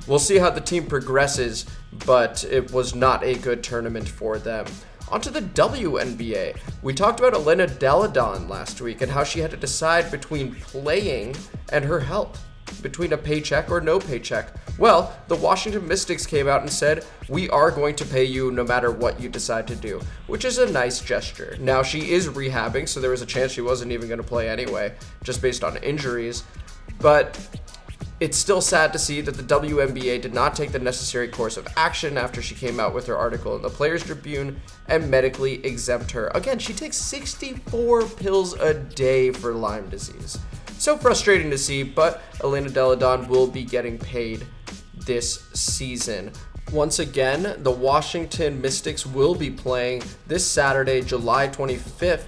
we'll 0.07 0.18
see 0.18 0.38
how 0.38 0.51
the 0.51 0.61
team 0.61 0.87
progresses, 0.87 1.66
but 2.07 2.44
it 2.44 2.73
was 2.73 2.94
not 2.94 3.25
a 3.25 3.35
good 3.35 3.62
tournament 3.62 4.09
for 4.09 4.38
them. 4.38 4.66
Onto 5.11 5.31
the 5.31 5.42
WNBA. 5.42 6.57
We 6.83 6.94
talked 6.94 7.18
about 7.18 7.35
Elena 7.35 7.66
Delle 7.66 8.09
Donne 8.09 8.49
last 8.49 8.81
week 8.81 9.03
and 9.03 9.11
how 9.11 9.25
she 9.25 9.40
had 9.40 9.51
to 9.51 9.57
decide 9.57 10.11
between 10.11 10.55
playing 10.55 11.35
and 11.73 11.85
her 11.85 11.99
health 11.99 12.40
between 12.83 13.13
a 13.13 13.19
paycheck 13.19 13.71
or 13.71 13.81
no 13.81 13.99
paycheck? 13.99 14.55
Well, 14.79 15.17
the 15.29 15.37
Washington 15.37 15.87
Mystics 15.87 16.27
came 16.27 16.49
out 16.49 16.63
and 16.63 16.71
said, 16.71 17.05
We 17.29 17.49
are 17.51 17.71
going 17.71 17.97
to 17.97 18.05
pay 18.05 18.25
you 18.25 18.51
no 18.51 18.65
matter 18.65 18.91
what 18.91 19.21
you 19.21 19.29
decide 19.29 19.67
to 19.69 19.77
do, 19.77 20.01
which 20.27 20.45
is 20.45 20.59
a 20.59 20.71
nice 20.71 21.01
gesture. 21.01 21.57
Now, 21.61 21.83
she 21.83 22.13
is 22.13 22.29
rehabbing, 22.29 22.89
so 22.89 23.01
there 23.01 23.11
was 23.11 23.23
a 23.23 23.27
chance 23.27 23.53
she 23.53 23.61
wasn't 23.61 23.93
even 23.93 24.09
going 24.09 24.23
to 24.23 24.27
play 24.27 24.49
anyway, 24.49 24.95
just 25.23 25.43
based 25.43 25.65
on 25.65 25.77
injuries. 25.79 26.45
But 27.01 27.39
it's 28.21 28.37
still 28.37 28.61
sad 28.61 28.93
to 28.93 28.99
see 28.99 29.23
that 29.23 29.35
the 29.35 29.43
WNBA 29.43 30.21
did 30.21 30.35
not 30.35 30.55
take 30.55 30.73
the 30.73 30.79
necessary 30.79 31.27
course 31.27 31.57
of 31.57 31.67
action 31.77 32.19
after 32.19 32.43
she 32.43 32.55
came 32.55 32.79
out 32.79 32.95
with 32.95 33.07
her 33.07 33.17
article 33.17 33.57
in 33.57 33.63
the 33.63 33.71
Players 33.71 34.05
Tribune 34.05 34.61
and 34.89 35.11
medically 35.11 35.65
exempt 35.65 36.11
her. 36.11 36.31
Again, 36.35 36.59
she 36.59 36.75
takes 36.75 36.99
64 36.99 38.05
pills 38.05 38.53
a 38.61 38.75
day 38.75 39.31
for 39.31 39.55
Lyme 39.55 39.89
disease. 39.89 40.39
So 40.81 40.97
frustrating 40.97 41.51
to 41.51 41.59
see, 41.59 41.83
but 41.83 42.23
Elena 42.43 42.71
Delle 42.71 42.97
Donne 42.97 43.29
will 43.29 43.47
be 43.47 43.64
getting 43.64 43.99
paid 43.99 44.47
this 44.97 45.47
season. 45.53 46.33
Once 46.73 47.01
again, 47.01 47.55
the 47.59 47.71
Washington 47.71 48.62
Mystics 48.62 49.05
will 49.05 49.35
be 49.35 49.51
playing 49.51 50.03
this 50.27 50.47
Saturday, 50.47 51.03
July 51.03 51.49
25th, 51.49 52.25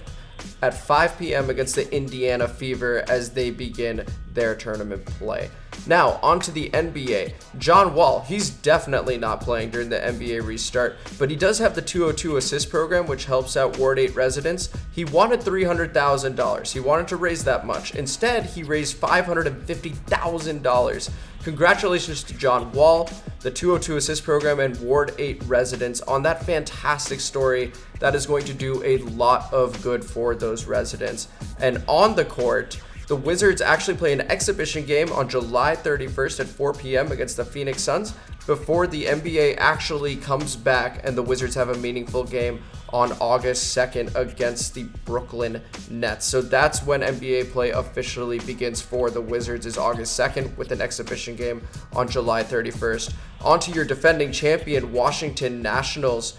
at 0.61 0.73
5 0.73 1.19
p.m. 1.19 1.49
against 1.49 1.75
the 1.75 1.93
Indiana 1.93 2.47
Fever 2.47 3.03
as 3.07 3.31
they 3.31 3.51
begin 3.51 4.05
their 4.33 4.55
tournament 4.55 5.05
play. 5.05 5.49
Now, 5.85 6.17
on 6.23 6.39
to 6.41 6.51
the 6.51 6.69
NBA. 6.69 7.33
John 7.57 7.93
Wall, 7.93 8.21
he's 8.21 8.49
definitely 8.49 9.17
not 9.17 9.41
playing 9.41 9.71
during 9.71 9.89
the 9.89 9.99
NBA 9.99 10.45
restart, 10.45 10.95
but 11.19 11.29
he 11.29 11.35
does 11.35 11.59
have 11.59 11.75
the 11.75 11.81
202 11.81 12.37
assist 12.37 12.69
program, 12.69 13.05
which 13.05 13.25
helps 13.25 13.57
out 13.57 13.77
Ward 13.77 13.99
8 13.99 14.15
residents. 14.15 14.69
He 14.91 15.03
wanted 15.03 15.41
$300,000. 15.41 16.71
He 16.71 16.79
wanted 16.79 17.09
to 17.09 17.17
raise 17.17 17.43
that 17.43 17.65
much. 17.65 17.95
Instead, 17.95 18.45
he 18.45 18.63
raised 18.63 19.01
$550,000. 19.01 21.09
Congratulations 21.43 22.23
to 22.23 22.33
John 22.35 22.71
Wall, 22.71 23.09
the 23.41 23.51
202 23.51 23.97
assist 23.97 24.23
program, 24.23 24.61
and 24.61 24.79
Ward 24.79 25.13
8 25.17 25.43
residents 25.43 25.99
on 25.99 26.23
that 26.23 26.45
fantastic 26.45 27.19
story 27.19 27.73
that 27.99 28.15
is 28.15 28.25
going 28.25 28.45
to 28.45 28.53
do 28.53 28.81
a 28.85 28.99
lot 28.99 29.51
of 29.51 29.81
good 29.83 30.05
for 30.05 30.35
those 30.35 30.65
residents. 30.65 31.27
And 31.59 31.83
on 31.85 32.15
the 32.15 32.23
court, 32.23 32.79
the 33.07 33.17
Wizards 33.17 33.59
actually 33.59 33.97
play 33.97 34.13
an 34.13 34.21
exhibition 34.21 34.85
game 34.85 35.11
on 35.11 35.27
July 35.27 35.75
31st 35.75 36.39
at 36.39 36.47
4 36.47 36.73
p.m. 36.75 37.11
against 37.11 37.35
the 37.35 37.43
Phoenix 37.43 37.83
Suns 37.83 38.13
before 38.45 38.87
the 38.87 39.05
NBA 39.05 39.55
actually 39.57 40.15
comes 40.15 40.55
back 40.55 41.01
and 41.05 41.17
the 41.17 41.21
Wizards 41.21 41.55
have 41.55 41.69
a 41.69 41.77
meaningful 41.77 42.23
game 42.23 42.61
on 42.91 43.11
August 43.13 43.75
2nd 43.75 44.15
against 44.15 44.75
the 44.75 44.83
Brooklyn 45.05 45.61
Nets. 45.89 46.25
So 46.25 46.41
that's 46.41 46.83
when 46.83 47.01
NBA 47.01 47.51
play 47.51 47.71
officially 47.71 48.39
begins 48.39 48.81
for 48.81 49.09
the 49.09 49.21
Wizards 49.21 49.65
is 49.65 49.77
August 49.77 50.17
2nd 50.19 50.55
with 50.57 50.71
an 50.71 50.81
exhibition 50.81 51.35
game 51.35 51.61
on 51.95 52.07
July 52.07 52.43
31st. 52.43 53.13
On 53.41 53.59
to 53.59 53.71
your 53.71 53.85
defending 53.85 54.31
champion 54.31 54.91
Washington 54.91 55.61
Nationals. 55.61 56.37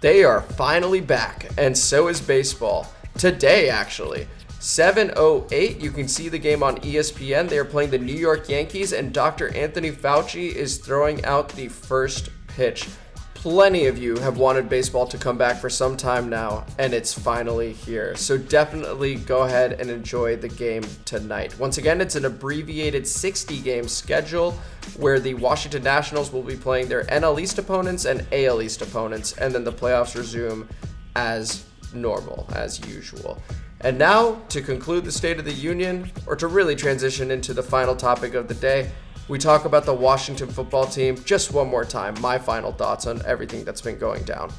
They 0.00 0.24
are 0.24 0.40
finally 0.40 1.00
back 1.00 1.50
and 1.56 1.76
so 1.76 2.08
is 2.08 2.20
baseball. 2.20 2.92
Today 3.18 3.68
actually. 3.68 4.26
708. 4.62 5.80
You 5.80 5.90
can 5.90 6.06
see 6.06 6.28
the 6.28 6.38
game 6.38 6.62
on 6.62 6.76
ESPN. 6.76 7.48
They 7.48 7.58
are 7.58 7.64
playing 7.64 7.90
the 7.90 7.98
New 7.98 8.14
York 8.14 8.48
Yankees, 8.48 8.92
and 8.92 9.12
Dr. 9.12 9.52
Anthony 9.56 9.90
Fauci 9.90 10.54
is 10.54 10.78
throwing 10.78 11.24
out 11.24 11.48
the 11.48 11.66
first 11.66 12.30
pitch. 12.46 12.88
Plenty 13.34 13.86
of 13.86 13.98
you 13.98 14.16
have 14.18 14.38
wanted 14.38 14.68
baseball 14.68 15.04
to 15.08 15.18
come 15.18 15.36
back 15.36 15.56
for 15.56 15.68
some 15.68 15.96
time 15.96 16.28
now, 16.28 16.64
and 16.78 16.94
it's 16.94 17.12
finally 17.12 17.72
here. 17.72 18.14
So 18.14 18.38
definitely 18.38 19.16
go 19.16 19.42
ahead 19.42 19.80
and 19.80 19.90
enjoy 19.90 20.36
the 20.36 20.46
game 20.46 20.84
tonight. 21.04 21.58
Once 21.58 21.78
again, 21.78 22.00
it's 22.00 22.14
an 22.14 22.24
abbreviated 22.24 23.04
60 23.04 23.58
game 23.62 23.88
schedule 23.88 24.52
where 24.96 25.18
the 25.18 25.34
Washington 25.34 25.82
Nationals 25.82 26.32
will 26.32 26.44
be 26.44 26.54
playing 26.54 26.88
their 26.88 27.02
NL 27.06 27.40
East 27.40 27.58
opponents 27.58 28.04
and 28.04 28.24
AL 28.30 28.62
East 28.62 28.80
opponents, 28.80 29.32
and 29.32 29.52
then 29.52 29.64
the 29.64 29.72
playoffs 29.72 30.14
resume 30.14 30.68
as 31.16 31.64
normal, 31.92 32.48
as 32.54 32.78
usual. 32.86 33.42
And 33.84 33.98
now, 33.98 34.40
to 34.50 34.60
conclude 34.60 35.04
the 35.04 35.10
State 35.10 35.40
of 35.40 35.44
the 35.44 35.52
Union, 35.52 36.08
or 36.26 36.36
to 36.36 36.46
really 36.46 36.76
transition 36.76 37.32
into 37.32 37.52
the 37.52 37.64
final 37.64 37.96
topic 37.96 38.34
of 38.34 38.46
the 38.46 38.54
day, 38.54 38.88
we 39.26 39.38
talk 39.38 39.64
about 39.64 39.86
the 39.86 39.94
Washington 39.94 40.48
football 40.48 40.86
team 40.86 41.16
just 41.24 41.52
one 41.52 41.66
more 41.66 41.84
time. 41.84 42.14
My 42.20 42.38
final 42.38 42.70
thoughts 42.70 43.08
on 43.08 43.20
everything 43.26 43.64
that's 43.64 43.80
been 43.80 43.98
going 43.98 44.22
down. 44.22 44.52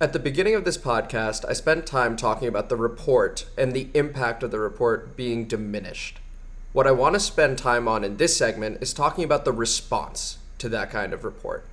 At 0.00 0.12
the 0.12 0.18
beginning 0.18 0.56
of 0.56 0.64
this 0.64 0.76
podcast, 0.76 1.44
I 1.48 1.52
spent 1.52 1.86
time 1.86 2.16
talking 2.16 2.48
about 2.48 2.68
the 2.68 2.76
report 2.76 3.46
and 3.56 3.72
the 3.72 3.88
impact 3.94 4.42
of 4.42 4.50
the 4.50 4.58
report 4.58 5.16
being 5.16 5.46
diminished. 5.46 6.18
What 6.72 6.88
I 6.88 6.90
want 6.90 7.14
to 7.14 7.20
spend 7.20 7.56
time 7.56 7.86
on 7.86 8.02
in 8.02 8.16
this 8.16 8.36
segment 8.36 8.82
is 8.82 8.92
talking 8.92 9.22
about 9.22 9.44
the 9.44 9.52
response 9.52 10.38
to 10.58 10.68
that 10.70 10.90
kind 10.90 11.12
of 11.12 11.24
report. 11.24 11.64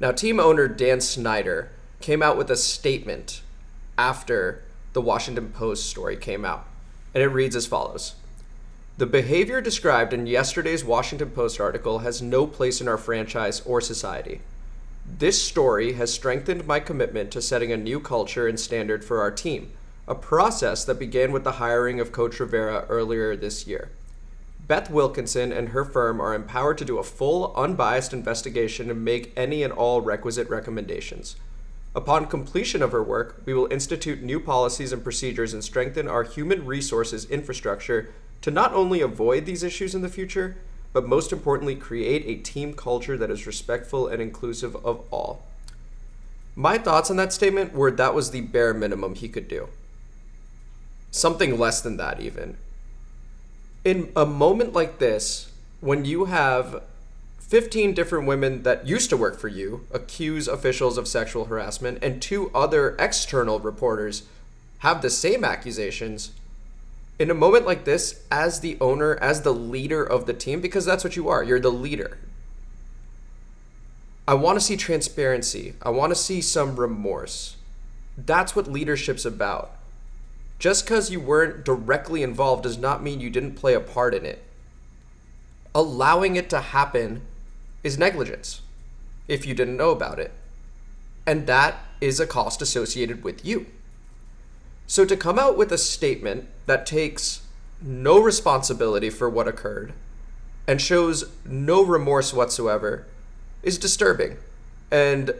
Now, 0.00 0.12
team 0.12 0.40
owner 0.40 0.68
Dan 0.68 1.00
Snyder 1.00 1.70
came 2.00 2.22
out 2.22 2.36
with 2.36 2.50
a 2.50 2.56
statement 2.56 3.42
after 3.96 4.64
the 4.92 5.00
Washington 5.00 5.50
Post 5.52 5.88
story 5.88 6.16
came 6.16 6.44
out, 6.44 6.66
and 7.14 7.22
it 7.22 7.28
reads 7.28 7.56
as 7.56 7.66
follows 7.66 8.14
The 8.98 9.06
behavior 9.06 9.60
described 9.60 10.12
in 10.12 10.26
yesterday's 10.26 10.84
Washington 10.84 11.30
Post 11.30 11.60
article 11.60 12.00
has 12.00 12.20
no 12.20 12.46
place 12.46 12.80
in 12.80 12.88
our 12.88 12.98
franchise 12.98 13.60
or 13.60 13.80
society. 13.80 14.40
This 15.06 15.42
story 15.42 15.94
has 15.94 16.12
strengthened 16.12 16.66
my 16.66 16.80
commitment 16.80 17.30
to 17.32 17.42
setting 17.42 17.72
a 17.72 17.76
new 17.76 18.00
culture 18.00 18.46
and 18.46 18.58
standard 18.58 19.04
for 19.04 19.20
our 19.20 19.30
team, 19.30 19.72
a 20.06 20.14
process 20.14 20.84
that 20.84 20.98
began 20.98 21.32
with 21.32 21.44
the 21.44 21.52
hiring 21.52 22.00
of 22.00 22.12
Coach 22.12 22.38
Rivera 22.40 22.86
earlier 22.88 23.36
this 23.36 23.66
year. 23.66 23.90
Beth 24.72 24.88
Wilkinson 24.88 25.52
and 25.52 25.68
her 25.68 25.84
firm 25.84 26.18
are 26.18 26.32
empowered 26.32 26.78
to 26.78 26.84
do 26.86 26.96
a 26.96 27.02
full, 27.02 27.52
unbiased 27.54 28.14
investigation 28.14 28.88
and 28.88 29.04
make 29.04 29.30
any 29.36 29.62
and 29.62 29.70
all 29.70 30.00
requisite 30.00 30.48
recommendations. 30.48 31.36
Upon 31.94 32.24
completion 32.24 32.82
of 32.82 32.90
her 32.92 33.02
work, 33.02 33.42
we 33.44 33.52
will 33.52 33.70
institute 33.70 34.22
new 34.22 34.40
policies 34.40 34.90
and 34.90 35.04
procedures 35.04 35.52
and 35.52 35.62
strengthen 35.62 36.08
our 36.08 36.22
human 36.22 36.64
resources 36.64 37.26
infrastructure 37.26 38.14
to 38.40 38.50
not 38.50 38.72
only 38.72 39.02
avoid 39.02 39.44
these 39.44 39.62
issues 39.62 39.94
in 39.94 40.00
the 40.00 40.08
future, 40.08 40.56
but 40.94 41.06
most 41.06 41.32
importantly, 41.32 41.74
create 41.74 42.24
a 42.24 42.42
team 42.42 42.72
culture 42.72 43.18
that 43.18 43.30
is 43.30 43.46
respectful 43.46 44.08
and 44.08 44.22
inclusive 44.22 44.74
of 44.76 45.04
all. 45.10 45.42
My 46.56 46.78
thoughts 46.78 47.10
on 47.10 47.18
that 47.18 47.34
statement 47.34 47.74
were 47.74 47.90
that 47.90 48.14
was 48.14 48.30
the 48.30 48.40
bare 48.40 48.72
minimum 48.72 49.16
he 49.16 49.28
could 49.28 49.48
do. 49.48 49.68
Something 51.10 51.58
less 51.58 51.82
than 51.82 51.98
that, 51.98 52.20
even 52.20 52.56
in 53.84 54.12
a 54.14 54.24
moment 54.24 54.72
like 54.72 54.98
this, 54.98 55.50
when 55.80 56.04
you 56.04 56.26
have 56.26 56.82
15 57.38 57.92
different 57.92 58.26
women 58.26 58.62
that 58.62 58.86
used 58.86 59.10
to 59.10 59.16
work 59.16 59.38
for 59.38 59.48
you 59.48 59.86
accuse 59.92 60.48
officials 60.48 60.96
of 60.96 61.08
sexual 61.08 61.46
harassment, 61.46 62.02
and 62.02 62.22
two 62.22 62.50
other 62.54 62.96
external 62.98 63.58
reporters 63.58 64.22
have 64.78 65.02
the 65.02 65.10
same 65.10 65.44
accusations, 65.44 66.32
in 67.18 67.30
a 67.30 67.34
moment 67.34 67.66
like 67.66 67.84
this, 67.84 68.24
as 68.30 68.60
the 68.60 68.76
owner, 68.80 69.16
as 69.16 69.42
the 69.42 69.52
leader 69.52 70.02
of 70.02 70.26
the 70.26 70.32
team, 70.32 70.60
because 70.60 70.84
that's 70.84 71.04
what 71.04 71.14
you 71.14 71.28
are, 71.28 71.44
you're 71.44 71.60
the 71.60 71.70
leader. 71.70 72.18
I 74.26 74.34
want 74.34 74.56
to 74.56 74.64
see 74.64 74.76
transparency. 74.76 75.74
I 75.82 75.90
want 75.90 76.10
to 76.10 76.16
see 76.16 76.40
some 76.40 76.76
remorse. 76.76 77.56
That's 78.16 78.54
what 78.56 78.66
leadership's 78.66 79.24
about. 79.24 79.72
Just 80.62 80.84
because 80.84 81.10
you 81.10 81.18
weren't 81.18 81.64
directly 81.64 82.22
involved 82.22 82.62
does 82.62 82.78
not 82.78 83.02
mean 83.02 83.18
you 83.18 83.30
didn't 83.30 83.56
play 83.56 83.74
a 83.74 83.80
part 83.80 84.14
in 84.14 84.24
it. 84.24 84.44
Allowing 85.74 86.36
it 86.36 86.48
to 86.50 86.60
happen 86.60 87.22
is 87.82 87.98
negligence 87.98 88.60
if 89.26 89.44
you 89.44 89.54
didn't 89.54 89.76
know 89.76 89.90
about 89.90 90.20
it. 90.20 90.30
And 91.26 91.48
that 91.48 91.80
is 92.00 92.20
a 92.20 92.28
cost 92.28 92.62
associated 92.62 93.24
with 93.24 93.44
you. 93.44 93.66
So 94.86 95.04
to 95.04 95.16
come 95.16 95.36
out 95.36 95.56
with 95.56 95.72
a 95.72 95.78
statement 95.78 96.46
that 96.66 96.86
takes 96.86 97.42
no 97.80 98.22
responsibility 98.22 99.10
for 99.10 99.28
what 99.28 99.48
occurred 99.48 99.92
and 100.68 100.80
shows 100.80 101.24
no 101.44 101.84
remorse 101.84 102.32
whatsoever 102.32 103.04
is 103.64 103.78
disturbing. 103.78 104.36
And 104.92 105.34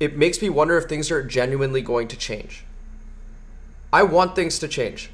it 0.00 0.16
makes 0.16 0.42
me 0.42 0.48
wonder 0.48 0.76
if 0.76 0.88
things 0.88 1.12
are 1.12 1.22
genuinely 1.22 1.80
going 1.80 2.08
to 2.08 2.16
change. 2.16 2.64
I 3.96 4.02
want 4.02 4.36
things 4.36 4.58
to 4.58 4.68
change. 4.68 5.08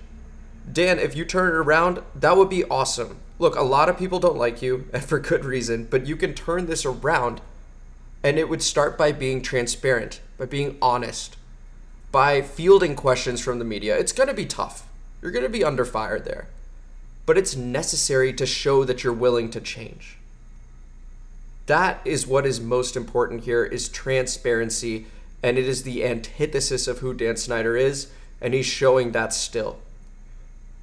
Dan, 0.72 0.98
if 0.98 1.14
you 1.14 1.24
turn 1.24 1.46
it 1.46 1.54
around, 1.54 2.02
that 2.16 2.36
would 2.36 2.48
be 2.48 2.64
awesome. 2.64 3.20
Look, 3.38 3.54
a 3.54 3.62
lot 3.62 3.88
of 3.88 3.96
people 3.96 4.18
don't 4.18 4.36
like 4.36 4.60
you, 4.60 4.88
and 4.92 5.04
for 5.04 5.20
good 5.20 5.44
reason, 5.44 5.86
but 5.88 6.08
you 6.08 6.16
can 6.16 6.34
turn 6.34 6.66
this 6.66 6.84
around, 6.84 7.40
and 8.24 8.40
it 8.40 8.48
would 8.48 8.60
start 8.60 8.98
by 8.98 9.12
being 9.12 9.40
transparent, 9.40 10.20
by 10.36 10.46
being 10.46 10.78
honest, 10.82 11.36
by 12.10 12.42
fielding 12.42 12.96
questions 12.96 13.40
from 13.40 13.60
the 13.60 13.64
media. 13.64 13.96
It's 13.96 14.10
going 14.10 14.28
to 14.28 14.34
be 14.34 14.46
tough. 14.46 14.84
You're 15.20 15.30
going 15.30 15.44
to 15.44 15.58
be 15.58 15.62
under 15.62 15.84
fire 15.84 16.18
there. 16.18 16.48
But 17.24 17.38
it's 17.38 17.54
necessary 17.54 18.32
to 18.32 18.46
show 18.46 18.82
that 18.82 19.04
you're 19.04 19.12
willing 19.12 19.48
to 19.50 19.60
change. 19.60 20.16
That 21.66 22.00
is 22.04 22.26
what 22.26 22.46
is 22.46 22.60
most 22.60 22.96
important 22.96 23.44
here 23.44 23.64
is 23.64 23.88
transparency, 23.88 25.06
and 25.40 25.56
it 25.56 25.68
is 25.68 25.84
the 25.84 26.04
antithesis 26.04 26.88
of 26.88 26.98
who 26.98 27.14
Dan 27.14 27.36
Snyder 27.36 27.76
is 27.76 28.10
and 28.42 28.52
he's 28.52 28.66
showing 28.66 29.12
that 29.12 29.32
still. 29.32 29.78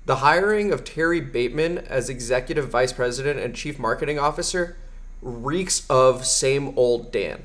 The 0.05 0.17
hiring 0.17 0.71
of 0.71 0.83
Terry 0.83 1.21
Bateman 1.21 1.77
as 1.77 2.09
executive 2.09 2.69
vice 2.69 2.93
president 2.93 3.39
and 3.39 3.53
chief 3.53 3.77
marketing 3.77 4.17
officer 4.17 4.77
reeks 5.21 5.85
of 5.89 6.25
same 6.25 6.75
old 6.77 7.11
Dan. 7.11 7.43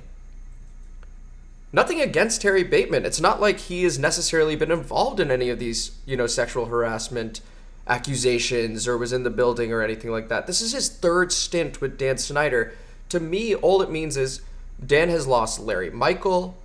Nothing 1.72 2.01
against 2.01 2.41
Terry 2.41 2.62
Bateman. 2.62 3.05
It's 3.05 3.20
not 3.20 3.41
like 3.41 3.59
he 3.59 3.82
has 3.82 3.99
necessarily 3.99 4.55
been 4.55 4.70
involved 4.70 5.18
in 5.18 5.32
any 5.32 5.51
of 5.51 5.59
these, 5.59 5.99
you 6.07 6.16
know, 6.16 6.28
sexual 6.28 6.66
harassment 6.66 7.41
accusations 7.86 8.86
or 8.86 8.97
was 8.97 9.12
in 9.12 9.24
the 9.24 9.30
building 9.30 9.72
or 9.72 9.82
anything 9.82 10.12
like 10.12 10.28
that. 10.28 10.47
This 10.47 10.62
is 10.62 10.72
his 10.72 10.89
third 10.89 11.32
stint 11.32 11.80
with 11.80 11.99
Dan 11.99 12.16
Snyder. 12.16 12.72
To 13.09 13.18
me, 13.18 13.57
all 13.57 13.82
it 13.82 13.91
means 13.91 14.16
is 14.16 14.41
Dan 14.84 15.09
has 15.09 15.26
lost 15.26 15.59
Larry 15.59 15.91
Michael, 15.91 16.57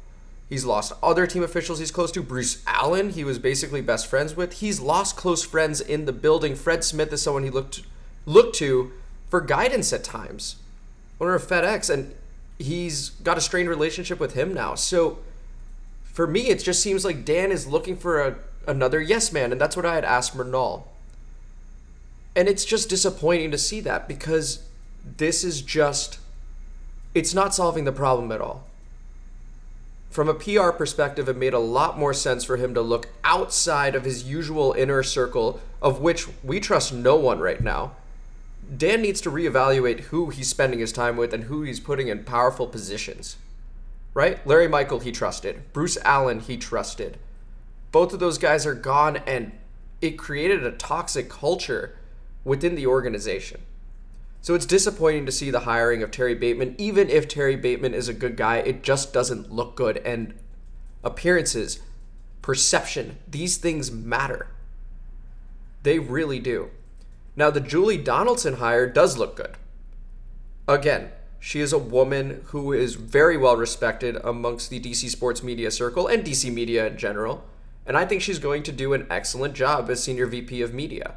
He's 0.49 0.65
lost 0.65 0.93
other 1.03 1.27
team 1.27 1.43
officials 1.43 1.77
he's 1.77 1.91
close 1.91 2.11
to. 2.13 2.23
Bruce 2.23 2.63
Allen, 2.65 3.11
he 3.11 3.23
was 3.23 3.37
basically 3.37 3.81
best 3.81 4.07
friends 4.07 4.35
with. 4.35 4.53
He's 4.53 4.79
lost 4.79 5.15
close 5.15 5.45
friends 5.45 5.79
in 5.79 6.05
the 6.05 6.11
building. 6.11 6.55
Fred 6.55 6.83
Smith 6.83 7.13
is 7.13 7.21
someone 7.21 7.43
he 7.43 7.51
looked 7.51 7.83
looked 8.25 8.55
to 8.55 8.91
for 9.29 9.41
guidance 9.41 9.93
at 9.93 10.03
times. 10.03 10.55
Owner 11.21 11.35
of 11.35 11.45
FedEx, 11.45 11.89
and 11.93 12.15
he's 12.57 13.09
got 13.09 13.37
a 13.37 13.41
strained 13.41 13.69
relationship 13.69 14.19
with 14.19 14.33
him 14.33 14.53
now. 14.53 14.73
So 14.73 15.19
for 16.03 16.25
me, 16.25 16.49
it 16.49 16.63
just 16.63 16.81
seems 16.81 17.05
like 17.05 17.25
Dan 17.25 17.51
is 17.51 17.67
looking 17.67 17.95
for 17.95 18.21
a, 18.21 18.35
another 18.65 18.99
yes 18.99 19.31
man, 19.31 19.51
and 19.51 19.61
that's 19.61 19.75
what 19.75 19.85
I 19.85 19.95
had 19.95 20.05
asked 20.05 20.35
Murnal. 20.35 20.83
And 22.35 22.47
it's 22.47 22.65
just 22.65 22.89
disappointing 22.89 23.51
to 23.51 23.57
see 23.57 23.81
that 23.81 24.07
because 24.07 24.63
this 25.17 25.43
is 25.43 25.61
just, 25.61 26.19
it's 27.13 27.33
not 27.33 27.53
solving 27.53 27.83
the 27.83 27.91
problem 27.91 28.31
at 28.31 28.41
all. 28.41 28.68
From 30.09 30.27
a 30.27 30.33
PR 30.33 30.71
perspective, 30.71 31.29
it 31.29 31.37
made 31.37 31.53
a 31.53 31.59
lot 31.59 31.99
more 31.99 32.13
sense 32.15 32.43
for 32.43 32.57
him 32.57 32.73
to 32.73 32.81
look 32.81 33.09
outside 33.23 33.93
of 33.93 34.05
his 34.05 34.23
usual 34.23 34.73
inner 34.73 35.03
circle, 35.03 35.61
of 35.81 36.01
which 36.01 36.27
we 36.43 36.59
trust 36.59 36.91
no 36.91 37.15
one 37.15 37.39
right 37.39 37.61
now. 37.61 37.91
Dan 38.75 39.01
needs 39.01 39.21
to 39.21 39.31
reevaluate 39.31 40.01
who 40.01 40.29
he's 40.29 40.49
spending 40.49 40.79
his 40.79 40.91
time 40.91 41.15
with 41.15 41.33
and 41.33 41.45
who 41.45 41.61
he's 41.61 41.79
putting 41.79 42.07
in 42.07 42.23
powerful 42.23 42.65
positions. 42.65 43.37
Right? 44.15 44.45
Larry 44.47 44.67
Michael, 44.67 44.99
he 44.99 45.11
trusted. 45.11 45.71
Bruce 45.73 45.97
Allen, 46.03 46.39
he 46.39 46.57
trusted. 46.57 47.17
Both 47.91 48.11
of 48.11 48.19
those 48.19 48.39
guys 48.39 48.65
are 48.65 48.73
gone, 48.73 49.17
and 49.27 49.51
it 50.01 50.17
created 50.17 50.63
a 50.63 50.71
toxic 50.71 51.29
culture 51.29 51.95
within 52.43 52.73
the 52.73 52.87
organization. 52.87 53.61
So 54.41 54.55
it's 54.55 54.65
disappointing 54.65 55.25
to 55.25 55.31
see 55.31 55.51
the 55.51 55.61
hiring 55.61 56.01
of 56.01 56.11
Terry 56.11 56.35
Bateman. 56.35 56.75
Even 56.77 57.09
if 57.09 57.27
Terry 57.27 57.55
Bateman 57.55 57.93
is 57.93 58.07
a 58.07 58.13
good 58.13 58.37
guy, 58.37 58.57
it 58.57 58.83
just 58.83 59.11
doesn't 59.11 59.51
look 59.51 59.75
good. 59.75 59.97
And 59.97 60.33
appearances, 61.03 61.81
perception, 62.41 63.17
these 63.27 63.57
things 63.57 63.91
matter. 63.91 64.47
They 65.83 65.99
really 65.99 66.39
do. 66.39 66.69
Now, 67.35 67.49
the 67.49 67.61
Julie 67.61 67.97
Donaldson 67.97 68.55
hire 68.55 68.87
does 68.87 69.17
look 69.17 69.35
good. 69.35 69.55
Again, 70.67 71.11
she 71.39 71.61
is 71.61 71.71
a 71.71 71.77
woman 71.77 72.41
who 72.47 72.73
is 72.73 72.95
very 72.95 73.37
well 73.37 73.55
respected 73.55 74.17
amongst 74.23 74.69
the 74.69 74.79
DC 74.79 75.09
sports 75.09 75.41
media 75.41 75.71
circle 75.71 76.07
and 76.07 76.23
DC 76.23 76.51
media 76.51 76.87
in 76.87 76.97
general. 76.97 77.45
And 77.85 77.97
I 77.97 78.05
think 78.05 78.21
she's 78.21 78.39
going 78.39 78.63
to 78.63 78.71
do 78.71 78.93
an 78.93 79.07
excellent 79.09 79.53
job 79.53 79.89
as 79.89 80.03
Senior 80.03 80.27
VP 80.27 80.61
of 80.61 80.73
Media. 80.73 81.15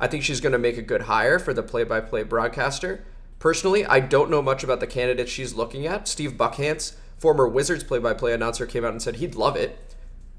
I 0.00 0.06
think 0.06 0.24
she's 0.24 0.40
going 0.40 0.52
to 0.52 0.58
make 0.58 0.78
a 0.78 0.82
good 0.82 1.02
hire 1.02 1.38
for 1.38 1.52
the 1.52 1.62
play 1.62 1.84
by 1.84 2.00
play 2.00 2.22
broadcaster. 2.22 3.04
Personally, 3.38 3.84
I 3.84 4.00
don't 4.00 4.30
know 4.30 4.40
much 4.40 4.64
about 4.64 4.80
the 4.80 4.86
candidates 4.86 5.30
she's 5.30 5.54
looking 5.54 5.86
at. 5.86 6.08
Steve 6.08 6.32
Buckhantz, 6.32 6.94
former 7.18 7.46
Wizards 7.46 7.84
play 7.84 7.98
by 7.98 8.14
play 8.14 8.32
announcer, 8.32 8.64
came 8.64 8.84
out 8.84 8.92
and 8.92 9.02
said 9.02 9.16
he'd 9.16 9.34
love 9.34 9.56
it. 9.56 9.78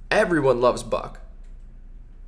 Everyone 0.10 0.60
loves 0.60 0.82
Buck. 0.82 1.20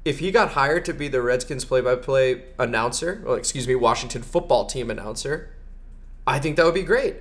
If 0.06 0.20
he 0.20 0.32
got 0.32 0.52
hired 0.52 0.86
to 0.86 0.94
be 0.94 1.08
the 1.08 1.22
Redskins 1.22 1.66
play 1.66 1.82
by 1.82 1.96
play 1.96 2.44
announcer, 2.60 3.24
or 3.26 3.38
excuse 3.38 3.68
me, 3.68 3.76
Washington 3.76 4.22
football 4.22 4.66
team 4.66 4.92
announcer, 4.92 5.50
I 6.28 6.40
think 6.40 6.56
that 6.58 6.66
would 6.66 6.74
be 6.74 6.84
great. 6.84 7.18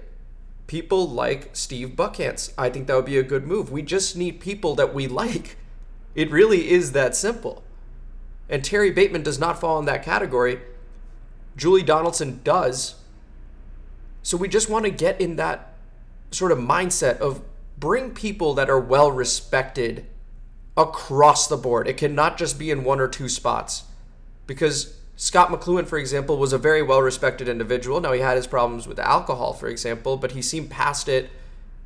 People 0.66 1.08
like 1.08 1.50
Steve 1.54 1.90
Buckhantz. 1.90 2.52
I 2.58 2.70
think 2.70 2.86
that 2.86 2.96
would 2.96 3.04
be 3.06 3.18
a 3.18 3.22
good 3.22 3.46
move. 3.46 3.70
We 3.70 3.82
just 3.82 4.16
need 4.16 4.40
people 4.40 4.74
that 4.74 4.92
we 4.92 5.06
like. 5.22 5.56
It 6.14 6.30
really 6.30 6.70
is 6.70 6.92
that 6.92 7.16
simple 7.16 7.64
and 8.49 8.64
Terry 8.64 8.90
Bateman 8.90 9.22
does 9.22 9.38
not 9.38 9.61
fall 9.61 9.78
in 9.78 9.84
that 9.86 10.03
category. 10.03 10.61
Julie 11.57 11.82
Donaldson 11.82 12.40
does. 12.45 12.97
So 14.22 14.36
we 14.36 14.49
just 14.49 14.68
want 14.68 14.84
to 14.84 14.90
get 14.90 15.20
in 15.20 15.36
that 15.36 15.74
sort 16.30 16.53
of 16.53 16.59
mindset 16.59 17.18
of 17.18 17.43
bring 17.78 18.11
people 18.11 18.55
that 18.55 18.70
are 18.70 18.80
well 18.80 19.11
respected 19.11 20.07
across 20.76 21.49
the 21.49 21.57
board. 21.57 21.88
It 21.88 21.97
cannot 21.97 22.38
just 22.38 22.59
be 22.59 22.70
in 22.70 22.84
one 22.84 23.01
or 23.01 23.09
two 23.09 23.28
spots. 23.28 23.84
Because 24.47 24.97
Scot 25.16 25.51
McCloughan, 25.51 25.86
for 25.86 25.99
example, 25.99 26.38
was 26.38 26.53
a 26.53 26.59
very 26.59 26.82
well 26.82 27.03
respected 27.03 27.49
individual. 27.49 28.01
Now, 28.01 28.12
he 28.12 28.20
had 28.20 28.36
his 28.36 28.47
problems 28.47 28.86
with 28.86 28.99
alcohol, 28.99 29.53
for 29.53 29.68
example, 29.68 30.16
but 30.16 30.32
he 30.32 30.43
seemed 30.43 30.70
past 30.70 31.09
it. 31.09 31.30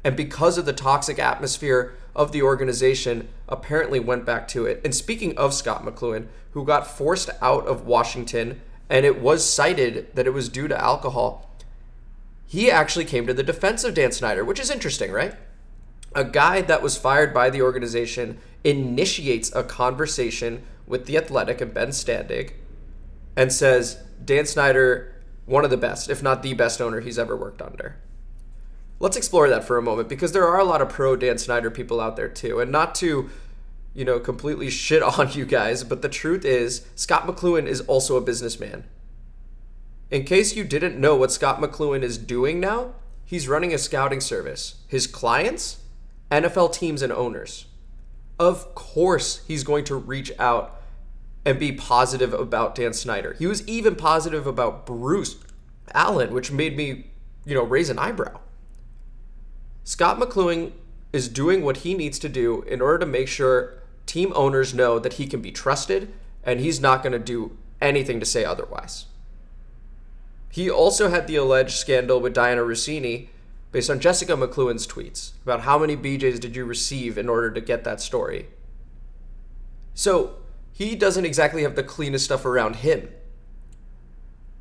And 0.05 0.17
because 0.17 0.57
of 0.57 0.67
the 0.67 0.73
toxic 0.73 1.19
atmosphere 1.19 1.95
of 2.17 2.33
the 2.33 2.43
organization 2.43 3.29
apparently 3.49 4.01
went 4.01 4.25
back 4.25 4.49
to 4.49 4.64
it. 4.64 4.81
And 4.83 4.95
speaking 4.95 5.37
of 5.37 5.55
Scot 5.55 5.85
McCloughan, 5.85 6.27
who 6.53 6.64
got 6.64 6.87
forced 6.87 7.29
out 7.43 7.67
of 7.67 7.87
Washington, 7.87 8.62
and 8.89 9.05
it 9.05 9.21
was 9.21 9.49
cited 9.49 10.09
that 10.17 10.27
it 10.27 10.33
was 10.33 10.49
due 10.49 10.67
to 10.67 10.83
alcohol, 10.83 11.55
he 12.47 12.71
actually 12.71 13.05
came 13.05 13.27
to 13.27 13.35
the 13.35 13.43
defense 13.43 13.85
of 13.85 13.95
Dan 13.95 14.12
Snyder, 14.12 14.45
which 14.45 14.59
is 14.59 14.71
interesting, 14.71 15.12
right? 15.12 15.35
A 16.14 16.25
guy 16.25 16.62
that 16.62 16.83
was 16.83 16.97
fired 16.97 17.35
by 17.35 17.51
the 17.51 17.61
organization 17.61 18.39
initiates 18.64 19.55
a 19.55 19.62
conversation 19.62 20.62
with 20.87 21.05
the 21.05 21.19
Athletic 21.19 21.61
and 21.61 21.75
Ben 21.75 21.89
Standig 21.89 22.53
and 23.37 23.53
says, 23.53 24.03
Dan 24.25 24.47
Snyder, 24.47 25.23
one 25.45 25.64
of 25.64 25.71
the 25.71 25.77
best, 25.77 26.09
if 26.09 26.23
not 26.23 26.43
the 26.43 26.55
best 26.55 26.81
owner 26.81 27.01
he's 27.01 27.19
ever 27.19 27.37
worked 27.37 27.61
under. 27.61 27.97
Let's 28.99 29.16
explore 29.16 29.49
that 29.49 29.64
for 29.64 29.76
a 29.76 29.82
moment 29.82 30.09
because 30.09 30.32
there 30.32 30.47
are 30.47 30.59
a 30.59 30.64
lot 30.64 30.80
of 30.80 30.88
pro 30.88 31.16
Dan 31.16 31.38
Snyder 31.38 31.70
people 31.70 32.01
out 32.01 32.16
there 32.16 32.28
too. 32.28 32.61
And 32.61 32.72
not 32.72 32.94
to, 32.97 33.28
you 33.94 34.05
know, 34.05 34.18
completely 34.18 34.70
shit 34.70 35.03
on 35.18 35.32
you 35.32 35.44
guys, 35.44 35.84
but 35.84 36.03
the 36.03 36.09
truth 36.09 36.44
is, 36.44 36.86
Scot 36.94 37.26
McCloughan 37.26 37.66
is 37.66 37.82
also 37.82 38.16
a 38.16 38.22
businessman. 38.22 38.84
In 40.11 40.24
case 40.24 40.55
you 40.55 40.64
didn't 40.64 40.99
know 41.01 41.16
what 41.16 41.32
Scot 41.32 41.61
McCloughan 41.61 42.03
is 42.03 42.16
doing 42.16 42.61
now, 42.61 42.94
he's 43.24 43.49
running 43.49 43.74
a 43.74 43.78
scouting 43.78 44.20
service. 44.20 44.76
His 44.86 45.07
clients, 45.07 45.78
NFL 46.30 46.72
teams 46.72 47.03
and 47.03 47.12
owners. 47.12 47.66
Of 48.38 48.74
course, 48.74 49.42
he's 49.47 49.64
going 49.64 49.84
to 49.84 49.97
reach 49.97 50.30
out 50.38 50.80
and 51.44 51.59
be 51.59 51.72
positive 51.72 52.32
about 52.32 52.74
Dan 52.74 52.92
Snyder. 52.92 53.34
He 53.38 53.47
was 53.47 53.66
even 53.68 53.94
positive 53.94 54.47
about 54.47 54.86
Bruce 54.86 55.36
Allen, 55.92 56.32
which 56.32 56.51
made 56.51 56.76
me, 56.76 57.07
you 57.44 57.55
know, 57.55 57.62
raise 57.62 57.90
an 57.90 57.99
eyebrow. 57.99 58.40
Scot 59.87 60.18
McCloughan 60.18 60.72
is 61.12 61.28
doing 61.28 61.62
what 61.62 61.78
he 61.78 61.95
needs 61.95 62.18
to 62.18 62.28
do 62.28 62.62
in 62.62 62.80
order 62.80 62.99
to 62.99 63.07
make 63.07 63.28
sure 63.28 63.74
team 64.05 64.32
owners 64.34 64.74
know 64.74 64.99
that 64.99 65.12
he 65.12 65.28
can 65.28 65.41
be 65.41 65.53
trusted 65.53 66.12
and 66.43 66.59
he's 66.59 66.80
not 66.80 67.05
going 67.05 67.12
to 67.12 67.20
do 67.20 67.57
anything 67.80 68.18
to 68.18 68.26
say 68.26 68.45
otherwise. 68.45 69.07
He 70.51 70.68
also 70.68 71.09
had 71.09 71.28
the 71.28 71.37
alleged 71.37 71.76
scandal 71.76 72.20
with 72.20 72.34
Dianna 72.34 72.66
Russini 72.66 73.28
based 73.70 73.89
on 73.89 74.01
Jessica 74.01 74.32
McCloughan's 74.32 74.89
tweets 74.89 75.30
about 75.45 75.61
how 75.61 75.78
many 75.78 75.97
BJs 75.97 76.41
did 76.41 76.57
you 76.57 76.64
receive 76.64 77.16
in 77.16 77.28
order 77.28 77.53
to 77.53 77.61
get 77.61 77.84
that 77.84 78.01
story. 78.01 78.49
So 79.95 80.34
he 80.72 80.97
doesn't 80.97 81.24
exactly 81.24 81.62
have 81.62 81.76
the 81.76 81.84
cleanest 81.84 82.24
stuff 82.24 82.45
around 82.45 82.76
him. 82.76 83.09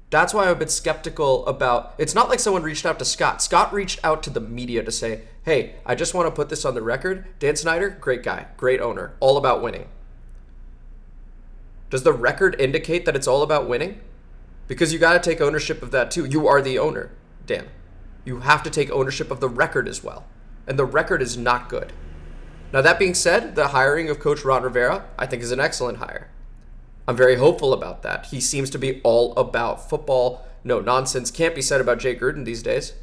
That's 0.09 0.33
why 0.33 0.45
I'm 0.45 0.51
a 0.51 0.55
bit 0.55 0.71
skeptical 0.71 1.45
about. 1.47 1.95
It's 1.97 2.15
not 2.15 2.29
like 2.29 2.39
someone 2.39 2.63
reached 2.63 2.85
out 2.85 2.99
to 2.99 3.05
Scot. 3.05 3.41
Scot 3.41 3.73
reached 3.73 3.99
out 4.03 4.23
to 4.23 4.29
the 4.29 4.39
media 4.39 4.83
to 4.83 4.91
say, 4.91 5.21
"Hey, 5.43 5.75
I 5.85 5.95
just 5.95 6.13
want 6.13 6.27
to 6.27 6.31
put 6.31 6.49
this 6.49 6.63
on 6.63 6.75
the 6.75 6.81
record. 6.81 7.25
Dan 7.39 7.55
Snyder, 7.55 7.89
great 7.89 8.23
guy, 8.23 8.47
great 8.55 8.79
owner, 8.79 9.13
all 9.19 9.37
about 9.37 9.61
winning." 9.61 9.87
Does 11.89 12.03
the 12.03 12.13
record 12.13 12.55
indicate 12.59 13.05
that 13.05 13.15
it's 13.15 13.27
all 13.27 13.41
about 13.41 13.67
winning? 13.67 13.99
Because 14.67 14.93
you 14.93 14.99
got 14.99 15.13
to 15.13 15.19
take 15.19 15.41
ownership 15.41 15.81
of 15.81 15.91
that 15.91 16.11
too. 16.11 16.25
You 16.25 16.47
are 16.47 16.61
the 16.61 16.79
owner, 16.79 17.11
Dan. 17.45 17.67
You 18.23 18.39
have 18.39 18.63
to 18.63 18.69
take 18.69 18.89
ownership 18.91 19.31
of 19.31 19.39
the 19.39 19.49
record 19.49 19.87
as 19.87 20.03
well. 20.03 20.25
And 20.67 20.79
the 20.79 20.85
record 20.85 21.21
is 21.21 21.37
not 21.37 21.69
good. 21.69 21.93
Now, 22.73 22.81
that 22.81 22.99
being 22.99 23.13
said, 23.13 23.55
the 23.55 23.69
hiring 23.69 24.09
of 24.09 24.19
Coach 24.19 24.43
Ron 24.43 24.63
Rivera, 24.63 25.05
I 25.17 25.27
think, 25.27 25.43
is 25.43 25.51
an 25.51 25.59
excellent 25.59 25.99
hire. 25.99 26.29
I'm 27.07 27.15
very 27.15 27.35
hopeful 27.35 27.73
about 27.73 28.01
that. 28.03 28.27
He 28.27 28.41
seems 28.41 28.69
to 28.71 28.79
be 28.79 29.01
all 29.03 29.33
about 29.37 29.89
football. 29.89 30.45
No 30.63 30.79
nonsense 30.79 31.29
can't 31.29 31.55
be 31.55 31.61
said 31.61 31.81
about 31.81 31.99
Jay 31.99 32.15
Gruden 32.15 32.45
these 32.45 32.63
days. 32.63 32.93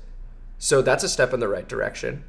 So 0.58 0.82
that's 0.82 1.04
a 1.04 1.08
step 1.08 1.32
in 1.32 1.40
the 1.40 1.48
right 1.48 1.68
direction. 1.68 2.24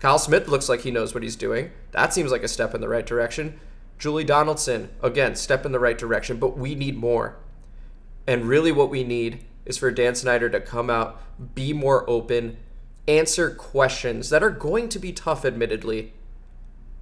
Kyle 0.00 0.18
Smith 0.18 0.48
looks 0.48 0.68
like 0.68 0.80
he 0.80 0.90
knows 0.90 1.14
what 1.14 1.22
he's 1.22 1.36
doing. 1.36 1.70
That 1.92 2.12
seems 2.12 2.30
like 2.30 2.42
a 2.42 2.48
step 2.48 2.74
in 2.74 2.80
the 2.80 2.88
right 2.88 3.06
direction. 3.06 3.58
Julie 3.98 4.24
Donaldson, 4.24 4.90
again, 5.02 5.34
step 5.36 5.64
in 5.64 5.72
the 5.72 5.80
right 5.80 5.96
direction, 5.96 6.38
but 6.38 6.56
we 6.56 6.74
need 6.74 6.96
more. 6.96 7.36
And 8.26 8.44
really, 8.44 8.72
what 8.72 8.90
we 8.90 9.04
need 9.04 9.44
is 9.64 9.78
for 9.78 9.90
Dan 9.90 10.14
Snyder 10.14 10.50
to 10.50 10.60
come 10.60 10.90
out, 10.90 11.20
be 11.54 11.72
more 11.72 12.08
open, 12.08 12.58
answer 13.08 13.50
questions 13.50 14.30
that 14.30 14.42
are 14.42 14.50
going 14.50 14.88
to 14.90 14.98
be 14.98 15.12
tough, 15.12 15.44
admittedly, 15.44 16.12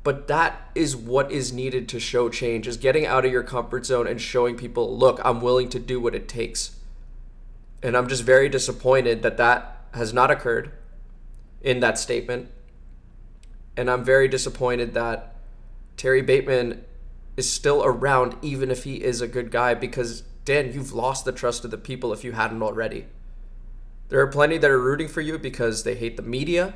but 0.04 0.28
that 0.28 0.70
is 0.74 0.94
what 0.94 1.32
is 1.32 1.52
needed 1.52 1.88
to 1.88 1.98
show 1.98 2.28
change 2.28 2.68
is 2.68 2.76
getting 2.76 3.06
out 3.06 3.24
of 3.24 3.32
your 3.32 3.42
comfort 3.42 3.86
zone 3.86 4.06
and 4.06 4.20
showing 4.20 4.54
people 4.54 4.96
look 4.96 5.18
i'm 5.24 5.40
willing 5.40 5.68
to 5.70 5.80
do 5.80 5.98
what 5.98 6.14
it 6.14 6.28
takes. 6.28 6.76
And 7.82 7.96
i'm 7.96 8.06
just 8.06 8.22
very 8.22 8.48
disappointed 8.48 9.22
that 9.22 9.38
that 9.38 9.86
has 9.94 10.12
not 10.12 10.30
occurred 10.30 10.72
in 11.62 11.80
that 11.80 11.98
statement. 11.98 12.50
And 13.76 13.90
i'm 13.90 14.04
very 14.04 14.28
disappointed 14.28 14.92
that 14.94 15.36
terry 15.96 16.22
bateman 16.22 16.84
is 17.36 17.50
still 17.50 17.82
around 17.82 18.36
even 18.42 18.70
if 18.70 18.84
he 18.84 19.02
is 19.02 19.20
a 19.20 19.26
good 19.26 19.50
guy 19.50 19.74
because 19.74 20.22
dan 20.44 20.72
you've 20.72 20.92
lost 20.92 21.24
the 21.24 21.32
trust 21.32 21.64
of 21.64 21.70
the 21.70 21.78
people 21.78 22.12
if 22.12 22.22
you 22.22 22.32
hadn't 22.32 22.62
already. 22.62 23.06
There 24.10 24.20
are 24.20 24.26
plenty 24.26 24.58
that 24.58 24.70
are 24.70 24.78
rooting 24.78 25.08
for 25.08 25.22
you 25.22 25.38
because 25.38 25.82
they 25.82 25.94
hate 25.94 26.18
the 26.18 26.22
media. 26.22 26.74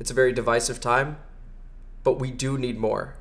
It's 0.00 0.10
a 0.10 0.14
very 0.14 0.32
divisive 0.32 0.80
time 0.80 1.18
but 2.04 2.18
we 2.18 2.30
do 2.30 2.58
need 2.58 2.78
more. 2.78 3.14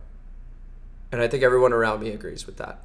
And 1.11 1.21
I 1.21 1.27
think 1.27 1.43
everyone 1.43 1.73
around 1.73 2.01
me 2.01 2.09
agrees 2.09 2.45
with 2.45 2.57
that. 2.57 2.81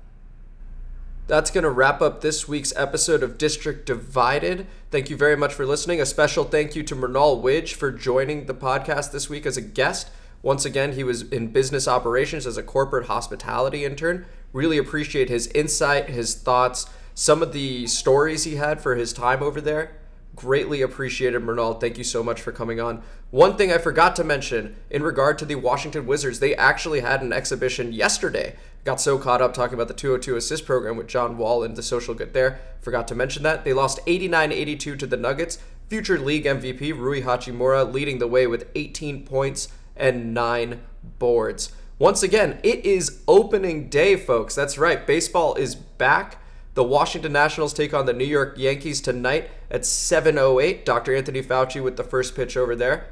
That's 1.29 1.51
going 1.51 1.65
to 1.65 1.71
wrap 1.71 2.01
up 2.01 2.21
this 2.21 2.47
week's 2.47 2.73
episode 2.77 3.23
of 3.23 3.37
District 3.37 3.85
Divided. 3.85 4.67
Thank 4.93 5.11
you 5.11 5.17
very 5.17 5.37
much 5.37 5.53
for 5.53 5.67
listening. 5.67 6.01
A 6.01 6.07
special 6.07 6.45
thank 6.45 6.77
you 6.77 6.85
to 6.85 6.95
Mernal 6.95 7.43
Widge 7.43 7.73
for 7.73 7.91
joining 7.91 8.47
the 8.47 8.55
podcast 8.55 9.11
this 9.11 9.29
week 9.29 9.45
as 9.45 9.57
a 9.57 9.61
guest. 9.61 10.09
Once 10.43 10.65
again, 10.65 10.93
he 10.93 11.03
was 11.03 11.23
in 11.23 11.49
business 11.49 11.89
operations 11.89 12.47
as 12.47 12.57
a 12.57 12.63
corporate 12.63 13.09
hospitality 13.09 13.85
intern. 13.85 14.25
Really 14.53 14.79
appreciate 14.79 15.29
his 15.29 15.49
insight, 15.49 16.09
his 16.09 16.37
thoughts, 16.37 16.89
some 17.15 17.43
of 17.43 17.53
the 17.53 17.89
stories 17.89 18.45
he 18.45 18.55
had 18.55 18.81
for 18.81 18.95
his 18.95 19.13
time 19.13 19.43
over 19.43 19.61
there. 19.61 19.97
Greatly 20.37 20.83
appreciated, 20.83 21.43
Mernal. 21.43 21.81
Thank 21.81 21.99
you 21.99 22.05
so 22.05 22.23
much 22.23 22.41
for 22.41 22.53
coming 22.53 22.79
on. 22.79 23.03
One 23.31 23.57
thing 23.57 23.73
I 23.73 23.79
forgot 23.79 24.15
to 24.17 24.25
mention 24.25 24.77
in 24.91 25.03
regard 25.03 25.39
to 25.39 25.45
the 25.45 25.57
Washington 25.57 26.07
Wizards, 26.07 26.39
they 26.39 26.55
actually 26.55 27.01
had 27.01 27.23
an 27.23 27.33
exhibition 27.33 27.93
yesterday 27.93 28.55
Got 28.87 29.01
so 29.01 29.19
caught 29.19 29.43
up 29.43 29.53
talking 29.53 29.75
about 29.75 29.89
the 29.89 29.95
202 29.95 30.37
assist 30.37 30.65
program 30.65 30.97
with 30.97 31.09
John 31.09 31.37
Wall 31.37 31.65
and 31.65 31.75
the 31.75 31.83
social 31.83 32.15
good 32.15 32.33
there. 32.33 32.61
Forgot 32.81 33.09
to 33.09 33.17
mention 33.17 33.43
that. 33.43 33.65
They 33.65 33.73
lost 33.73 33.99
89 34.07 34.53
82 34.53 34.95
to 34.95 35.07
the 35.09 35.17
Nuggets. 35.17 35.59
Future 35.89 36.21
league 36.21 36.45
MVP 36.45 36.97
Rui 36.97 37.23
Hachimura 37.23 37.93
leading 37.93 38.21
the 38.21 38.29
way 38.29 38.47
with 38.47 38.69
18 38.77 39.27
points 39.27 39.71
and 39.97 40.33
9 40.33 40.83
boards. 41.19 41.73
Once 41.99 42.23
again, 42.23 42.61
it 42.63 42.85
is 42.85 43.25
opening 43.27 43.89
day, 43.89 44.15
folks. 44.15 44.55
That's 44.55 44.79
right. 44.79 45.05
Baseball 45.05 45.57
is 45.57 45.75
back. 45.75 46.41
The 46.77 46.85
Washington 46.85 47.33
Nationals 47.33 47.73
take 47.73 47.95
on 47.95 48.05
the 48.05 48.13
New 48.13 48.29
York 48.29 48.59
Yankees 48.59 49.01
tonight 49.01 49.49
at 49.71 49.87
7:08. 49.87 50.85
Dr. 50.85 51.17
Anthony 51.17 51.41
Fauci 51.41 51.83
with 51.83 51.97
the 51.97 52.05
first 52.05 52.37
pitch 52.37 52.55
over 52.55 52.77
there. 52.77 53.09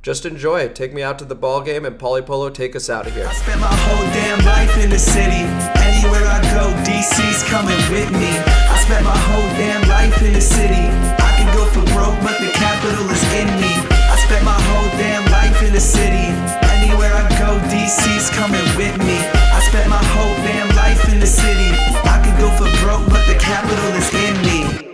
Just 0.00 0.24
enjoy. 0.24 0.66
Take 0.68 0.94
me 0.94 1.02
out 1.02 1.18
to 1.18 1.26
the 1.26 1.34
ball 1.34 1.60
game, 1.60 1.84
and 1.84 1.98
polly 1.98 2.22
polo. 2.22 2.48
take 2.48 2.74
us 2.74 2.88
out 2.88 3.06
of 3.06 3.12
here. 3.12 3.28
I 3.28 3.34
spent 3.34 3.60
my 3.60 3.68
whole 3.68 4.06
damn 4.16 4.40
life 4.46 4.82
in 4.82 4.88
the 4.88 4.98
city. 4.98 5.44
Anywhere 5.84 6.24
I 6.24 6.40
go, 6.56 6.72
DC's 6.88 7.44
coming 7.52 7.76
with 7.92 8.08
me. 8.16 8.32
I 8.72 8.80
spent 8.80 9.04
my 9.04 9.20
whole 9.28 9.50
damn 9.60 9.84
life 9.92 10.16
in 10.22 10.32
the 10.32 10.40
city. 10.40 10.88
I 11.20 11.36
can 11.36 11.52
go 11.52 11.68
for 11.68 11.84
broke, 11.92 12.16
but 12.24 12.40
the 12.40 12.48
capital 12.56 13.04
is 13.12 13.24
in 13.36 13.48
me. 13.60 13.76
I 14.08 14.16
spent 14.24 14.42
my 14.42 14.56
whole 14.56 14.88
damn 14.96 15.30
life 15.30 15.60
in 15.62 15.74
the 15.74 15.84
city. 15.84 16.32
Anywhere 16.80 17.12
I 17.12 17.28
go, 17.36 17.60
DC's 17.68 18.30
coming 18.30 18.64
with 18.80 18.96
me. 19.04 19.20
I 19.52 19.60
spent 19.68 19.90
my 19.90 20.02
whole 20.16 20.36
damn 20.48 20.74
life 20.80 21.12
in 21.12 21.20
the 21.20 21.26
city 21.28 22.11
go 22.42 22.50
for 22.56 22.70
broke, 22.82 23.08
but 23.08 23.24
the 23.28 23.38
capital 23.38 23.94
is 23.94 24.12
in 24.12 24.34
me. 24.42 24.91